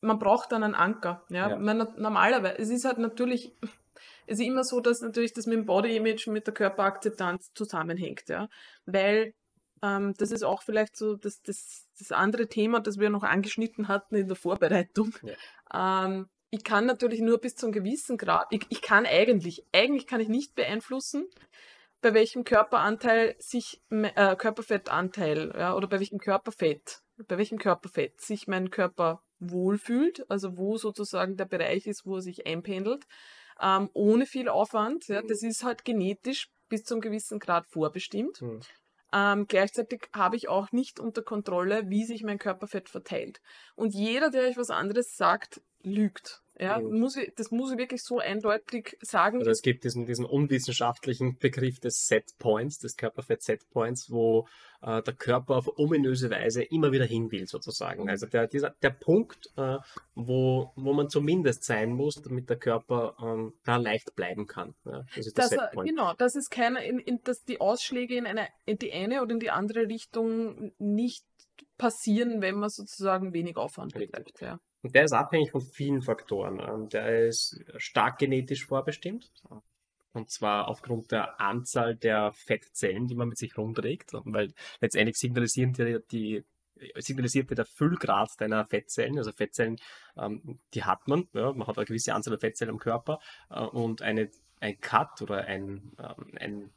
[0.00, 1.50] man braucht dann einen Anker, ja.
[1.50, 1.58] Ja.
[1.58, 3.52] Man, normalerweise, es ist halt natürlich,
[4.26, 8.28] es ist immer so, dass natürlich das mit dem Body Image, mit der Körperakzeptanz zusammenhängt,
[8.28, 8.48] ja.
[8.86, 9.34] Weil
[9.82, 13.88] ähm, das ist auch vielleicht so das, das, das andere Thema, das wir noch angeschnitten
[13.88, 15.14] hatten in der Vorbereitung.
[15.22, 16.04] Ja.
[16.06, 20.06] Ähm, ich kann natürlich nur bis zu einem gewissen Grad, ich, ich kann eigentlich, eigentlich
[20.06, 21.28] kann ich nicht beeinflussen,
[22.00, 28.48] bei welchem Körperanteil sich, äh, Körperfettanteil, ja, oder bei welchem Körperfett, bei welchem Körperfett sich
[28.48, 33.06] mein Körper wohlfühlt, also wo sozusagen der Bereich ist, wo er sich einpendelt,
[33.60, 35.08] ähm, ohne viel Aufwand.
[35.08, 38.40] Ja, das ist halt genetisch bis zu einem gewissen Grad vorbestimmt.
[38.40, 38.60] Mhm.
[39.12, 43.40] Ähm, gleichzeitig habe ich auch nicht unter Kontrolle, wie sich mein Körperfett verteilt.
[43.74, 46.42] Und jeder, der euch was anderes sagt, lügt.
[46.60, 49.38] Ja, muss ich, das muss ich wirklich so eindeutig sagen.
[49.38, 54.46] Also es gibt diesen, diesen unwissenschaftlichen Begriff des Set Points, des Körperfett Set Points, wo
[54.82, 58.10] äh, der Körper auf ominöse Weise immer wieder hin will, sozusagen.
[58.10, 59.78] Also der, dieser, der Punkt, äh,
[60.14, 64.74] wo, wo man zumindest sein muss, damit der Körper ähm, da leicht bleiben kann.
[64.84, 68.26] Ja, das ist das, der Genau, dass es keine, in, in, dass die Ausschläge in,
[68.26, 71.24] eine, in die eine oder in die andere Richtung nicht
[71.78, 74.42] passieren, wenn man sozusagen wenig Aufwand betreibt.
[74.42, 74.60] Ja.
[74.82, 76.60] Und der ist abhängig von vielen Faktoren.
[76.60, 79.30] Ähm, der ist stark genetisch vorbestimmt.
[80.12, 84.12] Und zwar aufgrund der Anzahl der Fettzellen, die man mit sich rumträgt.
[84.12, 86.44] Weil letztendlich signalisieren die, die
[86.96, 89.18] signalisiert der Füllgrad deiner Fettzellen.
[89.18, 89.76] Also Fettzellen,
[90.16, 91.28] ähm, die hat man.
[91.32, 93.20] Man hat eine gewisse Anzahl der Fettzellen im Körper.
[93.50, 96.70] Äh, und eine, ein Cut oder ein, ähm, ein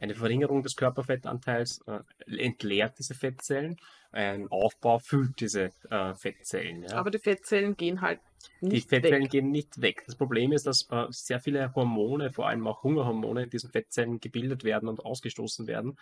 [0.00, 2.00] eine Verringerung des Körperfettanteils äh,
[2.38, 3.76] entleert diese Fettzellen,
[4.12, 6.84] ein Aufbau füllt diese äh, Fettzellen.
[6.84, 6.96] Ja.
[6.96, 8.20] Aber die Fettzellen gehen halt
[8.60, 9.30] nicht Die Fettzellen weg.
[9.30, 10.02] gehen nicht weg.
[10.06, 14.20] Das Problem ist, dass äh, sehr viele Hormone, vor allem auch Hungerhormone, in diesen Fettzellen
[14.20, 15.98] gebildet werden und ausgestoßen werden.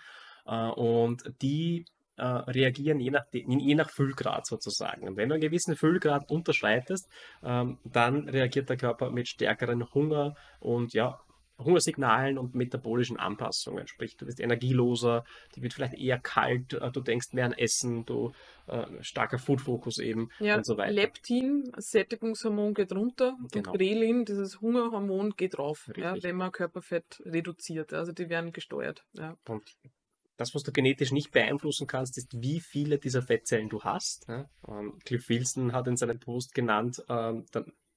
[0.47, 1.87] Äh, und die
[2.17, 5.09] äh, reagieren je nach, je nach Füllgrad sozusagen.
[5.09, 7.09] Und wenn du einen gewissen Füllgrad unterschreitest,
[7.43, 11.19] ähm, dann reagiert der Körper mit stärkeren Hunger und ja,
[11.59, 13.87] Hungersignalen und metabolischen Anpassungen.
[13.87, 15.25] Sprich, du bist energieloser,
[15.55, 18.33] die wird vielleicht eher kalt, äh, du denkst mehr an Essen, du
[18.67, 20.93] äh, starker Food-Fokus eben ja, und so weiter.
[20.93, 23.71] Leptin, Sättigungshormon geht runter genau.
[23.71, 27.93] und Grelin, dieses Hungerhormon, geht rauf, ja, wenn man Körperfett reduziert.
[27.93, 29.05] Also die werden gesteuert.
[29.13, 29.37] Ja.
[29.49, 29.65] Und
[30.37, 34.27] das, was du genetisch nicht beeinflussen kannst, ist, wie viele dieser Fettzellen du hast.
[34.29, 34.49] Ja?
[34.69, 37.47] Ähm, Cliff Wilson hat in seinem Post genannt, ähm,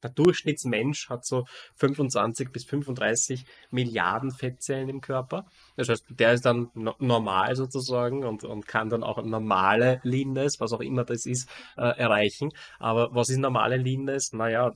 [0.04, 1.46] der Durchschnittsmensch hat so
[1.76, 5.46] 25 bis 35 Milliarden Fettzellen im Körper.
[5.76, 10.60] Das heißt, der ist dann no normal sozusagen und, und kann dann auch normale Leanness,
[10.60, 12.52] was auch immer das ist, äh, erreichen.
[12.80, 14.34] Aber was ist normale Leanness?
[14.34, 14.74] Naja,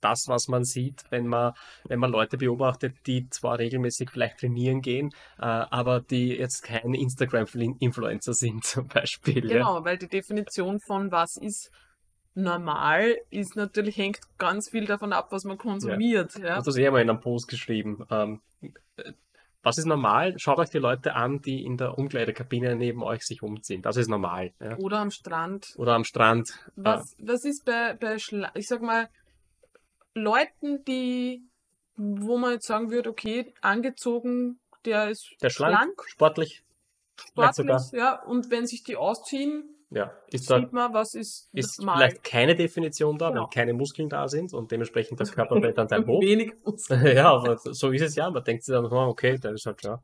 [0.00, 1.52] das, was man sieht, wenn man,
[1.84, 6.94] wenn man Leute beobachtet, die zwar regelmäßig vielleicht trainieren gehen, äh, aber die jetzt kein
[6.94, 9.42] Instagram-Influencer sind zum Beispiel.
[9.42, 9.84] Genau, ja.
[9.84, 11.70] weil die Definition von was ist
[12.34, 16.34] normal ist natürlich, hängt ganz viel davon ab, was man konsumiert.
[16.38, 16.46] Ja.
[16.46, 16.56] Ja.
[16.56, 18.06] Hast du eh mal in einem Post geschrieben.
[18.10, 18.40] Ähm,
[19.62, 20.38] was ist normal?
[20.38, 23.82] Schaut euch die Leute an, die in der Umkleidekabine neben euch sich umziehen.
[23.82, 24.52] Das ist normal.
[24.60, 24.76] Ja.
[24.78, 25.74] Oder am Strand.
[25.76, 26.52] Oder am Strand.
[26.74, 28.16] Was, was ist bei, bei
[28.54, 29.08] ich sag mal,
[30.14, 31.42] Leuten, die,
[31.96, 36.64] wo man jetzt sagen würde, okay, angezogen, der ist der schlank, schlank sportlich.
[37.16, 38.20] Sportlich, ja.
[38.22, 39.64] Und wenn sich die ausziehen,
[39.94, 43.42] ja, ist sieht da, man, was ist, ist vielleicht keine Definition da, genau.
[43.42, 46.22] weil keine Muskeln da sind und dementsprechend das Körperfettanteil hoch.
[46.22, 47.06] Wenig Muskeln.
[47.16, 48.30] ja, aber so ist es ja.
[48.30, 50.02] Man denkt sich dann, oh, okay, der ist halt ja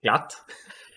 [0.00, 0.44] glatt.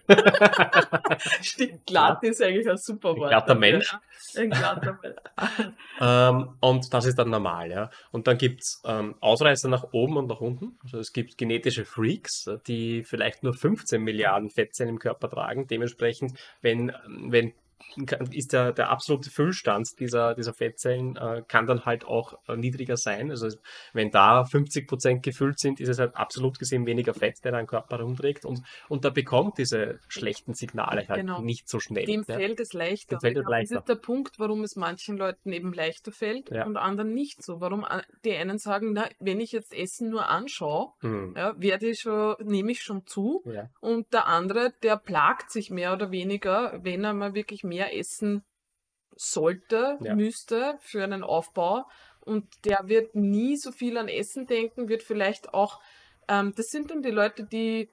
[1.41, 3.23] Stimmt, glatt ist eigentlich ein super Wort.
[3.23, 3.95] Ein glatter Mensch.
[4.35, 5.73] Ein glatter Mensch.
[6.01, 7.89] ähm, und das ist dann normal, ja.
[8.11, 10.77] Und dann gibt's ähm, Ausreißer nach oben und nach unten.
[10.83, 15.67] Also es gibt genetische Freaks, die vielleicht nur 15 Milliarden Fettzellen im Körper tragen.
[15.67, 17.53] Dementsprechend, wenn, wenn
[18.31, 22.97] ist der, der absolute Füllstand dieser, dieser Fettzellen äh, kann dann halt auch äh, niedriger
[22.97, 23.29] sein.
[23.29, 23.49] Also
[23.93, 27.67] wenn da 50 Prozent gefüllt sind, ist es halt absolut gesehen weniger Fett, der dein
[27.67, 31.41] Körper rumträgt und, und da bekommt diese schlechten Signale halt genau.
[31.41, 32.05] nicht so schnell.
[32.05, 32.35] Dem ja.
[32.35, 33.17] fällt es leichter.
[33.17, 33.75] Dem fällt es leichter.
[33.75, 36.65] Das ist der Punkt, warum es manchen Leuten eben leichter fällt ja.
[36.65, 37.61] und anderen nicht so.
[37.61, 41.33] Warum äh, die einen sagen, na, wenn ich jetzt Essen nur anschaue, mhm.
[41.37, 43.43] ja, werde ich schon, nehme ich schon zu
[43.79, 47.97] und der andere, der plagt sich mehr oder weniger, wenn er mal wirklich mehr mehr
[47.97, 48.43] essen
[49.15, 50.15] sollte, ja.
[50.15, 51.85] müsste für einen Aufbau.
[52.19, 55.81] Und der wird nie so viel an Essen denken, wird vielleicht auch,
[56.27, 57.89] ähm, das sind dann die Leute, die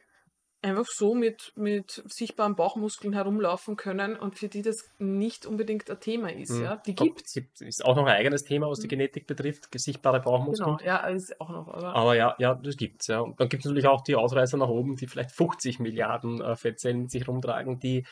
[0.63, 6.01] einfach so mit, mit sichtbaren Bauchmuskeln herumlaufen können und für die das nicht unbedingt ein
[6.01, 6.51] Thema ist.
[6.51, 6.65] Mhm.
[6.65, 6.77] Ja?
[6.77, 7.37] Die gibt es.
[7.61, 8.91] Ist auch noch ein eigenes Thema, was die mhm.
[8.91, 10.77] Genetik betrifft, sichtbare Bauchmuskeln.
[10.77, 11.69] Genau, ja, ist auch noch.
[11.69, 13.21] Aber, aber ja, ja, das gibt's ja.
[13.21, 16.57] Und dann gibt es natürlich auch die Ausreißer nach oben, die vielleicht 50 Milliarden äh,
[16.57, 18.05] Fettzellen mit sich rumtragen, die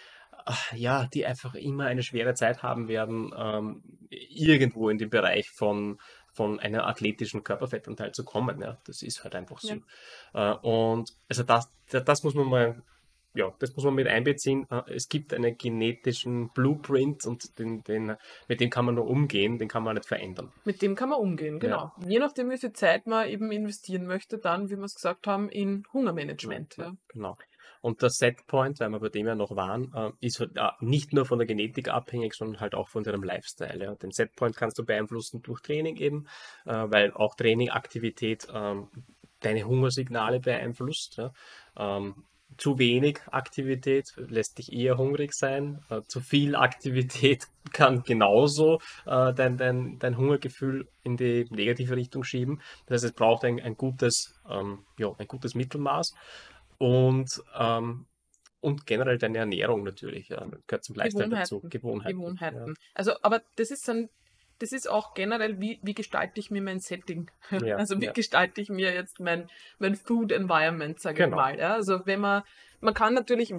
[0.74, 5.98] ja, die einfach immer eine schwere Zeit haben werden, ähm, irgendwo in dem Bereich von,
[6.32, 8.60] von einem athletischen Körperfettanteil zu kommen.
[8.60, 9.76] Ja, das ist halt einfach so.
[10.34, 10.54] Ja.
[10.54, 12.82] Äh, und also das, das muss man mal
[13.34, 14.66] ja, das muss man mit einbeziehen.
[14.70, 18.16] Äh, es gibt einen genetischen Blueprint und den, den,
[18.48, 20.52] mit dem kann man nur umgehen, den kann man nicht verändern.
[20.64, 21.92] Mit dem kann man umgehen, genau.
[22.00, 22.08] Ja.
[22.08, 25.48] Je nachdem, wie viel Zeit man eben investieren möchte, dann, wie wir es gesagt haben,
[25.48, 26.76] in Hungermanagement.
[26.78, 27.36] Ja, Genau.
[27.80, 31.24] Und der Setpoint, weil wir bei dem ja noch waren, äh, ist halt nicht nur
[31.24, 33.82] von der Genetik abhängig, sondern halt auch von deinem Lifestyle.
[33.82, 33.94] Ja.
[33.94, 36.26] Den Setpoint kannst du beeinflussen durch Training eben,
[36.66, 38.88] äh, weil auch Trainingaktivität ähm,
[39.40, 41.18] deine Hungersignale beeinflusst.
[41.18, 41.32] Ja.
[41.76, 42.24] Ähm,
[42.56, 45.80] zu wenig Aktivität lässt dich eher hungrig sein.
[45.90, 52.24] Äh, zu viel Aktivität kann genauso äh, dein, dein, dein Hungergefühl in die negative Richtung
[52.24, 52.60] schieben.
[52.86, 56.14] Das heißt, es braucht ein, ein, gutes, ähm, ja, ein gutes Mittelmaß.
[56.78, 58.06] Und, ähm,
[58.60, 60.28] und generell deine Ernährung natürlich.
[60.28, 61.54] Ja, gehört zum Lifestyle Gewohnheiten.
[61.54, 61.68] dazu.
[61.68, 62.18] Gewohnheiten.
[62.18, 62.66] Gewohnheiten.
[62.68, 62.74] Ja.
[62.94, 64.08] Also, aber das ist dann
[64.58, 67.30] das ist auch generell, wie, wie gestalte ich mir mein Setting?
[67.64, 68.12] Ja, also wie ja.
[68.12, 69.48] gestalte ich mir jetzt mein,
[69.78, 71.36] mein Food Environment, sage genau.
[71.36, 71.58] ich mal.
[71.58, 71.74] Ja?
[71.74, 72.42] Also wenn man,
[72.80, 73.54] man kann natürlich,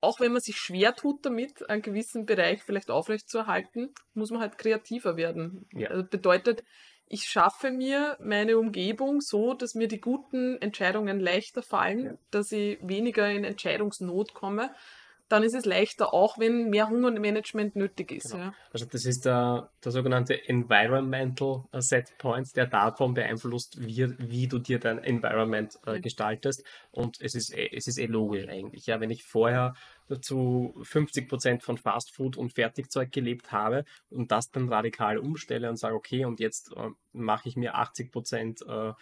[0.00, 4.58] auch wenn man sich schwer tut damit, einen gewissen Bereich vielleicht aufrechtzuerhalten, muss man halt
[4.58, 5.66] kreativer werden.
[5.72, 5.90] Ja.
[5.90, 6.64] Also bedeutet,
[7.06, 12.78] ich schaffe mir meine Umgebung so, dass mir die guten Entscheidungen leichter fallen, dass ich
[12.82, 14.70] weniger in Entscheidungsnot komme
[15.28, 18.32] dann ist es leichter, auch wenn mehr Hungermanagement nötig ist.
[18.32, 18.44] Genau.
[18.44, 18.54] Ja.
[18.72, 24.58] Also das ist der, der sogenannte Environmental Set Point, der davon beeinflusst, wie, wie du
[24.58, 26.64] dir dein Environment äh, gestaltest.
[26.90, 28.86] Und es ist, eh, es ist eh logisch eigentlich.
[28.86, 29.74] Ja, wenn ich vorher
[30.20, 35.76] zu 50 Prozent von Fastfood und Fertigzeug gelebt habe und das dann radikal umstelle und
[35.76, 38.92] sage, okay, und jetzt äh, mache ich mir 80 Prozent äh,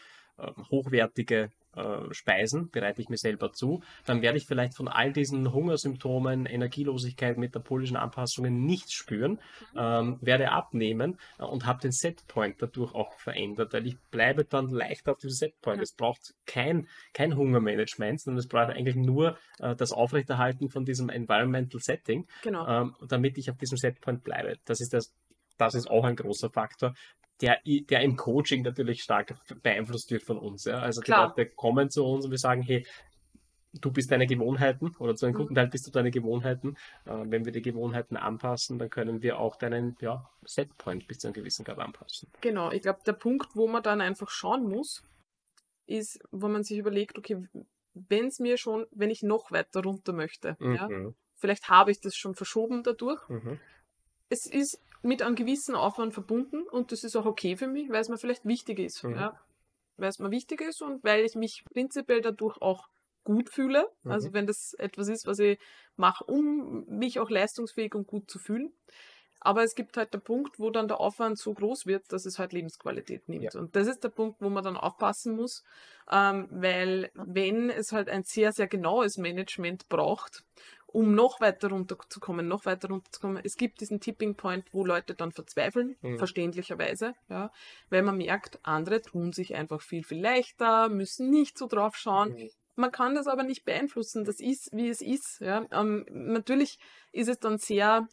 [0.71, 5.53] hochwertige äh, Speisen, bereite ich mir selber zu, dann werde ich vielleicht von all diesen
[5.53, 9.39] Hungersymptomen, Energielosigkeit, metabolischen Anpassungen nichts spüren,
[9.75, 14.69] ähm, werde abnehmen äh, und habe den Setpoint dadurch auch verändert, weil ich bleibe dann
[14.69, 15.81] leichter auf diesem Setpoint.
[15.81, 21.09] Es braucht kein, kein Hungermanagement, sondern es braucht eigentlich nur äh, das Aufrechterhalten von diesem
[21.09, 22.67] Environmental Setting, genau.
[22.69, 24.59] ähm, damit ich auf diesem Setpoint bleibe.
[24.67, 25.15] Das ist das
[25.59, 26.95] das ist auch ein großer Faktor
[27.43, 30.65] der, der im Coaching natürlich stark beeinflusst wird von uns.
[30.65, 30.79] Ja?
[30.79, 31.35] Also Klar.
[31.35, 32.87] die Leute kommen zu uns und wir sagen, hey,
[33.75, 35.39] du bist deine Gewohnheiten oder zu einem mhm.
[35.39, 36.77] guten Teil bist du deine Gewohnheiten.
[37.05, 41.29] Äh, wenn wir die Gewohnheiten anpassen, dann können wir auch deinen ja, Setpoint bis zu
[41.29, 42.31] einem gewissen Grad anpassen.
[42.41, 45.03] Genau, ich glaube, der Punkt, wo man dann einfach schauen muss,
[45.87, 47.49] ist, wo man sich überlegt, okay,
[47.95, 50.75] wenn es mir schon, wenn ich noch weiter runter möchte, mhm.
[50.75, 50.89] ja,
[51.37, 53.27] vielleicht habe ich das schon verschoben dadurch.
[53.29, 53.59] Mhm.
[54.29, 58.01] Es ist mit einem gewissen Aufwand verbunden und das ist auch okay für mich, weil
[58.01, 59.03] es mir vielleicht wichtig ist.
[59.05, 59.17] Mhm.
[59.17, 59.41] Ja?
[59.97, 62.89] Weil es mir wichtig ist und weil ich mich prinzipiell dadurch auch
[63.25, 63.89] gut fühle.
[64.03, 64.11] Mhm.
[64.13, 65.59] Also wenn das etwas ist, was ich
[65.97, 68.73] mache, um mich auch leistungsfähig und gut zu fühlen.
[69.45, 72.39] Aber es gibt halt der Punkt, wo dann der Aufwand so groß wird, dass es
[72.39, 73.55] halt Lebensqualität nimmt.
[73.55, 73.61] Ja.
[73.61, 75.65] Und das ist der Punkt, wo man dann aufpassen muss,
[76.09, 80.45] ähm, weil wenn es halt ein sehr, sehr genaues Management braucht
[80.93, 83.43] um noch weiter runterzukommen, noch weiter runterzukommen.
[83.45, 86.19] Es gibt diesen Tipping Point, wo Leute dann verzweifeln, mhm.
[86.19, 87.51] verständlicherweise, ja,
[87.91, 92.35] weil man merkt, andere tun sich einfach viel, viel leichter, müssen nicht so drauf schauen.
[92.35, 92.51] Mhm.
[92.75, 94.25] Man kann das aber nicht beeinflussen.
[94.25, 95.41] Das ist, wie es ist.
[95.41, 95.67] Ja.
[95.73, 96.79] Ähm, natürlich
[97.13, 98.09] ist es dann sehr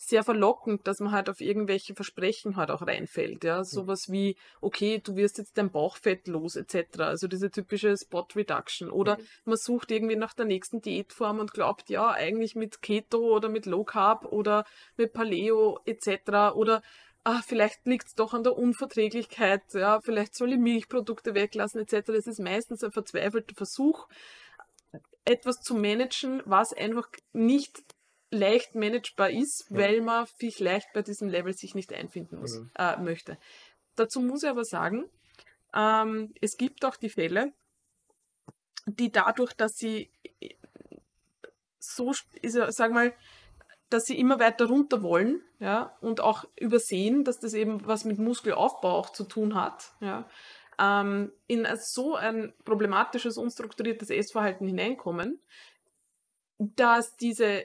[0.00, 3.42] sehr verlockend, dass man halt auf irgendwelche Versprechen halt auch reinfällt.
[3.42, 7.00] Ja, sowas wie, okay, du wirst jetzt dein Bauchfett los, etc.
[7.00, 8.90] Also diese typische Spot Reduction.
[8.90, 9.22] Oder mhm.
[9.44, 13.66] man sucht irgendwie nach der nächsten Diätform und glaubt, ja, eigentlich mit Keto oder mit
[13.66, 14.64] Low Carb oder
[14.96, 16.54] mit Paleo, etc.
[16.54, 16.80] Oder
[17.24, 22.10] ah, vielleicht liegt es doch an der Unverträglichkeit, ja, vielleicht soll ich Milchprodukte weglassen, etc.
[22.10, 24.06] Es ist meistens ein verzweifelter Versuch,
[25.24, 27.82] etwas zu managen, was einfach nicht
[28.30, 29.78] leicht managebar ist, ja.
[29.78, 32.70] weil man vielleicht bei diesem Level sich nicht einfinden muss, mhm.
[32.76, 33.38] äh, möchte.
[33.96, 35.08] Dazu muss ich aber sagen,
[35.74, 37.52] ähm, es gibt auch die Fälle,
[38.86, 40.10] die dadurch, dass sie
[41.78, 42.12] so,
[42.68, 43.12] sag mal,
[43.90, 48.18] dass sie immer weiter runter wollen, ja, und auch übersehen, dass das eben was mit
[48.18, 50.28] Muskelaufbau auch zu tun hat, ja,
[50.78, 55.40] ähm, in so ein problematisches, unstrukturiertes Essverhalten hineinkommen,
[56.58, 57.64] dass diese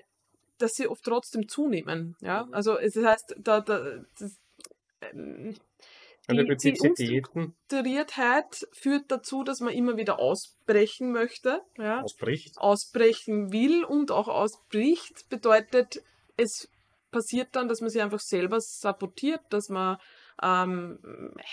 [0.64, 2.16] dass sie oft trotzdem zunehmen.
[2.22, 2.54] Ja, mhm.
[2.54, 4.40] also es heißt, da, da das,
[5.14, 5.56] ähm,
[6.32, 11.62] die, die Unstrukturiertheit führt dazu, dass man immer wieder ausbrechen möchte.
[11.78, 12.02] Ja?
[12.02, 12.58] Ausbricht.
[12.58, 16.02] Ausbrechen will und auch ausbricht, bedeutet,
[16.38, 16.70] es
[17.12, 19.98] passiert dann, dass man sich einfach selber sabotiert, dass man
[20.42, 20.98] ähm,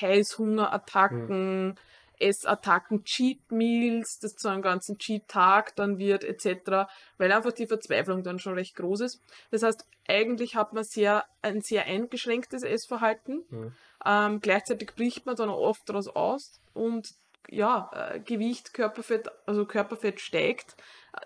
[0.01, 1.75] Heißhungerattacken, mhm.
[2.21, 8.23] Essattacken, Cheat Meals, das zu einem ganzen Cheat-Tag dann wird, etc., weil einfach die Verzweiflung
[8.23, 9.23] dann schon recht groß ist.
[9.51, 13.45] Das heißt, eigentlich hat man sehr, ein sehr eingeschränktes Essverhalten.
[13.49, 13.73] Mhm.
[14.05, 17.15] Ähm, gleichzeitig bricht man dann oft daraus aus und
[17.49, 20.77] ja, äh, Gewicht, Körperfett, also Körperfett steigt,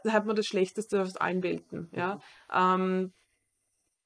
[0.05, 1.91] da hat man das Schlechteste aus allen Welten.
[1.93, 2.21] Ja.
[2.53, 3.13] Ähm,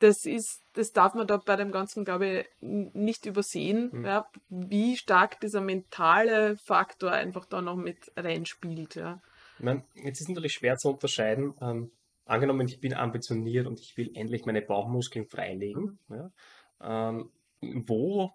[0.00, 4.04] das ist, das darf man da bei dem Ganzen, glaube ich, nicht übersehen, mhm.
[4.04, 8.94] ja, wie stark dieser mentale Faktor einfach da noch mit reinspielt.
[8.94, 9.20] Ja.
[9.58, 11.54] Ich meine, jetzt ist natürlich schwer zu unterscheiden.
[11.60, 11.90] Ähm,
[12.24, 15.98] angenommen, ich bin ambitioniert und ich will endlich meine Bauchmuskeln freilegen.
[16.08, 16.16] Mhm.
[16.16, 17.30] Ja, ähm,
[17.60, 18.32] wo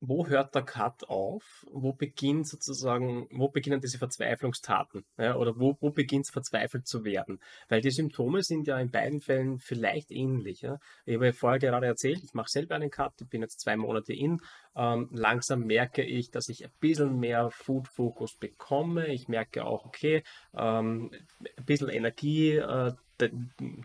[0.00, 1.66] wo hört der Cut auf?
[1.70, 5.04] Wo beginnt sozusagen, wo beginnen diese Verzweiflungstaten?
[5.18, 7.38] Ja, oder wo, wo beginnt es verzweifelt zu werden?
[7.68, 10.62] Weil die Symptome sind ja in beiden Fällen vielleicht ähnlich.
[10.62, 10.78] Ja?
[11.04, 13.76] Ich habe ja vorher gerade erzählt, ich mache selber einen Cut, ich bin jetzt zwei
[13.76, 14.40] Monate in.
[14.74, 19.08] Ähm, langsam merke ich, dass ich ein bisschen mehr Food-Fokus bekomme.
[19.08, 20.22] Ich merke auch, okay,
[20.56, 21.10] ähm,
[21.58, 22.56] ein bisschen Energie.
[22.56, 22.92] Äh,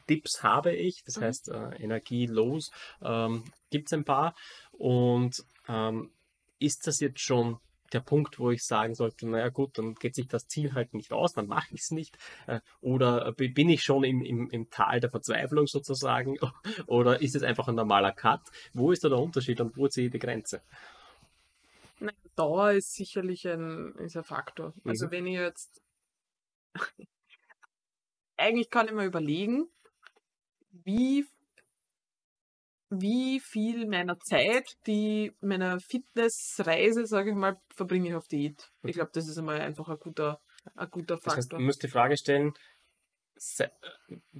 [0.09, 1.23] Dips habe ich, das mhm.
[1.23, 2.71] heißt äh, Energie los,
[3.01, 4.33] ähm, gibt es ein paar.
[4.71, 6.11] Und ähm,
[6.59, 7.59] ist das jetzt schon
[7.93, 11.13] der Punkt, wo ich sagen sollte, naja gut, dann geht sich das Ziel halt nicht
[11.13, 12.17] aus, dann mache ich es nicht.
[12.47, 16.37] Äh, oder bin ich schon im, im, im Tal der Verzweiflung sozusagen?
[16.87, 18.41] Oder ist es einfach ein normaler Cut?
[18.73, 20.61] Wo ist da der Unterschied und wo ziehe ich die Grenze?
[22.35, 24.73] Dauer ist sicherlich ein, ist ein Faktor.
[24.83, 25.11] Also mhm.
[25.11, 25.81] wenn ich jetzt
[28.37, 29.69] eigentlich kann ich mir überlegen,
[30.71, 31.25] wie
[32.89, 38.69] wie viel meiner Zeit, die meiner Fitnessreise, sage ich mal, verbringe ich auf Diät.
[38.83, 40.39] Ich glaube, das ist einmal einfach ein guter,
[40.75, 41.35] ein guter Faktor.
[41.35, 42.53] Das heißt, du musst die Frage stellen,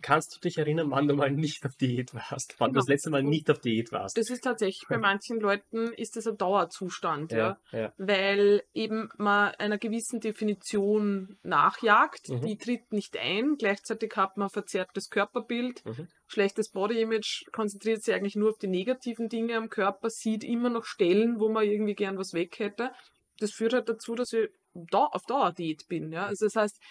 [0.02, 2.56] Kannst du dich erinnern, wann du mal nicht auf Diät warst?
[2.60, 2.74] Wann genau.
[2.74, 4.18] du das letzte Mal nicht auf Diät warst?
[4.18, 7.60] Das ist tatsächlich, bei manchen Leuten ist das ein Dauerzustand, ja.
[7.72, 7.80] ja.
[7.80, 7.94] ja.
[7.98, 12.42] Weil eben man einer gewissen Definition nachjagt, mhm.
[12.42, 13.56] die tritt nicht ein.
[13.58, 16.08] Gleichzeitig hat man verzerrtes Körperbild, mhm.
[16.28, 20.86] schlechtes Bodyimage, konzentriert sich eigentlich nur auf die negativen Dinge am Körper, sieht immer noch
[20.86, 22.92] Stellen, wo man irgendwie gern was weg hätte.
[23.40, 26.26] Das führt halt dazu, dass ich da auf Dauerdiät bin, ja.
[26.26, 26.82] Also das heißt,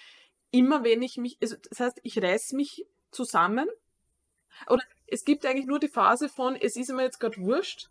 [0.54, 3.68] immer wenn ich mich, also das heißt, ich reiß mich zusammen.
[4.68, 7.90] Oder es gibt eigentlich nur die Phase von, es ist mir jetzt gerade wurscht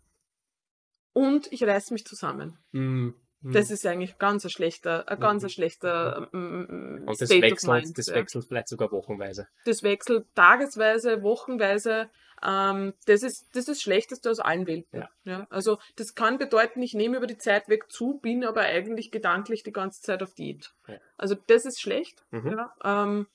[1.12, 2.58] und ich reiß mich zusammen.
[2.72, 3.14] Mhm.
[3.42, 7.98] Das ist eigentlich ganz ein schlechter, ein ganz ein schlechter ähm, Und das State wechselt,
[7.98, 9.48] das wechselt vielleicht sogar wochenweise.
[9.66, 12.08] Das wechselt tagesweise, wochenweise.
[12.44, 15.00] Ähm, das ist das ist das Schlechteste aus allen Welten.
[15.00, 15.10] Ja.
[15.24, 15.46] ja.
[15.50, 19.62] Also das kann bedeuten, ich nehme über die Zeit weg zu, bin aber eigentlich gedanklich
[19.62, 20.74] die ganze Zeit auf Diät.
[20.86, 20.98] Ja.
[21.16, 22.22] Also das ist schlecht.
[22.30, 22.52] Mhm.
[22.52, 22.74] Ja.
[22.84, 23.26] Ähm,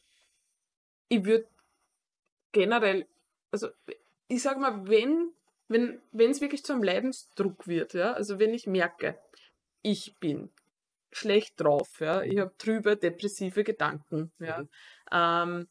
[1.08, 1.48] ich würde
[2.52, 3.08] generell,
[3.52, 3.70] also
[4.28, 5.32] ich sage mal, wenn
[5.68, 9.18] wenn wenn es wirklich zu einem Leidensdruck wird, ja, also wenn ich merke,
[9.82, 10.52] ich bin
[11.12, 14.60] schlecht drauf, ja, ich habe trübe, depressive Gedanken, ja.
[14.60, 14.70] Mhm.
[15.12, 15.68] Ähm,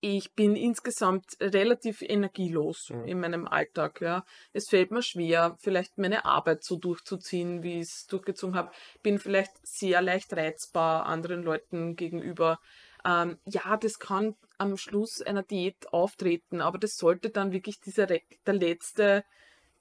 [0.00, 3.04] ich bin insgesamt relativ energielos mhm.
[3.04, 4.00] in meinem Alltag.
[4.00, 4.24] Ja.
[4.52, 8.70] Es fällt mir schwer, vielleicht meine Arbeit so durchzuziehen, wie ich es durchgezogen habe.
[9.02, 12.60] Bin vielleicht sehr leicht reizbar anderen Leuten gegenüber.
[13.04, 18.06] Ähm, ja, das kann am Schluss einer Diät auftreten, aber das sollte dann wirklich dieser
[18.06, 19.24] der letzte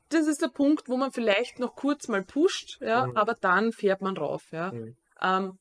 [0.09, 3.17] das ist der Punkt, wo man vielleicht noch kurz mal pusht, ja, mhm.
[3.17, 4.71] aber dann fährt man rauf, ja.
[4.71, 4.95] Mhm.
[5.21, 5.59] Ähm,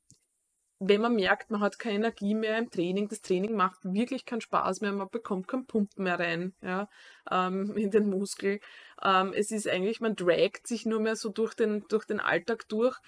[0.78, 4.42] wenn man merkt, man hat keine Energie mehr im Training, das Training macht wirklich keinen
[4.42, 6.88] Spaß mehr, man bekommt keinen Pumpen mehr rein, ja,
[7.30, 8.60] ähm, in den Muskel.
[9.02, 12.68] Ähm, es ist eigentlich, man dragt sich nur mehr so durch den, durch den Alltag
[12.68, 12.98] durch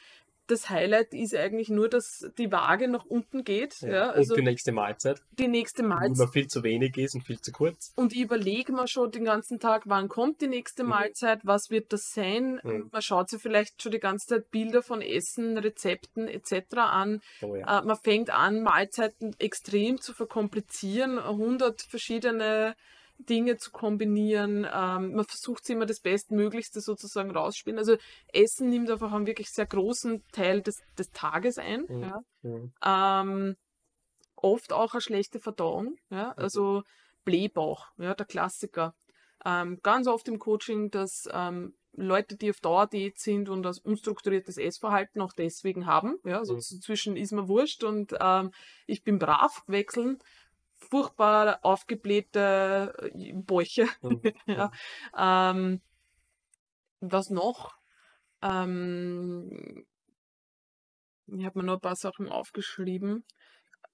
[0.49, 3.81] das Highlight ist eigentlich nur, dass die Waage nach unten geht.
[3.81, 5.23] Ja, ja also und die nächste Mahlzeit.
[5.39, 6.19] Die nächste Mahlzeit.
[6.19, 7.93] Wo immer viel zu wenig ist und viel zu kurz.
[7.97, 10.91] Und ich überlege mir schon den ganzen Tag, wann kommt die nächste mhm.
[10.91, 12.61] Mahlzeit, was wird das sein.
[12.63, 12.89] Mhm.
[12.91, 16.77] Man schaut sich vielleicht schon die ganze Zeit Bilder von Essen, Rezepten etc.
[16.77, 17.21] an.
[17.43, 17.81] Oh ja.
[17.81, 21.19] äh, man fängt an, Mahlzeiten extrem zu verkomplizieren.
[21.19, 22.75] 100 verschiedene
[23.19, 24.67] Dinge zu kombinieren.
[24.73, 27.79] Ähm, man versucht sich immer das Bestmöglichste sozusagen rausspielen.
[27.79, 27.97] Also
[28.33, 31.85] Essen nimmt einfach einen wirklich sehr großen Teil des, des Tages ein.
[31.89, 32.73] Mhm.
[32.83, 33.23] Ja.
[33.23, 33.57] Ähm,
[34.37, 35.97] oft auch eine schlechte Verdauung.
[36.11, 36.29] Ja.
[36.29, 36.33] Mhm.
[36.37, 36.83] Also
[37.25, 38.95] Blähbauch, ja, der Klassiker.
[39.45, 44.57] Ähm, ganz oft im Coaching, dass ähm, Leute, die auf Dauerdiät sind und das unstrukturiertes
[44.57, 46.19] Essverhalten auch deswegen haben.
[46.25, 46.61] Ja, also mhm.
[46.61, 48.53] zwischen ist mir wurscht und ähm,
[48.87, 50.19] ich bin brav wechseln
[50.79, 53.87] furchtbar aufgeblähte äh, Bäuche.
[54.03, 54.23] Mhm.
[54.47, 54.71] ja.
[55.17, 55.81] ähm,
[57.01, 57.77] was noch?
[58.43, 59.85] Ähm,
[61.27, 63.25] ich habe mir nur ein paar Sachen aufgeschrieben.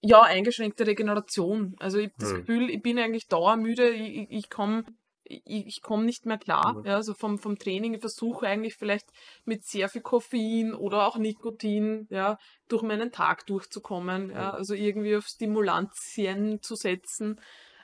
[0.01, 1.77] Ja, eingeschränkte Regeneration.
[1.79, 2.37] Also ich habe das mhm.
[2.37, 3.89] Gefühl, ich bin eigentlich dauermüde.
[3.91, 4.85] Ich, ich komme
[5.25, 6.75] ich, ich komme nicht mehr klar.
[6.75, 6.85] Mhm.
[6.87, 9.07] Ja, also vom, vom Training, ich versuche eigentlich vielleicht
[9.45, 12.39] mit sehr viel Koffein oder auch Nikotin, ja,
[12.69, 14.31] durch meinen Tag durchzukommen.
[14.31, 17.41] Ja, also irgendwie auf Stimulantien zu setzen.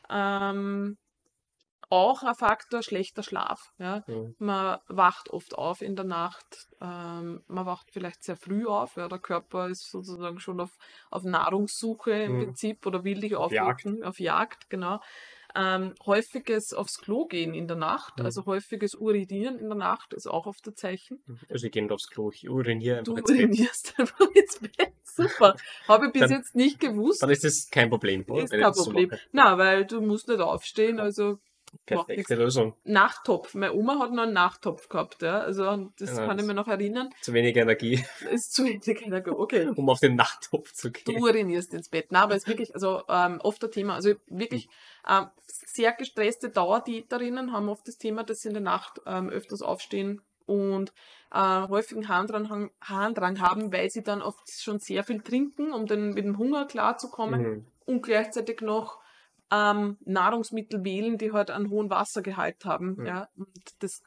[0.08, 0.96] Ähm,
[1.90, 3.72] auch ein Faktor schlechter Schlaf.
[3.78, 4.04] Ja?
[4.06, 4.36] Mhm.
[4.38, 9.08] Man wacht oft auf in der Nacht, ähm, man wacht vielleicht sehr früh auf, ja?
[9.08, 10.70] der Körper ist sozusagen schon auf,
[11.10, 12.44] auf Nahrungssuche im Mhm.
[12.44, 15.00] Prinzip oder will dich aufwecken, auf Jagd, genau.
[15.56, 18.24] Ähm, häufiges aufs Klo gehen in der Nacht, Mhm.
[18.26, 21.22] also häufiges Urinieren in der Nacht ist auch oft ein Zeichen.
[21.48, 23.36] Also ich gehe nicht aufs Klo, ich uriniere einfach Du ins Bett.
[23.40, 24.92] urinierst einfach ins Bett.
[25.02, 25.56] Super.
[25.88, 27.22] Habe ich bis Dann- jetzt nicht gewusst.
[27.22, 28.44] Dann ist das kein Problem, oder?
[28.44, 29.08] Ist kein so Problem.
[29.10, 29.20] mache.
[29.32, 31.38] Na, weil du musst nicht aufstehen, also
[31.86, 32.74] Perfekte Lösung.
[32.84, 33.54] Nachtopf.
[33.54, 35.40] Meine Oma hat noch einen Nachtopf gehabt, ja.
[35.40, 37.10] Also das Ja, kann ich das- mir noch erinnern.
[37.20, 39.30] Zu wenig Energie, Ist zu wenig Energie.
[39.30, 39.70] Okay.
[39.74, 41.22] um auf den Nachttopf zu Du gehen.
[41.22, 42.06] urinierst ins Bett.
[42.10, 43.94] Na, aber es ist wirklich, also ähm, oft ein Thema.
[43.94, 44.68] Also wirklich
[45.08, 49.62] ähm, sehr gestresste Dauerdiäterinnen haben oft das Thema, dass sie in der Nacht ähm, öfters
[49.62, 50.92] aufstehen und
[51.32, 56.10] äh, häufigen Harndrang, Harndrang haben, weil sie dann oft schon sehr viel trinken, um dann
[56.14, 57.66] mit dem Hunger klarzukommen Mhm.
[57.86, 58.99] und gleichzeitig noch
[59.50, 62.96] ähm, Nahrungsmittel wählen, die halt einen hohen Wassergehalt haben.
[62.96, 63.06] Mhm.
[63.06, 63.48] Ja, und
[63.80, 64.02] das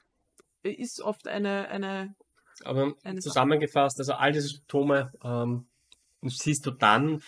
[0.64, 2.16] ist oft eine, eine
[2.64, 5.68] Aber Eine zusammengefasst, also all diese Symptome ähm,
[6.22, 7.22] siehst du dann,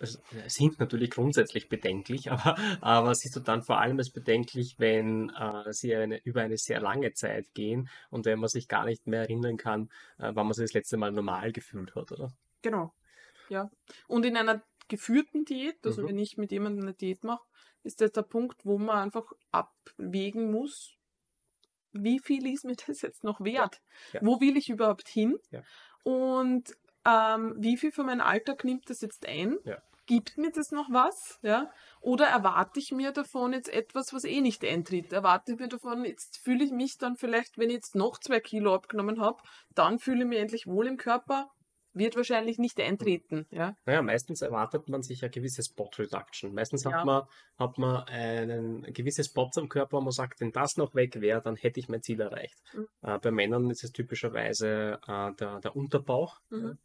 [0.00, 0.18] also,
[0.48, 5.72] sind natürlich grundsätzlich bedenklich, aber, aber siehst du dann vor allem als bedenklich, wenn äh,
[5.72, 9.20] sie eine, über eine sehr lange Zeit gehen und wenn man sich gar nicht mehr
[9.20, 12.32] erinnern kann, äh, wann man sich das letzte Mal normal gefühlt hat, oder?
[12.62, 12.92] Genau.
[13.48, 13.70] Ja.
[14.08, 16.08] Und in einer geführten Diät, also Mhm.
[16.08, 17.44] wenn ich mit jemandem eine Diät mache,
[17.82, 20.96] ist das der Punkt, wo man einfach abwägen muss,
[21.92, 23.80] wie viel ist mir das jetzt noch wert?
[24.12, 24.20] Ja.
[24.22, 25.38] Wo will ich überhaupt hin?
[25.50, 25.62] Ja.
[26.04, 29.56] Und ähm, wie viel von meinem Alltag nimmt das jetzt ein?
[29.64, 29.82] Ja.
[30.06, 31.38] Gibt mir das noch was?
[31.42, 31.70] Ja?
[32.00, 35.12] Oder erwarte ich mir davon jetzt etwas, was eh nicht eintritt?
[35.12, 38.40] Erwarte ich mir davon, jetzt fühle ich mich dann vielleicht, wenn ich jetzt noch zwei
[38.40, 39.40] Kilo abgenommen habe,
[39.74, 41.50] dann fühle ich mich endlich wohl im Körper?
[41.92, 43.46] Wird wahrscheinlich nicht eintreten.
[43.50, 43.74] Ja?
[43.84, 46.54] Naja, meistens erwartet man sich eine gewisse Spot Reduction.
[46.54, 47.04] Meistens hat Ja.
[47.04, 47.22] man,
[47.58, 51.42] hat man einen gewisse Spots am Körper, wo man sagt, wenn das noch weg wäre,
[51.42, 52.56] dann hätte ich mein Ziel erreicht.
[52.72, 52.86] Mhm.
[53.02, 56.40] Äh, bei Männern ist es typischerweise äh, der, der Unterbauch.
[56.50, 56.78] Mhm.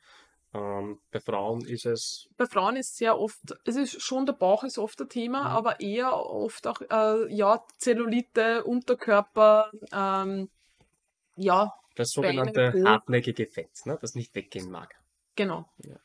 [0.55, 4.63] Ähm, bei Frauen ist es, Bei Frauen ist sehr oft, es ist schon der Bauch
[4.63, 5.47] ist oft ein Thema, Mhm.
[5.47, 10.49] aber eher oft auch äh, ja Zellulite, Unterkörper, ähm,
[11.35, 14.95] ja das sogenannte hartnäckige Fett, ne, das nicht weggehen mag.
[15.35, 15.69] genau.
[15.83, 15.97] Ja.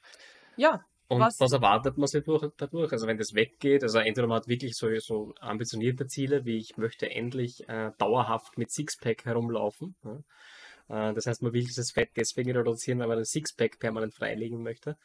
[0.56, 2.92] Ja, Und Was- was, erwartet man sich durch, dadurch?
[2.92, 6.76] Also wenn das weggeht, also entweder man hat wirklich so, so ambitionierte Ziele, wie ich
[6.76, 9.96] möchte endlich äh, dauerhaft mit Sixpack herumlaufen.
[10.04, 11.10] Ja?
[11.10, 14.62] Äh, das heißt, man will dieses Fett deswegen reduzieren, weil man ein Sixpack permanent freilegen
[14.62, 14.96] möchte.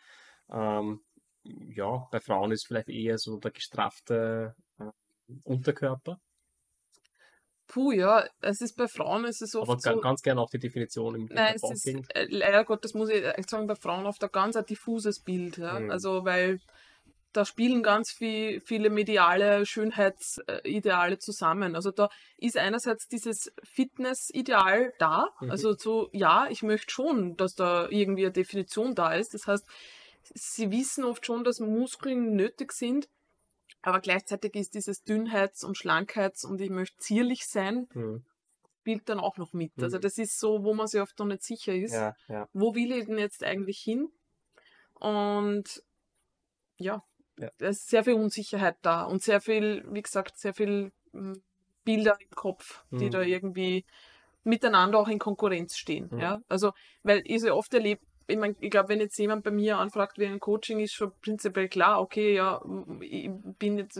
[0.51, 1.01] Ähm,
[1.43, 4.91] ja, bei Frauen ist vielleicht eher so der gestraffte äh,
[5.43, 6.19] Unterkörper,
[7.67, 9.99] puh, ja, es ist bei Frauen ist es oft aber so.
[9.99, 13.49] ganz gerne auch die Definition im Nein, es ist äh, leider Gottes muss ich echt
[13.49, 15.57] sagen, bei Frauen oft ein ganz ein diffuses Bild.
[15.57, 15.79] Ja?
[15.79, 15.91] Mhm.
[15.91, 16.59] Also weil
[17.35, 21.75] da spielen ganz viel, viele mediale Schönheitsideale zusammen.
[21.75, 25.27] Also da ist einerseits dieses Fitnessideal da.
[25.41, 25.51] Mhm.
[25.51, 29.33] Also so, ja, ich möchte schon, dass da irgendwie eine Definition da ist.
[29.33, 29.65] Das heißt,
[30.33, 33.09] sie wissen oft schon, dass Muskeln nötig sind.
[33.81, 38.23] Aber gleichzeitig ist dieses Dünnheits- und Schlankheits- und ich möchte zierlich sein, Mhm.
[38.81, 39.71] spielt dann auch noch mit.
[39.81, 40.01] Also Mhm.
[40.01, 41.93] das ist so, wo man sich oft noch nicht sicher ist.
[41.93, 42.47] Ja, ja.
[42.53, 44.09] Wo will ich denn jetzt eigentlich hin?
[44.93, 45.83] Und
[46.77, 47.03] ja,
[47.37, 47.49] Ja.
[47.57, 51.33] da ist sehr viel Unsicherheit da und sehr viel, wie gesagt, sehr viel mm,
[51.83, 53.11] Bilder im Kopf, die Mhm.
[53.11, 53.85] da irgendwie
[54.43, 56.09] miteinander auch in Konkurrenz stehen.
[56.11, 56.19] Mhm.
[56.19, 56.41] Ja?
[56.49, 56.73] Also,
[57.03, 60.17] weil ich so oft erlebe, ich, mein, ich glaube, wenn jetzt jemand bei mir anfragt
[60.17, 62.61] wie ein Coaching, ist schon prinzipiell klar, okay, ja,
[63.01, 63.29] ich
[63.59, 63.99] bin jetzt,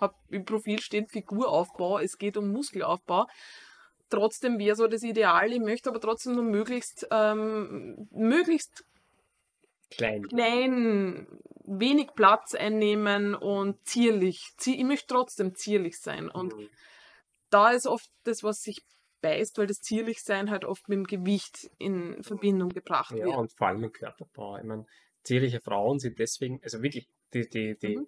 [0.00, 3.26] hab im Profil steht Figuraufbau, es geht um Muskelaufbau.
[4.08, 8.84] Trotzdem wäre so das Ideal, ich möchte aber trotzdem nur möglichst, ähm, möglichst
[9.90, 10.22] Klein.
[10.28, 11.26] klein,
[11.64, 14.52] wenig Platz einnehmen und zierlich.
[14.58, 16.28] Zie- Ich möchte trotzdem zierlich sein.
[16.28, 16.68] Und Mhm.
[17.50, 18.82] da ist oft das, was sich
[19.20, 23.36] beißt, weil das Zierlichsein halt oft mit dem Gewicht in Verbindung gebracht Ja, wird.
[23.36, 24.58] und vor allem im Körperbau.
[24.58, 24.86] Ich meine,
[25.22, 28.06] zierliche Frauen sind deswegen, also wirklich die, die, die Mhm.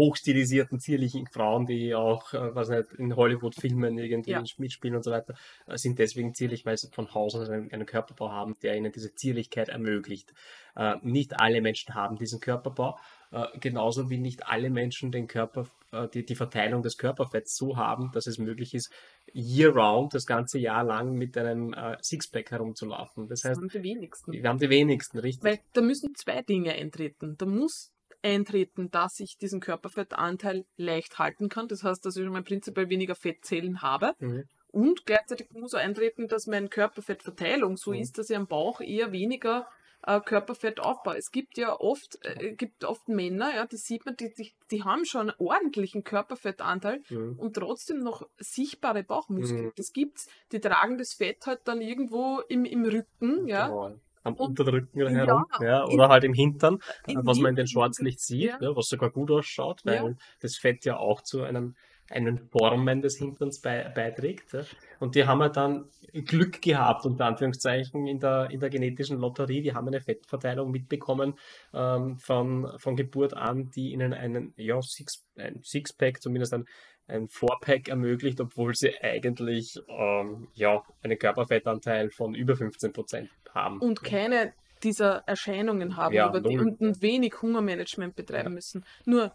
[0.00, 4.44] hochstilisierten, zierlichen Frauen, die auch, äh, was nicht, in Hollywood-Filmen irgendwie Ja.
[4.58, 5.34] mitspielen und so weiter,
[5.66, 8.92] äh, sind deswegen zierlich, weil sie von Haus aus einen, einen Körperbau haben, der ihnen
[8.92, 10.32] diese Zierlichkeit ermöglicht.
[10.76, 12.98] Äh, nicht alle Menschen haben diesen Körperbau,
[13.32, 17.76] äh, genauso wie nicht alle Menschen den Körper, äh, die, die Verteilung des Körperfetts so
[17.76, 18.92] haben, dass es möglich ist,
[19.34, 23.28] year-round, das ganze Jahr lang mit einem äh, Sixpack herumzulaufen.
[23.28, 24.32] Das Das heißt, haben die wenigsten.
[24.32, 25.44] wir haben die wenigsten, richtig?
[25.44, 27.36] Weil da müssen zwei Dinge eintreten.
[27.38, 27.92] Da muss
[28.22, 31.68] eintreten, dass ich diesen Körperfettanteil leicht halten kann.
[31.68, 34.12] Das heißt, dass ich schon mal prinzipiell weniger Fettzellen habe.
[34.20, 34.44] Mhm.
[34.68, 37.98] Und gleichzeitig muss auch eintreten, dass meine Körperfettverteilung so Mhm.
[37.98, 39.66] ist, dass ich am Bauch eher weniger
[40.06, 41.12] äh, Körperfettaufbau.
[41.12, 44.82] Es gibt ja oft, äh, gibt oft Männer, ja, die sieht man, die, die, die
[44.82, 47.38] haben schon einen ordentlichen Körperfettanteil Mhm.
[47.38, 49.66] und trotzdem noch sichtbare Bauchmuskeln.
[49.66, 49.72] Mhm.
[49.76, 50.28] Das gibt's.
[50.52, 53.66] Die tragen das Fett halt dann irgendwo im, im Rücken, ja.
[53.68, 53.94] Genau.
[54.24, 57.56] Am Und- Unterrücken herum, ja, in- oder halt im Hintern, äh, im was man in
[57.56, 58.58] den Shorts nicht sieht, ja.
[58.60, 61.74] ja, was sogar gut ausschaut, weil das Fett ja auch zu einem,
[62.12, 64.52] einem Formen des Hinterns bei, beiträgt.
[64.52, 64.62] Ja.
[65.00, 69.62] Und die haben halt dann Glück gehabt, unter Anführungszeichen, in der, in der genetischen Lotterie.
[69.62, 71.34] Die haben eine Fettverteilung mitbekommen
[71.74, 76.64] ähm, von, von Geburt an, die ihnen einen ja, Six, ein Sixpack, zumindest ein,
[77.08, 83.80] ein Fourpack ermöglicht, obwohl sie eigentlich ähm, ja, einen Körperfettanteil von über 15 Prozent haben.
[83.80, 84.52] und keine
[84.82, 88.54] dieser Erscheinungen haben Ja, über die, und, und wenig Hungermanagement betreiben Ja.
[88.54, 88.84] müssen.
[89.04, 89.32] Nur,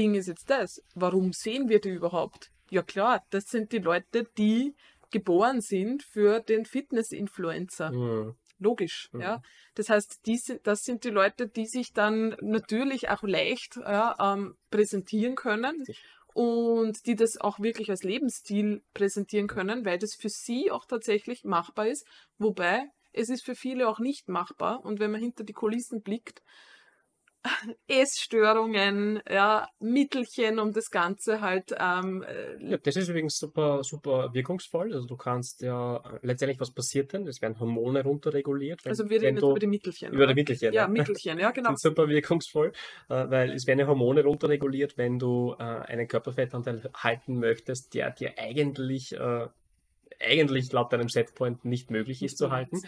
[0.00, 2.50] Ding ist jetzt das, warum sehen wir die überhaupt?
[2.70, 4.74] Ja klar, das sind die Leute, die
[5.10, 7.90] geboren sind für den Fitness-Influencer.
[7.92, 8.34] Mhm.
[8.58, 9.20] Logisch, Mhm.
[9.20, 9.42] ja.
[9.74, 14.14] Das heißt, die sind, das sind die Leute, die sich dann natürlich auch leicht ja,
[14.20, 15.84] ähm, präsentieren können
[16.34, 21.44] und die das auch wirklich als Lebensstil präsentieren können, weil das für sie auch tatsächlich
[21.44, 22.06] machbar ist.
[22.38, 24.84] Wobei es ist für viele auch nicht machbar.
[24.84, 26.42] Und wenn man hinter die Kulissen blickt,
[27.88, 34.34] Essstörungen, ja, Mittelchen, um das Ganze halt ähm, äh, Ja, das ist übrigens super, super
[34.34, 34.92] wirkungsvoll.
[34.92, 37.26] Also du kannst ja äh, letztendlich, was passiert denn?
[37.26, 38.84] Es werden Hormone runterreguliert.
[38.84, 40.12] Wenn, also wir reden jetzt über die Mittelchen.
[40.12, 40.72] über die Mittelchen.
[40.72, 40.88] ja, ja.
[40.88, 41.70] Mittelchen, ja, genau.
[41.70, 42.72] sind super wirkungsvoll,
[43.08, 48.34] äh, weil es werden ja Hormone runterreguliert, wenn du einen Körperfettanteil halten möchtest, der dir
[48.38, 49.14] eigentlich,
[50.20, 52.80] eigentlich laut deinem Setpoint nicht möglich ist zu halten.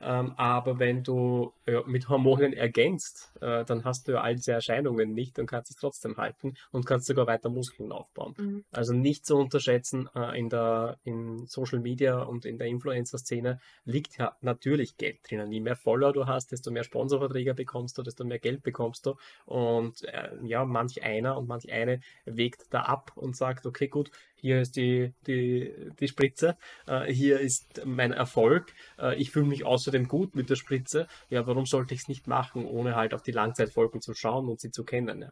[0.00, 4.52] Ähm, aber wenn du ja, mit Hormonen ergänzt, äh, dann hast du ja all diese
[4.52, 8.34] Erscheinungen nicht und kannst es trotzdem halten und kannst sogar weiter Muskeln aufbauen.
[8.36, 8.64] Mhm.
[8.72, 14.18] Also nicht zu unterschätzen, äh, in der in Social Media und in der Influencer-Szene liegt
[14.18, 15.50] ja natürlich Geld drinnen.
[15.50, 19.14] Je mehr Follower du hast, desto mehr Sponsorverträge bekommst du, desto mehr Geld bekommst du.
[19.46, 24.10] Und äh, ja, manch einer und manch eine wägt da ab und sagt, okay, gut,
[24.36, 26.56] hier ist die, die, die Spritze,
[26.86, 31.06] äh, hier ist mein Erfolg, äh, ich fühle mich außerdem gut mit der Spritze.
[31.28, 34.60] Ja, warum sollte ich es nicht machen, ohne halt auf die Langzeitfolgen zu schauen und
[34.60, 35.22] sie zu kennen?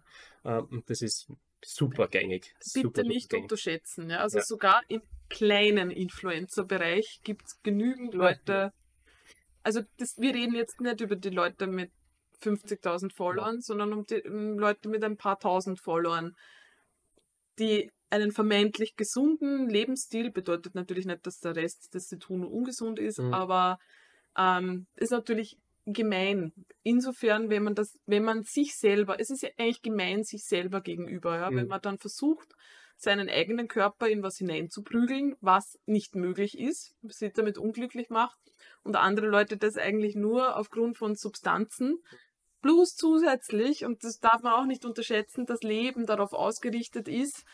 [0.45, 0.59] Ja?
[0.59, 1.29] Äh, und das ist
[1.65, 2.55] super gängig.
[2.73, 3.45] Bitte super nicht gängig.
[3.45, 4.11] unterschätzen.
[4.11, 4.19] Ja?
[4.19, 4.45] Also Ja.
[4.45, 8.73] sogar im kleinen Influencer-Bereich gibt es genügend Leute.
[9.63, 11.91] Also das, wir reden jetzt nicht über die Leute mit
[12.41, 16.37] 50.000 Followern, sondern um die um Leute mit ein paar tausend Followern,
[17.59, 22.99] die einen vermeintlich gesunden Lebensstil, bedeutet natürlich nicht, dass der Rest, das sie tun, ungesund
[22.99, 23.35] ist, Mhm.
[23.35, 23.79] aber
[24.37, 26.53] ähm, ist natürlich gemein.
[26.83, 30.81] Insofern, wenn man das, wenn man sich selber, es ist ja eigentlich gemein sich selber
[30.81, 31.69] gegenüber, ja, wenn Mhm.
[31.69, 32.55] man dann versucht,
[32.97, 38.39] seinen eigenen Körper in was hineinzuprügeln, was nicht möglich ist, sie damit unglücklich macht
[38.83, 41.99] und andere Leute das eigentlich nur aufgrund von Substanzen
[42.63, 47.45] plus zusätzlich, und das darf man auch nicht unterschätzen, das Leben darauf ausgerichtet ist,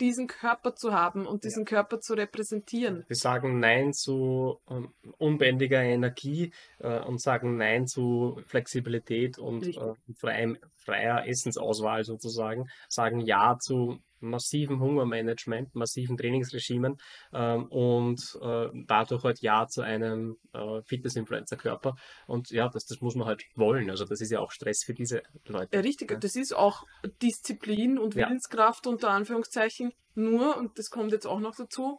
[0.00, 3.04] diesen Körper zu haben und diesen Körper zu repräsentieren.
[3.06, 9.94] Wir sagen Nein zu ähm, unbändiger Energie äh, und sagen Nein zu Flexibilität und äh,
[10.14, 12.68] freiem, freier Essensauswahl sozusagen.
[12.88, 16.96] Sagen Ja zu massivem Hungermanagement, massiven Trainingsregimen
[17.32, 21.96] ähm, und äh, dadurch halt Ja zu einem äh, Fitness-Influencer-Körper.
[22.26, 23.90] Und ja, das, das muss man halt wollen.
[23.90, 25.76] Also das ist ja auch Stress für diese Leute.
[25.76, 26.18] Ja, richtig, Ja.
[26.18, 26.84] das ist auch
[27.22, 28.26] Disziplin und Ja.
[28.28, 29.92] Willenskraft unter Anführungszeichen.
[30.14, 31.98] Nur, und das kommt jetzt auch noch dazu,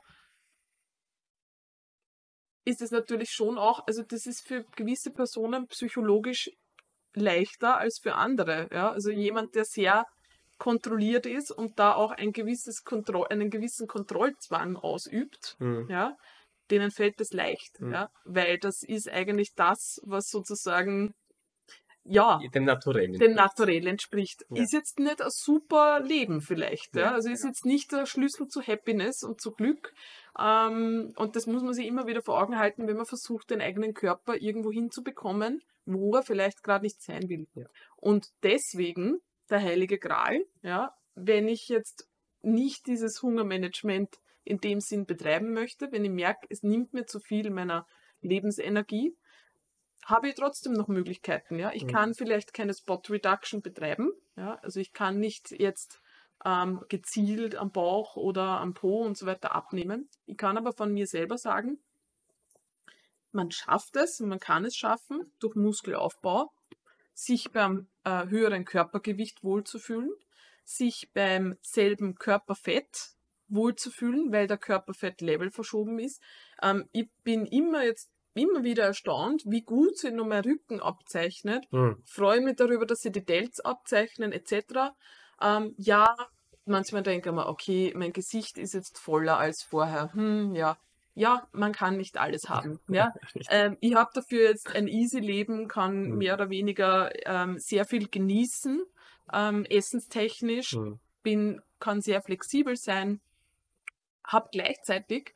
[2.65, 6.49] ist es natürlich schon auch, also das ist für gewisse Personen psychologisch
[7.13, 8.67] leichter als für andere.
[8.71, 8.91] Ja?
[8.91, 10.05] Also jemand, der sehr
[10.57, 15.87] kontrolliert ist und da auch ein gewisses Kontroll, einen gewissen Kontrollzwang ausübt, Hm.
[15.89, 16.15] ja,
[16.71, 17.93] denen fällt das leicht, Mhm.
[17.93, 21.13] ja, weil das ist eigentlich das, was sozusagen,
[22.03, 23.11] ja, Dem Naturell.
[23.17, 24.43] dem Naturell entspricht.
[24.49, 24.63] Ja.
[24.63, 26.95] Ist jetzt nicht ein super Leben vielleicht.
[26.95, 27.01] Ja?
[27.01, 27.49] Ja, Also ist genau.
[27.49, 29.93] jetzt nicht der Schlüssel zu Happiness und zu Glück.
[30.39, 33.61] Ähm, und das muss man sich immer wieder vor Augen halten, wenn man versucht, den
[33.61, 37.47] eigenen Körper irgendwo hinzubekommen, wo er vielleicht gerade nicht sein will.
[37.55, 37.65] Ja.
[37.97, 42.07] Und deswegen der heilige Gral, ja, wenn ich jetzt
[42.41, 47.19] nicht dieses Hungermanagement in dem Sinn betreiben möchte, wenn ich merke, es nimmt mir zu
[47.19, 47.85] viel meiner
[48.21, 49.15] Lebensenergie,
[50.05, 51.59] habe ich trotzdem noch Möglichkeiten.
[51.59, 51.71] Ja?
[51.73, 51.87] Ich Mhm.
[51.91, 54.11] kann vielleicht keine Spot Reduction betreiben.
[54.37, 54.55] Ja?
[54.61, 56.01] Also ich kann nicht jetzt
[56.45, 60.07] ähm, gezielt am Bauch oder am Po und so weiter abnehmen.
[60.25, 61.79] Ich kann aber von mir selber sagen,
[63.31, 66.51] man schafft es, man kann es schaffen durch Muskelaufbau,
[67.17, 70.11] sich beim äh, höheren Körpergewicht wohlzufühlen,
[70.63, 73.15] sich beim selben Körperfett
[73.47, 76.21] wohlzufühlen, weil der Körperfettlevel verschoben ist.
[76.61, 81.65] Ähm, ich bin immer jetzt immer wieder erstaunt, wie gut sich nur mein Rücken abzeichnet.
[81.71, 82.03] Hm.
[82.05, 84.93] Freue mich darüber, dass sie die Delts abzeichnen, etc.
[85.41, 86.15] Ähm, ja,
[86.65, 90.13] manchmal denke ich mir, okay, mein Gesicht ist jetzt voller als vorher.
[90.13, 90.77] Hm, ja.
[91.17, 92.79] Ja, man kann nicht alles haben.
[92.89, 93.11] Ja?
[93.49, 96.17] Ähm, ich habe dafür jetzt ein easy Leben, kann Hm.
[96.19, 98.83] mehr oder weniger ähm, sehr viel genießen,
[99.33, 100.99] ähm, essenstechnisch, Hm.
[101.23, 103.19] bin, kann sehr flexibel sein,
[104.25, 105.33] habe gleichzeitig,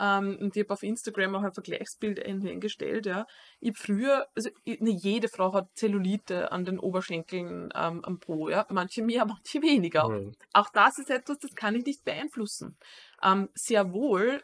[0.00, 3.26] ähm, und ich habe auf Instagram auch ein Vergleichsbild eingestellt, ja,
[3.60, 8.50] ich früher, also ich, ne, jede Frau hat Zellulite an den Oberschenkeln ähm, am Po,
[8.50, 10.08] ja, manche mehr, manche weniger.
[10.08, 10.32] Hm.
[10.52, 12.76] Auch das ist etwas, das kann ich nicht beeinflussen.
[13.22, 14.42] Ähm, sehr wohl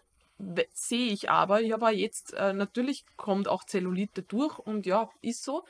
[0.72, 5.42] sehe ich aber, ich habe jetzt, äh, natürlich kommt auch Zellulite durch und ja, ist
[5.44, 5.64] so,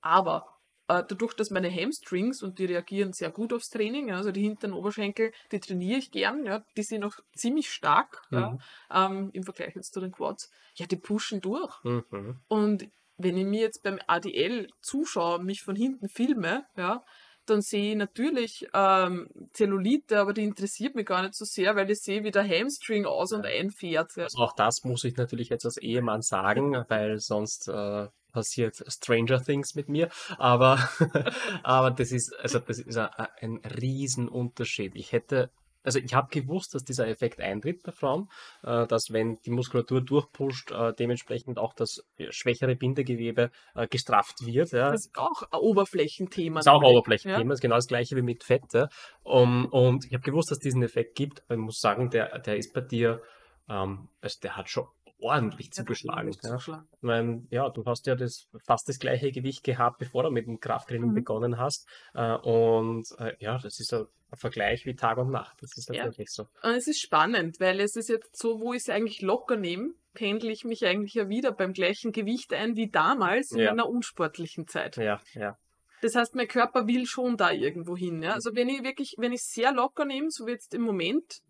[0.00, 0.46] aber
[0.88, 4.42] äh, dadurch, dass meine Hamstrings und die reagieren sehr gut aufs Training, ja, also die
[4.42, 8.60] hinteren Oberschenkel, die trainiere ich gern, ja, die sind auch ziemlich stark ja, Mhm.
[8.90, 10.50] ähm, im Vergleich jetzt zu den Quads.
[10.76, 11.74] Ja, die pushen durch.
[11.84, 12.40] Mhm.
[12.48, 12.88] Und
[13.18, 17.04] wenn ich mir jetzt beim ADL zuschaue, mich von hinten filme, ja,
[17.46, 21.90] dann sehe ich natürlich ähm, Zellulite, aber die interessiert mich gar nicht so sehr, weil
[21.90, 24.16] ich sehe, wie der Hamstring aus- und einfährt.
[24.16, 24.24] Ja.
[24.24, 29.42] Also auch das muss ich natürlich jetzt als Ehemann sagen, weil sonst äh, passiert Stranger
[29.42, 30.10] Things mit mir.
[30.36, 30.78] Aber,
[31.62, 33.08] aber das ist, also das ist ein,
[33.40, 34.94] ein Riesenunterschied.
[34.94, 35.50] Ich hätte,
[35.86, 38.28] also ich habe gewusst, dass dieser Effekt eintritt bei Frauen,
[38.62, 44.72] äh, dass wenn die Muskulatur durchpusht, äh, dementsprechend auch das schwächere Bindegewebe äh, gestrafft wird.
[44.72, 44.90] Ja.
[44.90, 46.56] Das ist auch ein Oberflächenthema.
[46.56, 48.88] Das ist auch ein Oberflächenthema, ist genau das gleiche wie mit Fette.
[49.22, 52.38] Um, und ich habe gewusst, dass es diesen Effekt gibt, aber ich muss sagen, der,
[52.40, 53.22] der ist bei dir,
[53.68, 54.86] ähm, also der hat schon
[55.18, 56.32] ordentlich Ja, zugeschlagen.
[56.32, 56.50] Ja.
[56.50, 56.88] zugeschlagen.
[56.92, 60.46] Ich mein, ja, du hast ja das, fast das gleiche Gewicht gehabt, bevor du mit
[60.46, 61.14] dem Krafttraining Mhm.
[61.14, 61.88] begonnen hast.
[62.14, 65.56] Äh, und äh, ja, das ist ein Vergleich wie Tag und Nacht.
[65.62, 66.10] Das ist Ja.
[66.26, 66.46] so.
[66.62, 69.90] Und es ist spannend, weil es ist jetzt so, wo ich es eigentlich locker nehme,
[70.14, 73.70] pendle ich mich eigentlich ja wieder beim gleichen Gewicht ein wie damals in Ja.
[73.70, 74.96] einer unsportlichen Zeit.
[74.96, 75.56] Ja, ja.
[76.02, 78.22] Das heißt, mein Körper will schon da irgendwo hin.
[78.22, 78.32] Ja?
[78.34, 81.40] Also wenn ich wirklich, wenn ich sehr locker nehme, so wie jetzt im Moment,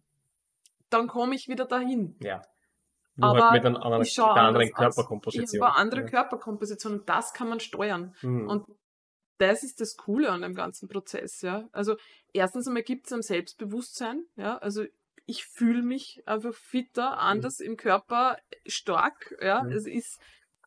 [0.91, 2.17] dann komme ich wieder dahin.
[2.21, 2.43] ja.
[3.19, 4.73] Nur halt Aber mit einer, anderen, mit einer anderen.
[4.73, 5.45] Körperkomposition.
[5.55, 6.07] Ich habe eine andere ja.
[6.09, 8.15] Körperkomposition und das kann man steuern.
[8.21, 8.47] Mhm.
[8.47, 8.67] Und
[9.39, 11.69] das ist das Coole an dem ganzen Prozess, ja.
[11.73, 11.97] Also
[12.33, 14.59] erstens einmal gibt es am Selbstbewusstsein, ja.
[14.59, 14.85] Also
[15.27, 19.63] ich fühle mich einfach fitter, anders im Körper, stark, ja.
[19.63, 19.73] Mhm.
[19.73, 20.21] Es ist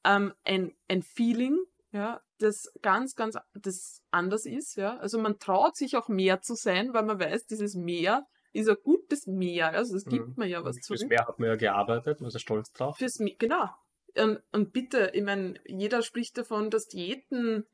[0.03, 1.57] ähm, ein, ein Feeling,
[1.91, 4.97] ja, das ganz, ganz das anders ist, ja.
[4.97, 8.77] Also man traut sich auch mehr zu sein, weil man weiß, dieses Mehr ist ein
[8.83, 9.71] gutes Mehr.
[9.71, 10.33] Also es gibt Mhm.
[10.37, 11.05] mir ja was Und Fürs.
[11.05, 12.97] Mehr hat man ja gearbeitet, man ist ja stolz drauf.
[12.97, 13.69] Fürs Mi- genau.
[14.17, 17.67] Und, und bitte, ich meine, jeder spricht davon, dass Diäten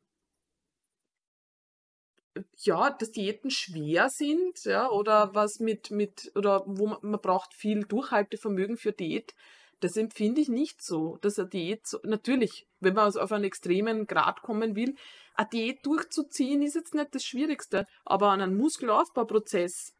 [2.57, 7.53] ja, dass Diäten schwer sind, ja, oder was mit, mit, oder wo man, man braucht
[7.53, 9.33] viel Durchhaltevermögen für Diät.
[9.81, 13.43] Das empfinde ich nicht so, dass eine Diät so, natürlich, wenn man also auf einen
[13.43, 14.95] extremen Grad kommen will,
[15.35, 19.93] eine Diät durchzuziehen ist jetzt nicht das Schwierigste, aber an einem Muskelaufbauprozess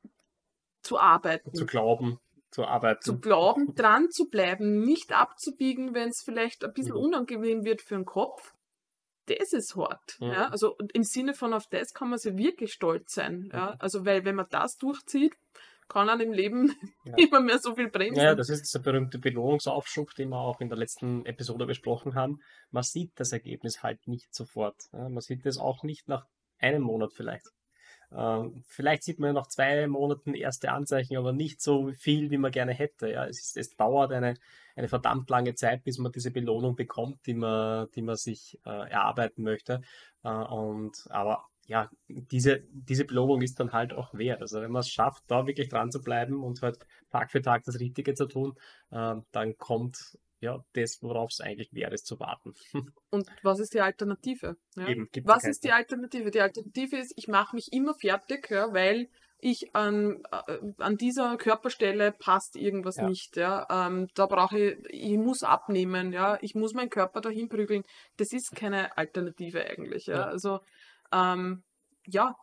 [0.83, 2.19] zu arbeiten, Zu glauben,
[2.51, 3.01] zu arbeiten.
[3.01, 7.01] zu glauben, dran zu bleiben, nicht abzubiegen, wenn es vielleicht ein bisschen Mhm.
[7.03, 8.53] unangenehm wird für den Kopf,
[9.27, 10.17] das ist hart.
[10.19, 10.27] Mhm.
[10.27, 10.47] Ja?
[10.49, 13.49] Also im Sinne von auf das kann man sich wirklich stolz sein.
[13.53, 13.71] Ja?
[13.71, 13.75] Mhm.
[13.79, 15.35] Also weil wenn man das durchzieht,
[15.87, 16.75] kann man im Leben
[17.05, 17.13] Ja.
[17.17, 18.21] immer mehr so viel bremsen.
[18.21, 22.39] Ja, das ist dieser berühmte Belohnungsaufschub, den wir auch in der letzten Episode besprochen haben.
[22.71, 24.75] Man sieht das Ergebnis halt nicht sofort.
[24.93, 26.25] Ja, man sieht es auch nicht nach
[26.57, 27.45] einem Monat vielleicht.
[28.15, 32.51] Ähm, vielleicht sieht man nach zwei Monaten erste Anzeichen, aber nicht so viel, wie man
[32.51, 33.11] gerne hätte.
[33.11, 34.35] Ja, es, ist, es dauert eine,
[34.75, 38.89] eine verdammt lange Zeit, bis man diese Belohnung bekommt, die man, die man sich äh,
[38.89, 39.81] erarbeiten möchte.
[40.23, 44.41] Äh, und, aber ja, diese, diese Belohnung ist dann halt auch wert.
[44.41, 46.79] Also wenn man es schafft, da wirklich dran zu bleiben und halt
[47.11, 48.53] Tag für Tag das Richtige zu tun,
[48.91, 52.53] äh, dann kommt ja das, worauf es eigentlich wert ist zu warten.
[53.09, 54.55] Und was ist die Alternative?
[54.75, 54.87] Ja?
[54.87, 55.51] Eben, Was keine.
[55.51, 56.31] ist die Alternative?
[56.31, 59.09] Die Alternative ist, ich mache mich immer fertig, ja, weil
[59.39, 63.07] ich an, äh, an dieser Körperstelle passt irgendwas Ja.
[63.09, 63.35] nicht.
[63.37, 63.67] Ja.
[63.69, 67.83] Ähm, da brauche ich, ich muss abnehmen, ja, ich muss meinen Körper dahin prügeln.
[68.17, 70.05] Das ist keine Alternative eigentlich.
[70.07, 70.15] Ja.
[70.15, 70.23] Ja.
[70.25, 70.61] Also
[71.11, 71.63] ähm,
[72.07, 72.35] ja,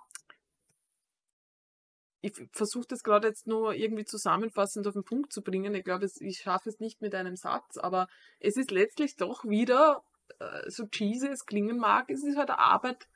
[2.22, 5.74] ich versuche das gerade jetzt nur irgendwie zusammenfassend auf den Punkt zu bringen.
[5.74, 8.06] Ich glaube, ich schaffe es nicht mit einem Satz, aber
[8.38, 10.04] es ist letztlich doch wieder,
[10.38, 13.08] äh, so cheesy es klingen mag, es ist halt Arbeit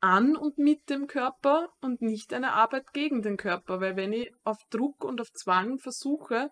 [0.00, 3.80] an und mit dem Körper und nicht eine Arbeit gegen den Körper.
[3.80, 6.50] Weil wenn ich auf Druck und auf Zwang versuche,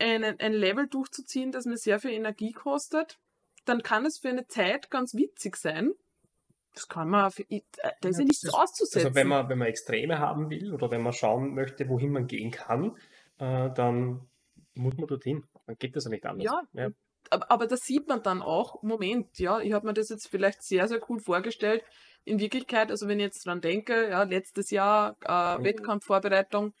[0.00, 3.18] einen, ein Level durchzuziehen, das mir sehr viel Energie kostet,
[3.64, 5.92] dann kann es für eine Zeit ganz witzig sein.
[6.78, 7.60] Das kann man, äh,
[8.00, 9.06] da ist ja nichts das auszusetzen.
[9.06, 12.28] Also wenn man, wenn man Extreme haben will oder wenn man schauen möchte, wohin man
[12.28, 12.96] gehen kann,
[13.38, 14.28] äh, dann
[14.74, 15.44] muss man dorthin.
[15.66, 16.44] Dann geht das ja nicht anders.
[16.44, 16.90] Ja, ja.
[17.30, 20.62] aber, aber da sieht man dann auch, Moment, ja, ich habe mir das jetzt vielleicht
[20.62, 21.82] sehr, sehr cool vorgestellt.
[22.24, 25.64] In Wirklichkeit, also wenn ich jetzt dran denke, ja, letztes Jahr äh, Mhm.
[25.64, 26.74] Wettkampfvorbereitung,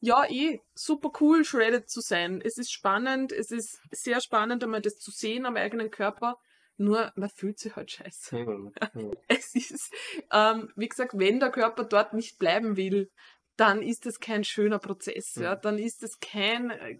[0.00, 2.42] ja, eh, super cool, shredded zu sein.
[2.44, 6.38] Es ist spannend, es ist sehr spannend, einmal das zu sehen am eigenen Körper.
[6.76, 8.36] Nur, man fühlt sich halt scheiße.
[8.36, 8.72] Mhm.
[9.28, 9.92] Es ist,
[10.32, 13.10] ähm, wie gesagt, wenn der Körper dort nicht bleiben will,
[13.56, 15.54] dann ist das kein schöner Prozess, ja.
[15.54, 15.60] Mhm.
[15.62, 16.98] Dann ist das kein, äh,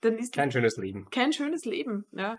[0.00, 1.08] dann ist Kein schönes Leben.
[1.10, 2.38] kein schönes Leben, ja.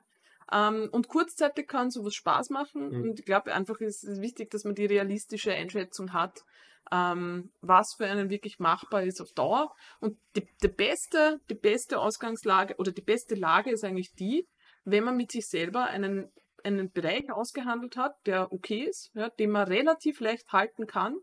[0.50, 2.90] Ähm, und kurzzeitig kann sowas Spaß machen.
[2.90, 3.02] Mhm.
[3.10, 6.46] Und ich glaube einfach, es ist wichtig, dass man die realistische Einschätzung hat,
[6.90, 9.76] ähm, was für einen wirklich machbar ist auf Dauer.
[10.00, 14.48] Und die, die beste, die beste Ausgangslage oder die beste Lage ist eigentlich die,
[14.86, 16.32] wenn man mit sich selber einen,
[16.68, 21.18] einen Bereich ausgehandelt hat, der okay ist, ja, den man relativ leicht halten kann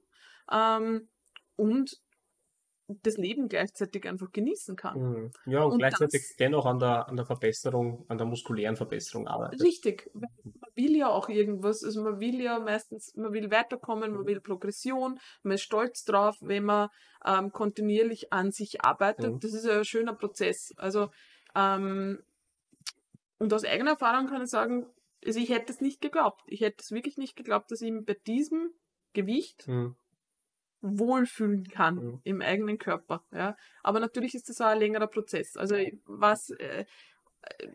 [0.51, 1.09] ähm,
[1.57, 2.01] und
[2.87, 5.01] das Leben gleichzeitig einfach genießen kann.
[5.01, 5.33] Mhm.
[5.47, 9.27] Ja, und, Und gleichzeitig das- dennoch an der, an der Verbesserung, an der muskulären Verbesserung
[9.27, 9.63] arbeitet.
[9.63, 10.11] Richtig.
[10.13, 14.27] weil Man will ja auch irgendwas, also man will ja meistens, man will weiterkommen, man
[14.27, 16.91] will Progression, man ist stolz drauf, wenn man
[17.25, 19.33] ähm, kontinuierlich an sich arbeitet.
[19.33, 19.41] Mhm.
[19.41, 20.75] Das ist ja ein schöner Prozess.
[20.77, 21.09] Also,
[21.55, 22.23] ähm,
[23.39, 24.87] und aus eigener Erfahrung kann ich sagen,
[25.25, 26.43] also ich hätte es nicht geglaubt.
[26.47, 28.71] Ich hätte es wirklich nicht geglaubt, dass ich mich bei diesem
[29.13, 29.97] Gewicht Mhm.
[30.81, 32.21] wohlfühlen kann Mhm.
[32.25, 33.25] im eigenen Körper.
[33.33, 33.57] Ja.
[33.83, 35.57] Aber natürlich ist das auch ein längerer Prozess.
[35.57, 36.85] Also was, äh,
[37.43, 37.69] äh,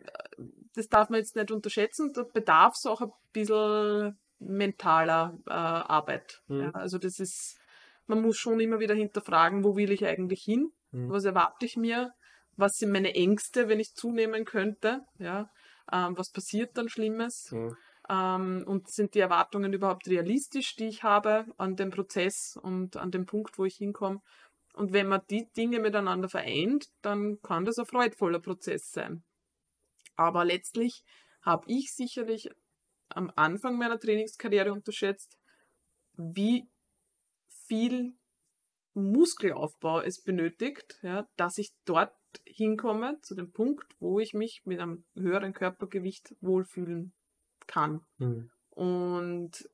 [0.74, 6.40] das darf man jetzt nicht unterschätzen, da bedarf es auch ein bisschen mentaler äh, Arbeit.
[6.46, 6.60] Mhm.
[6.60, 6.70] Ja.
[6.70, 7.58] Also das ist,
[8.06, 10.70] man muss schon immer wieder hinterfragen, wo will ich eigentlich hin?
[10.92, 11.10] Mhm.
[11.10, 12.12] Was erwarte ich mir?
[12.56, 15.00] Was sind meine Ängste, wenn ich zunehmen könnte?
[15.18, 15.50] Ja.
[15.92, 17.50] Ähm, was passiert dann Schlimmes?
[17.52, 17.76] Mhm.
[18.08, 23.10] Ähm, und sind die Erwartungen überhaupt realistisch, die ich habe an den Prozess und an
[23.10, 24.20] den Punkt, wo ich hinkomme?
[24.74, 29.24] Und wenn man die Dinge miteinander vereint, dann kann das ein freudvoller Prozess sein.
[30.16, 31.04] Aber letztlich
[31.42, 32.50] habe ich sicherlich
[33.08, 35.38] am Anfang meiner Trainingskarriere unterschätzt,
[36.16, 36.68] wie
[37.66, 38.14] viel
[38.94, 42.12] Muskelaufbau es benötigt, ja, dass ich dort
[42.46, 47.12] hinkomme, zu dem Punkt, wo ich mich mit einem höheren Körpergewicht wohlfühlen
[47.66, 48.04] kann.
[48.18, 48.50] Mhm.
[48.70, 49.68] Und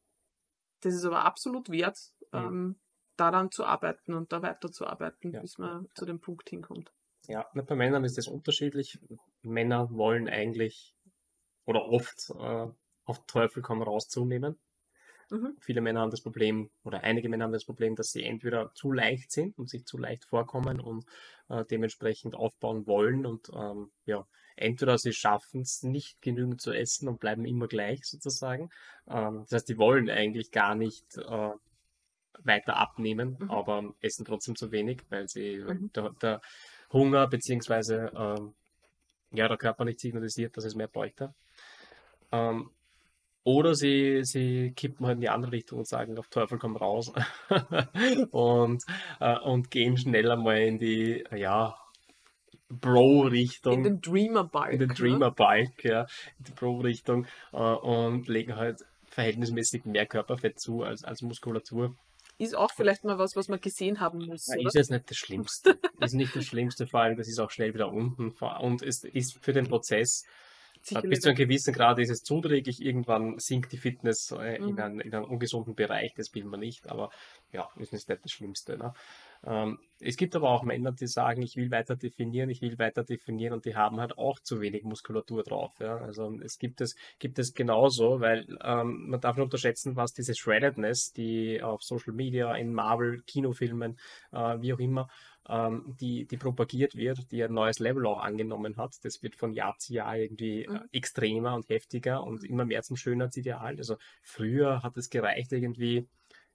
[0.80, 1.98] das ist aber absolut wert,
[2.32, 2.38] Mhm.
[2.38, 2.76] ähm,
[3.16, 5.40] daran zu arbeiten und da weiterzuarbeiten, Ja.
[5.40, 6.92] bis man zu dem Punkt hinkommt.
[7.28, 8.98] Ja, bei Männern ist das unterschiedlich.
[9.42, 10.94] Männer wollen eigentlich
[11.64, 12.66] oder oft äh,
[13.04, 14.58] auf Teufel komm raus zunehmen.
[15.31, 15.57] Mhm.
[15.61, 18.93] Viele Männer haben das Problem, oder einige Männer haben das Problem, dass sie entweder zu
[18.93, 21.05] leicht sind und sich zu leicht vorkommen und
[21.48, 24.27] äh, dementsprechend aufbauen wollen und ähm, ja,
[24.57, 28.70] entweder sie schaffen es nicht genügend zu essen und bleiben immer gleich sozusagen.
[29.09, 31.51] Ähm, das heißt, die wollen eigentlich gar nicht äh,
[32.44, 33.51] weiter abnehmen, Mhm.
[33.51, 35.90] aber essen trotzdem zu wenig, weil sie Mhm.
[35.94, 36.40] der, der
[36.93, 38.55] Hunger beziehungsweise ähm,
[39.32, 41.35] ja, der Körper nicht signalisiert, dass es mehr bräuchte.
[42.32, 42.70] Ähm,
[43.47, 47.12] oder sie, sie kippen halt in die andere Richtung und sagen, auf Teufel komm raus.
[48.32, 48.82] und,
[49.20, 51.77] äh, und gehen schneller mal in die, ja,
[52.68, 53.85] In Bro-Richtung.
[53.85, 54.73] den Dreamer-Balk.
[54.73, 54.94] In den ne?
[54.94, 56.06] Dreamer-Bike, ja,
[56.39, 57.27] in die Bro-Richtung.
[57.52, 61.94] Äh, und legen halt verhältnismäßig mehr Körperfett zu als, als Muskulatur.
[62.39, 64.48] Ist auch vielleicht mal was, was man gesehen haben muss.
[64.48, 65.78] Ja, ist jetzt nicht das Schlimmste.
[66.01, 68.31] ist nicht das Schlimmste, vor allem, das ist auch schnell wieder unten.
[68.60, 70.24] Und es ist für den Prozess
[70.88, 71.10] Sicherlich.
[71.10, 72.80] bis zu einem gewissen Grad ist es zuträglich.
[72.80, 74.78] Irgendwann sinkt die Fitness äh, in, Mhm.
[74.78, 77.10] einen, in einen ungesunden Bereich, das will man nicht, aber
[77.52, 78.76] ja, ist nicht das Schlimmste.
[78.78, 78.92] Ne?
[79.44, 83.02] Ähm, es gibt aber auch Männer, die sagen, ich will weiter definieren, ich will weiter
[83.02, 85.72] definieren und die haben halt auch zu wenig Muskulatur drauf.
[85.80, 85.96] Ja?
[85.96, 90.34] Also es gibt es, gibt es genauso, weil ähm, man darf nicht unterschätzen, was diese
[90.34, 93.98] Shreddedness, die auf Social Media, in Marvel, Kinofilmen,
[94.32, 95.08] äh, wie auch immer,
[95.48, 98.92] ähm, die, die propagiert wird, die ein neues Level auch angenommen hat.
[99.02, 100.80] Das wird von Jahr zu Jahr irgendwie äh, Mhm.
[100.92, 103.76] extremer und heftiger und immer mehr zum Schönheitsideal.
[103.78, 106.06] Also früher hat es gereicht, irgendwie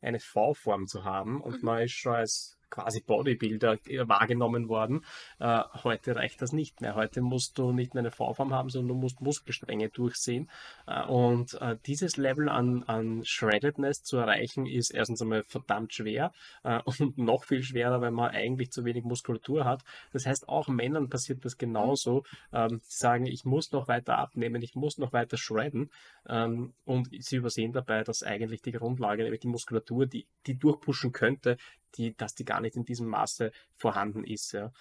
[0.01, 1.65] eine V-Form zu haben und Mhm.
[1.65, 5.05] man ist schon als quasi Bodybuilder äh, wahrgenommen worden.
[5.39, 6.95] Äh, heute reicht das nicht mehr.
[6.95, 10.49] Heute musst du nicht mehr eine V-Form haben, sondern du musst Muskelstränge durchsehen.
[10.87, 16.31] Äh, und äh, dieses Level an, an Shreddedness zu erreichen, ist erstens einmal verdammt schwer
[16.63, 19.83] äh, und noch viel schwerer, wenn man eigentlich zu wenig Muskulatur hat.
[20.13, 22.23] Das heißt, auch Männern passiert das genauso.
[22.53, 25.91] Ähm, sie sagen, ich muss noch weiter abnehmen, ich muss noch weiter shredden.
[26.27, 31.11] Ähm, und sie übersehen dabei, dass eigentlich die Grundlage, nämlich die Muskulatur, die, die durchpushen
[31.11, 31.57] könnte,
[31.95, 34.51] die, dass die gar nicht in diesem Maße vorhanden ist.
[34.53, 34.71] Ja.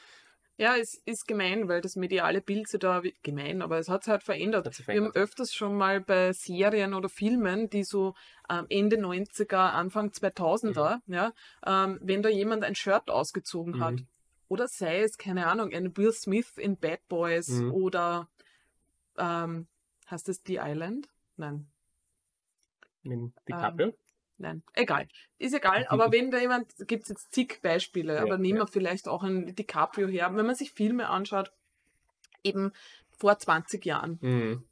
[0.57, 4.11] Ja, es ist gemein, weil das mediale Bild sich da gemein, aber es hat sich
[4.11, 4.67] halt verändert.
[4.67, 5.17] Hat sich Wir haben verändert.
[5.17, 8.15] öfters schon mal bei Serien oder Filmen, die so
[8.51, 11.33] ähm, Ende 90er, Anfang 2000er, ja,
[11.65, 14.07] ähm, wenn da jemand ein Shirt ausgezogen hat, Mhm.
[14.49, 17.73] oder sei es, keine Ahnung, ein Will Smith in Bad Boys Mhm.
[17.73, 18.29] oder
[19.17, 19.67] ähm,
[20.11, 21.09] Heißt das The Island?
[21.37, 21.69] Nein.
[23.03, 23.95] Mit DiCaprio?
[24.43, 25.07] Nein, egal.
[25.39, 28.65] Ist egal, aber wenn da jemand, gibt es jetzt zig Beispiele, Ja, aber nehmen ja.
[28.65, 30.31] wir vielleicht auch einen DiCaprio her.
[30.35, 31.53] Wenn man sich Filme anschaut,
[32.43, 32.73] eben
[33.19, 34.65] vor 20 Jahren, Mhm.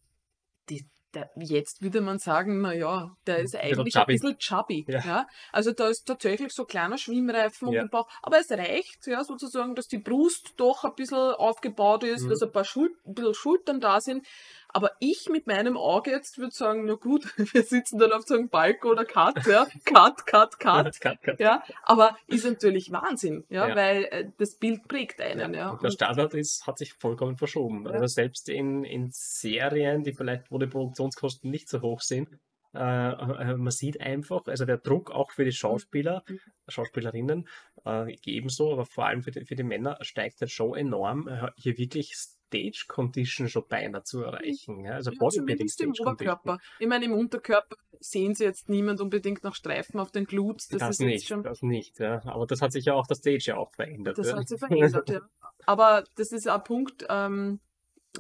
[0.71, 4.87] die, der, jetzt würde man sagen, naja, der ist eigentlich ein bisschen chubby.
[4.89, 5.01] Ja.
[5.01, 5.27] Ja.
[5.53, 7.81] Also da ist tatsächlich so kleiner Schwimmreifen Ja.
[7.83, 8.09] um den Bauch.
[8.23, 12.29] Aber es reicht, ja, sozusagen, dass die Brust doch ein bisschen aufgebaut ist, Mhm.
[12.31, 14.27] dass ein paar Schul ein bisschen Schultern da sind.
[14.71, 17.25] Aber ich mit meinem Auge jetzt würde sagen, na gut,
[17.55, 19.67] wir sitzen dann auf so einem Balken oder Cut, ja.
[19.85, 21.01] Cut, Cut, Cut.
[21.01, 21.41] Cut, cut.
[21.41, 23.77] Ja, aber ist natürlich Wahnsinn, ja, Ja.
[23.77, 25.71] weil äh, das Bild prägt einen, ja.
[25.71, 27.85] Und der Standard ist, hat sich vollkommen verschoben.
[27.87, 27.93] Ja.
[27.93, 32.29] Also selbst in, in Serien, die vielleicht, wo die Produktionskosten nicht so hoch sind,
[32.75, 36.39] äh, äh, man sieht einfach, also der Druck auch für die Schauspieler, Mhm.
[36.69, 37.49] Schauspielerinnen,
[37.87, 41.49] äh, ebenso, aber vor allem für die, für die Männer steigt der Show enorm, äh,
[41.57, 42.15] hier wirklich
[42.49, 44.85] Stage Condition schon beinahe zu erreichen.
[44.85, 44.93] Ja?
[44.93, 46.09] Also Ja, Bodybuilding im Stage Condition.
[46.09, 46.59] Oberkörper.
[46.79, 50.69] Ich meine, im Unterkörper sehen sie jetzt niemand unbedingt noch Streifen auf den Glutes.
[50.69, 51.43] Das, Das, ist nicht, schon.
[51.43, 52.23] das nicht, ja.
[52.25, 54.19] Aber das hat sich ja auch der Stage ja auch verändert.
[54.19, 54.37] Das ja.
[54.37, 55.21] hat sich verändert, ja.
[55.67, 57.61] Aber das ist ein Punkt, ähm,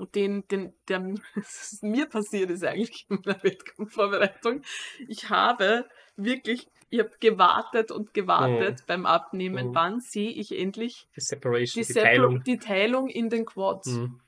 [0.06, 1.00] den, den, der
[1.82, 4.62] mir passiert ist eigentlich in meiner Wettkampfvorbereitung.
[5.08, 9.74] Ich habe wirklich, ich habe gewartet und gewartet beim Abnehmen, Mhm.
[9.74, 12.42] wann sehe ich endlich Die Separation, die, die, Teilung.
[12.44, 13.88] die Teilung in den Quads.
[13.88, 14.20] Mhm.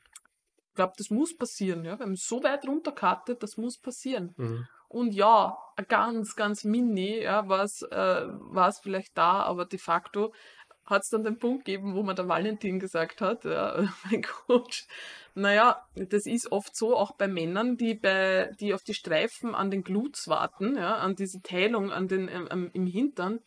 [0.68, 1.98] Ich glaube, das muss passieren, ja.
[1.98, 4.34] Wir haben so weit runterkartet, das muss passieren.
[4.36, 4.66] Mhm.
[4.88, 5.56] Und ja,
[5.88, 10.32] ganz, ganz mini, ja, war es äh, war's vielleicht da, aber de facto
[10.90, 14.86] hat es dann den Punkt gegeben, wo mir der Valentin gesagt hat, ja, mein Coach,
[15.34, 19.70] naja, das ist oft so, auch bei Männern, die bei, die auf die Streifen an
[19.70, 23.40] den Glutes warten, ja, an diese Teilung an den, ähm, im Hintern,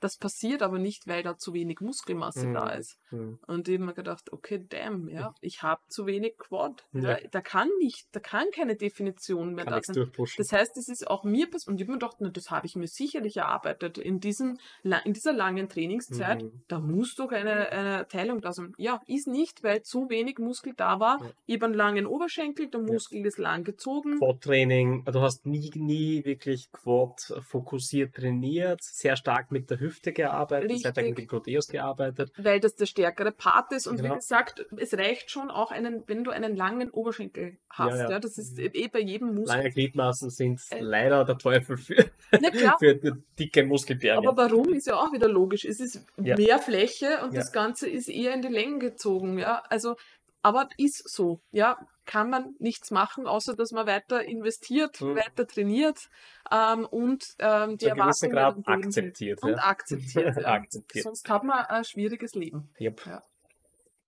[0.00, 2.80] das passiert aber nicht, weil da zu wenig Muskelmasse da Mhm.
[2.80, 2.96] ist.
[3.10, 3.38] Mhm.
[3.46, 6.84] Und ich habe mir gedacht, okay, damn, ja, ich habe zu wenig Quad.
[6.92, 7.10] Ja.
[7.12, 7.18] Ja.
[7.30, 10.10] Da kann nicht, da kann keine Definition mehr Kann da sein.
[10.36, 12.66] Das heißt, es ist auch mir passiert, und ich habe mir gedacht, na, das habe
[12.66, 13.98] ich mir sicherlich erarbeitet.
[13.98, 16.62] In, diesen, la- in dieser langen Trainingszeit, Mhm.
[16.68, 18.72] da muss doch eine, eine Teilung da sein.
[18.78, 21.18] Ja, ist nicht, weil zu wenig Muskel da war.
[21.22, 21.30] Ja.
[21.46, 24.18] Ich habe einen langen Oberschenkel, der Muskel ist lang gezogen.
[24.18, 30.70] Quad-Training, du hast nie, nie wirklich Quad fokussiert trainiert, sehr stark mit der Hüfte gearbeitet,
[30.78, 32.32] sehr stark mit den Gluteus gearbeitet.
[32.36, 33.86] weil das der stärkere Part ist.
[33.86, 34.10] Und Genau.
[34.14, 37.96] wie gesagt, es reicht schon auch, einen, wenn du einen langen Oberschenkel hast.
[37.96, 38.18] Ja, Ja, ja.
[38.20, 39.56] Das ist eh bei jedem Muskel.
[39.56, 40.80] Lange Gliedmaßen sind Äh.
[40.80, 42.10] leider der Teufel für,
[42.78, 43.00] für
[43.38, 44.28] dicke Muskelberge.
[44.28, 45.64] Aber warum ist ja auch wieder logisch.
[45.64, 49.62] Es ist mehr Fläche und das Ganze ist eher in die Länge gezogen, ja.
[49.68, 49.96] Also,
[50.42, 51.78] aber ist so, ja.
[52.10, 55.14] Kann man nichts machen, außer dass man weiter investiert, Mhm.
[55.14, 56.10] weiter trainiert
[56.50, 59.40] ähm, und ähm, die Erwartungen Grad akzeptiert.
[59.44, 59.58] Und Ja.
[59.58, 60.36] akzeptiert.
[60.42, 60.46] ja.
[60.48, 61.04] akzeptiert.
[61.04, 62.68] Sonst hat man ein schwieriges Leben.
[62.80, 63.06] Yep.
[63.06, 63.22] Ja.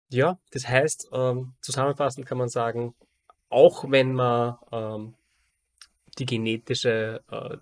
[0.09, 2.93] Ja, das heißt, ähm, zusammenfassend kann man sagen,
[3.51, 5.15] auch wenn man ähm,
[6.19, 7.57] die genetische, äh,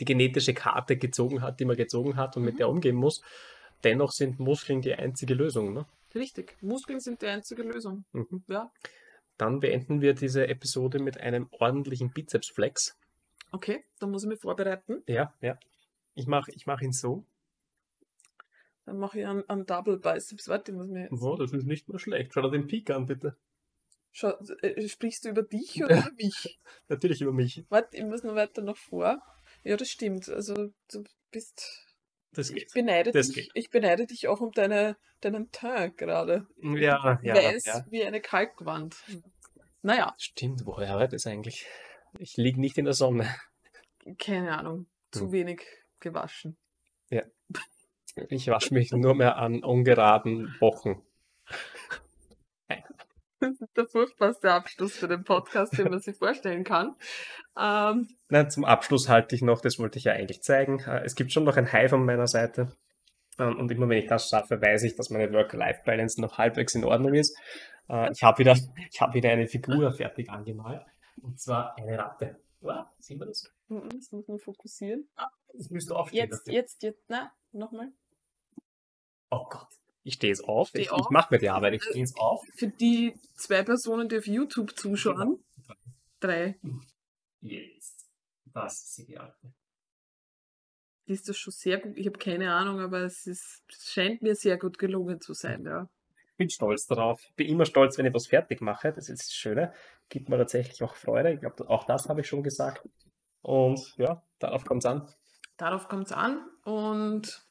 [0.00, 2.58] die genetische Karte gezogen hat, die man gezogen hat und mit Mhm.
[2.58, 3.22] der umgehen muss,
[3.84, 5.72] dennoch sind Muskeln die einzige Lösung.
[5.74, 5.86] Ne?
[6.16, 6.56] Richtig.
[6.60, 8.04] Muskeln sind die einzige Lösung.
[8.12, 8.42] Mhm.
[8.48, 8.72] Ja.
[9.36, 12.96] Dann beenden wir diese Episode mit einem ordentlichen Bizepsflex.
[13.50, 15.02] Okay, dann muss ich mich vorbereiten.
[15.06, 15.58] Ja, ja.
[16.14, 17.24] Ich mache ich mach ihn so.
[18.84, 20.48] Dann mache ich einen, einen Double Biceps.
[20.48, 21.22] Warte, ich muss mir jetzt.
[21.22, 22.32] Oh, das ist nicht mehr schlecht.
[22.34, 23.36] Schau dir den Peak an, bitte.
[24.12, 24.30] Schau,
[24.62, 26.60] äh, sprichst du über dich oder über mich?
[26.88, 27.64] Natürlich über mich.
[27.68, 29.22] Warte, ich muss noch weiter nach vor.
[29.62, 30.28] Ja, das stimmt.
[30.28, 31.93] Also du bist.
[32.34, 32.72] Das Ich geht.
[32.74, 33.36] beneide Das dich.
[33.46, 33.50] geht.
[33.54, 36.46] Ich beneide dich auch um deine, deinen Teint gerade.
[36.60, 37.86] Ja, ja, Weiß ja.
[37.90, 38.96] wie eine Kalkwand.
[39.82, 41.66] Naja, Stimmt, woher war das eigentlich?
[42.18, 43.28] Ich liege nicht in der Sonne.
[44.18, 44.86] keine Ahnung.
[45.10, 45.32] Zu Hm.
[45.32, 45.62] wenig
[46.00, 46.56] gewaschen.
[48.28, 51.02] Ich wasche mich nur mehr an ungeraden Wochen.
[53.40, 56.94] Das ist der furchtbarste Abschluss für den Podcast, den man sich vorstellen kann.
[57.58, 60.78] Ähm, Nein, zum Abschluss halte ich noch, das wollte ich ja eigentlich zeigen.
[60.80, 62.72] äh, Es gibt schon noch ein High von meiner Seite.
[63.38, 66.84] Ähm, Und immer wenn ich das schaffe, weiß ich, dass meine Work-Life-Balance noch halbwegs in
[66.84, 67.36] Ordnung ist.
[67.88, 68.54] Äh, Ich habe wieder,
[68.92, 70.82] ich habe wieder eine Figur fertig angemalt.
[71.20, 72.40] Und zwar eine Ratte.
[72.60, 73.50] Wow, sehen wir das?
[73.68, 75.08] das muss man fokussieren.
[75.52, 76.28] Das müsste aufstehen.
[76.30, 77.92] Jetzt, jetzt, jetzt, na, nochmal.
[79.30, 79.68] Oh Gott.
[80.04, 80.68] Ich stehe es auf.
[80.68, 81.74] Steh Ich, ich mache mir die Arbeit.
[81.74, 82.44] Ich stehe es auf.
[82.54, 85.42] Für die zwei Personen, die auf YouTube zuschauen,
[86.20, 86.56] drei,
[87.44, 88.08] Jetzt.
[88.46, 89.52] Das ist die Ratte.
[91.04, 91.96] ist das schon sehr gut.
[91.96, 95.64] Ich habe keine Ahnung, aber es ist, es scheint mir sehr gut gelungen zu sein,
[95.64, 95.88] ja.
[96.38, 97.20] bin stolz darauf.
[97.36, 98.92] Bin immer stolz, wenn ich was fertig mache.
[98.92, 99.74] Das ist das Schöne.
[100.08, 101.32] Gibt mir tatsächlich auch Freude.
[101.32, 102.88] Ich glaube, auch das habe ich schon gesagt.
[103.42, 105.06] Und ja, darauf kommt es an.
[105.58, 107.46] Darauf kommt es an und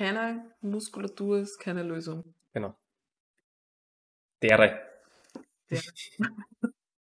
[0.00, 2.34] keine Muskulatur ist keine Lösung.
[2.54, 2.74] Genau.
[4.42, 4.80] Dere.
[5.68, 5.82] Der-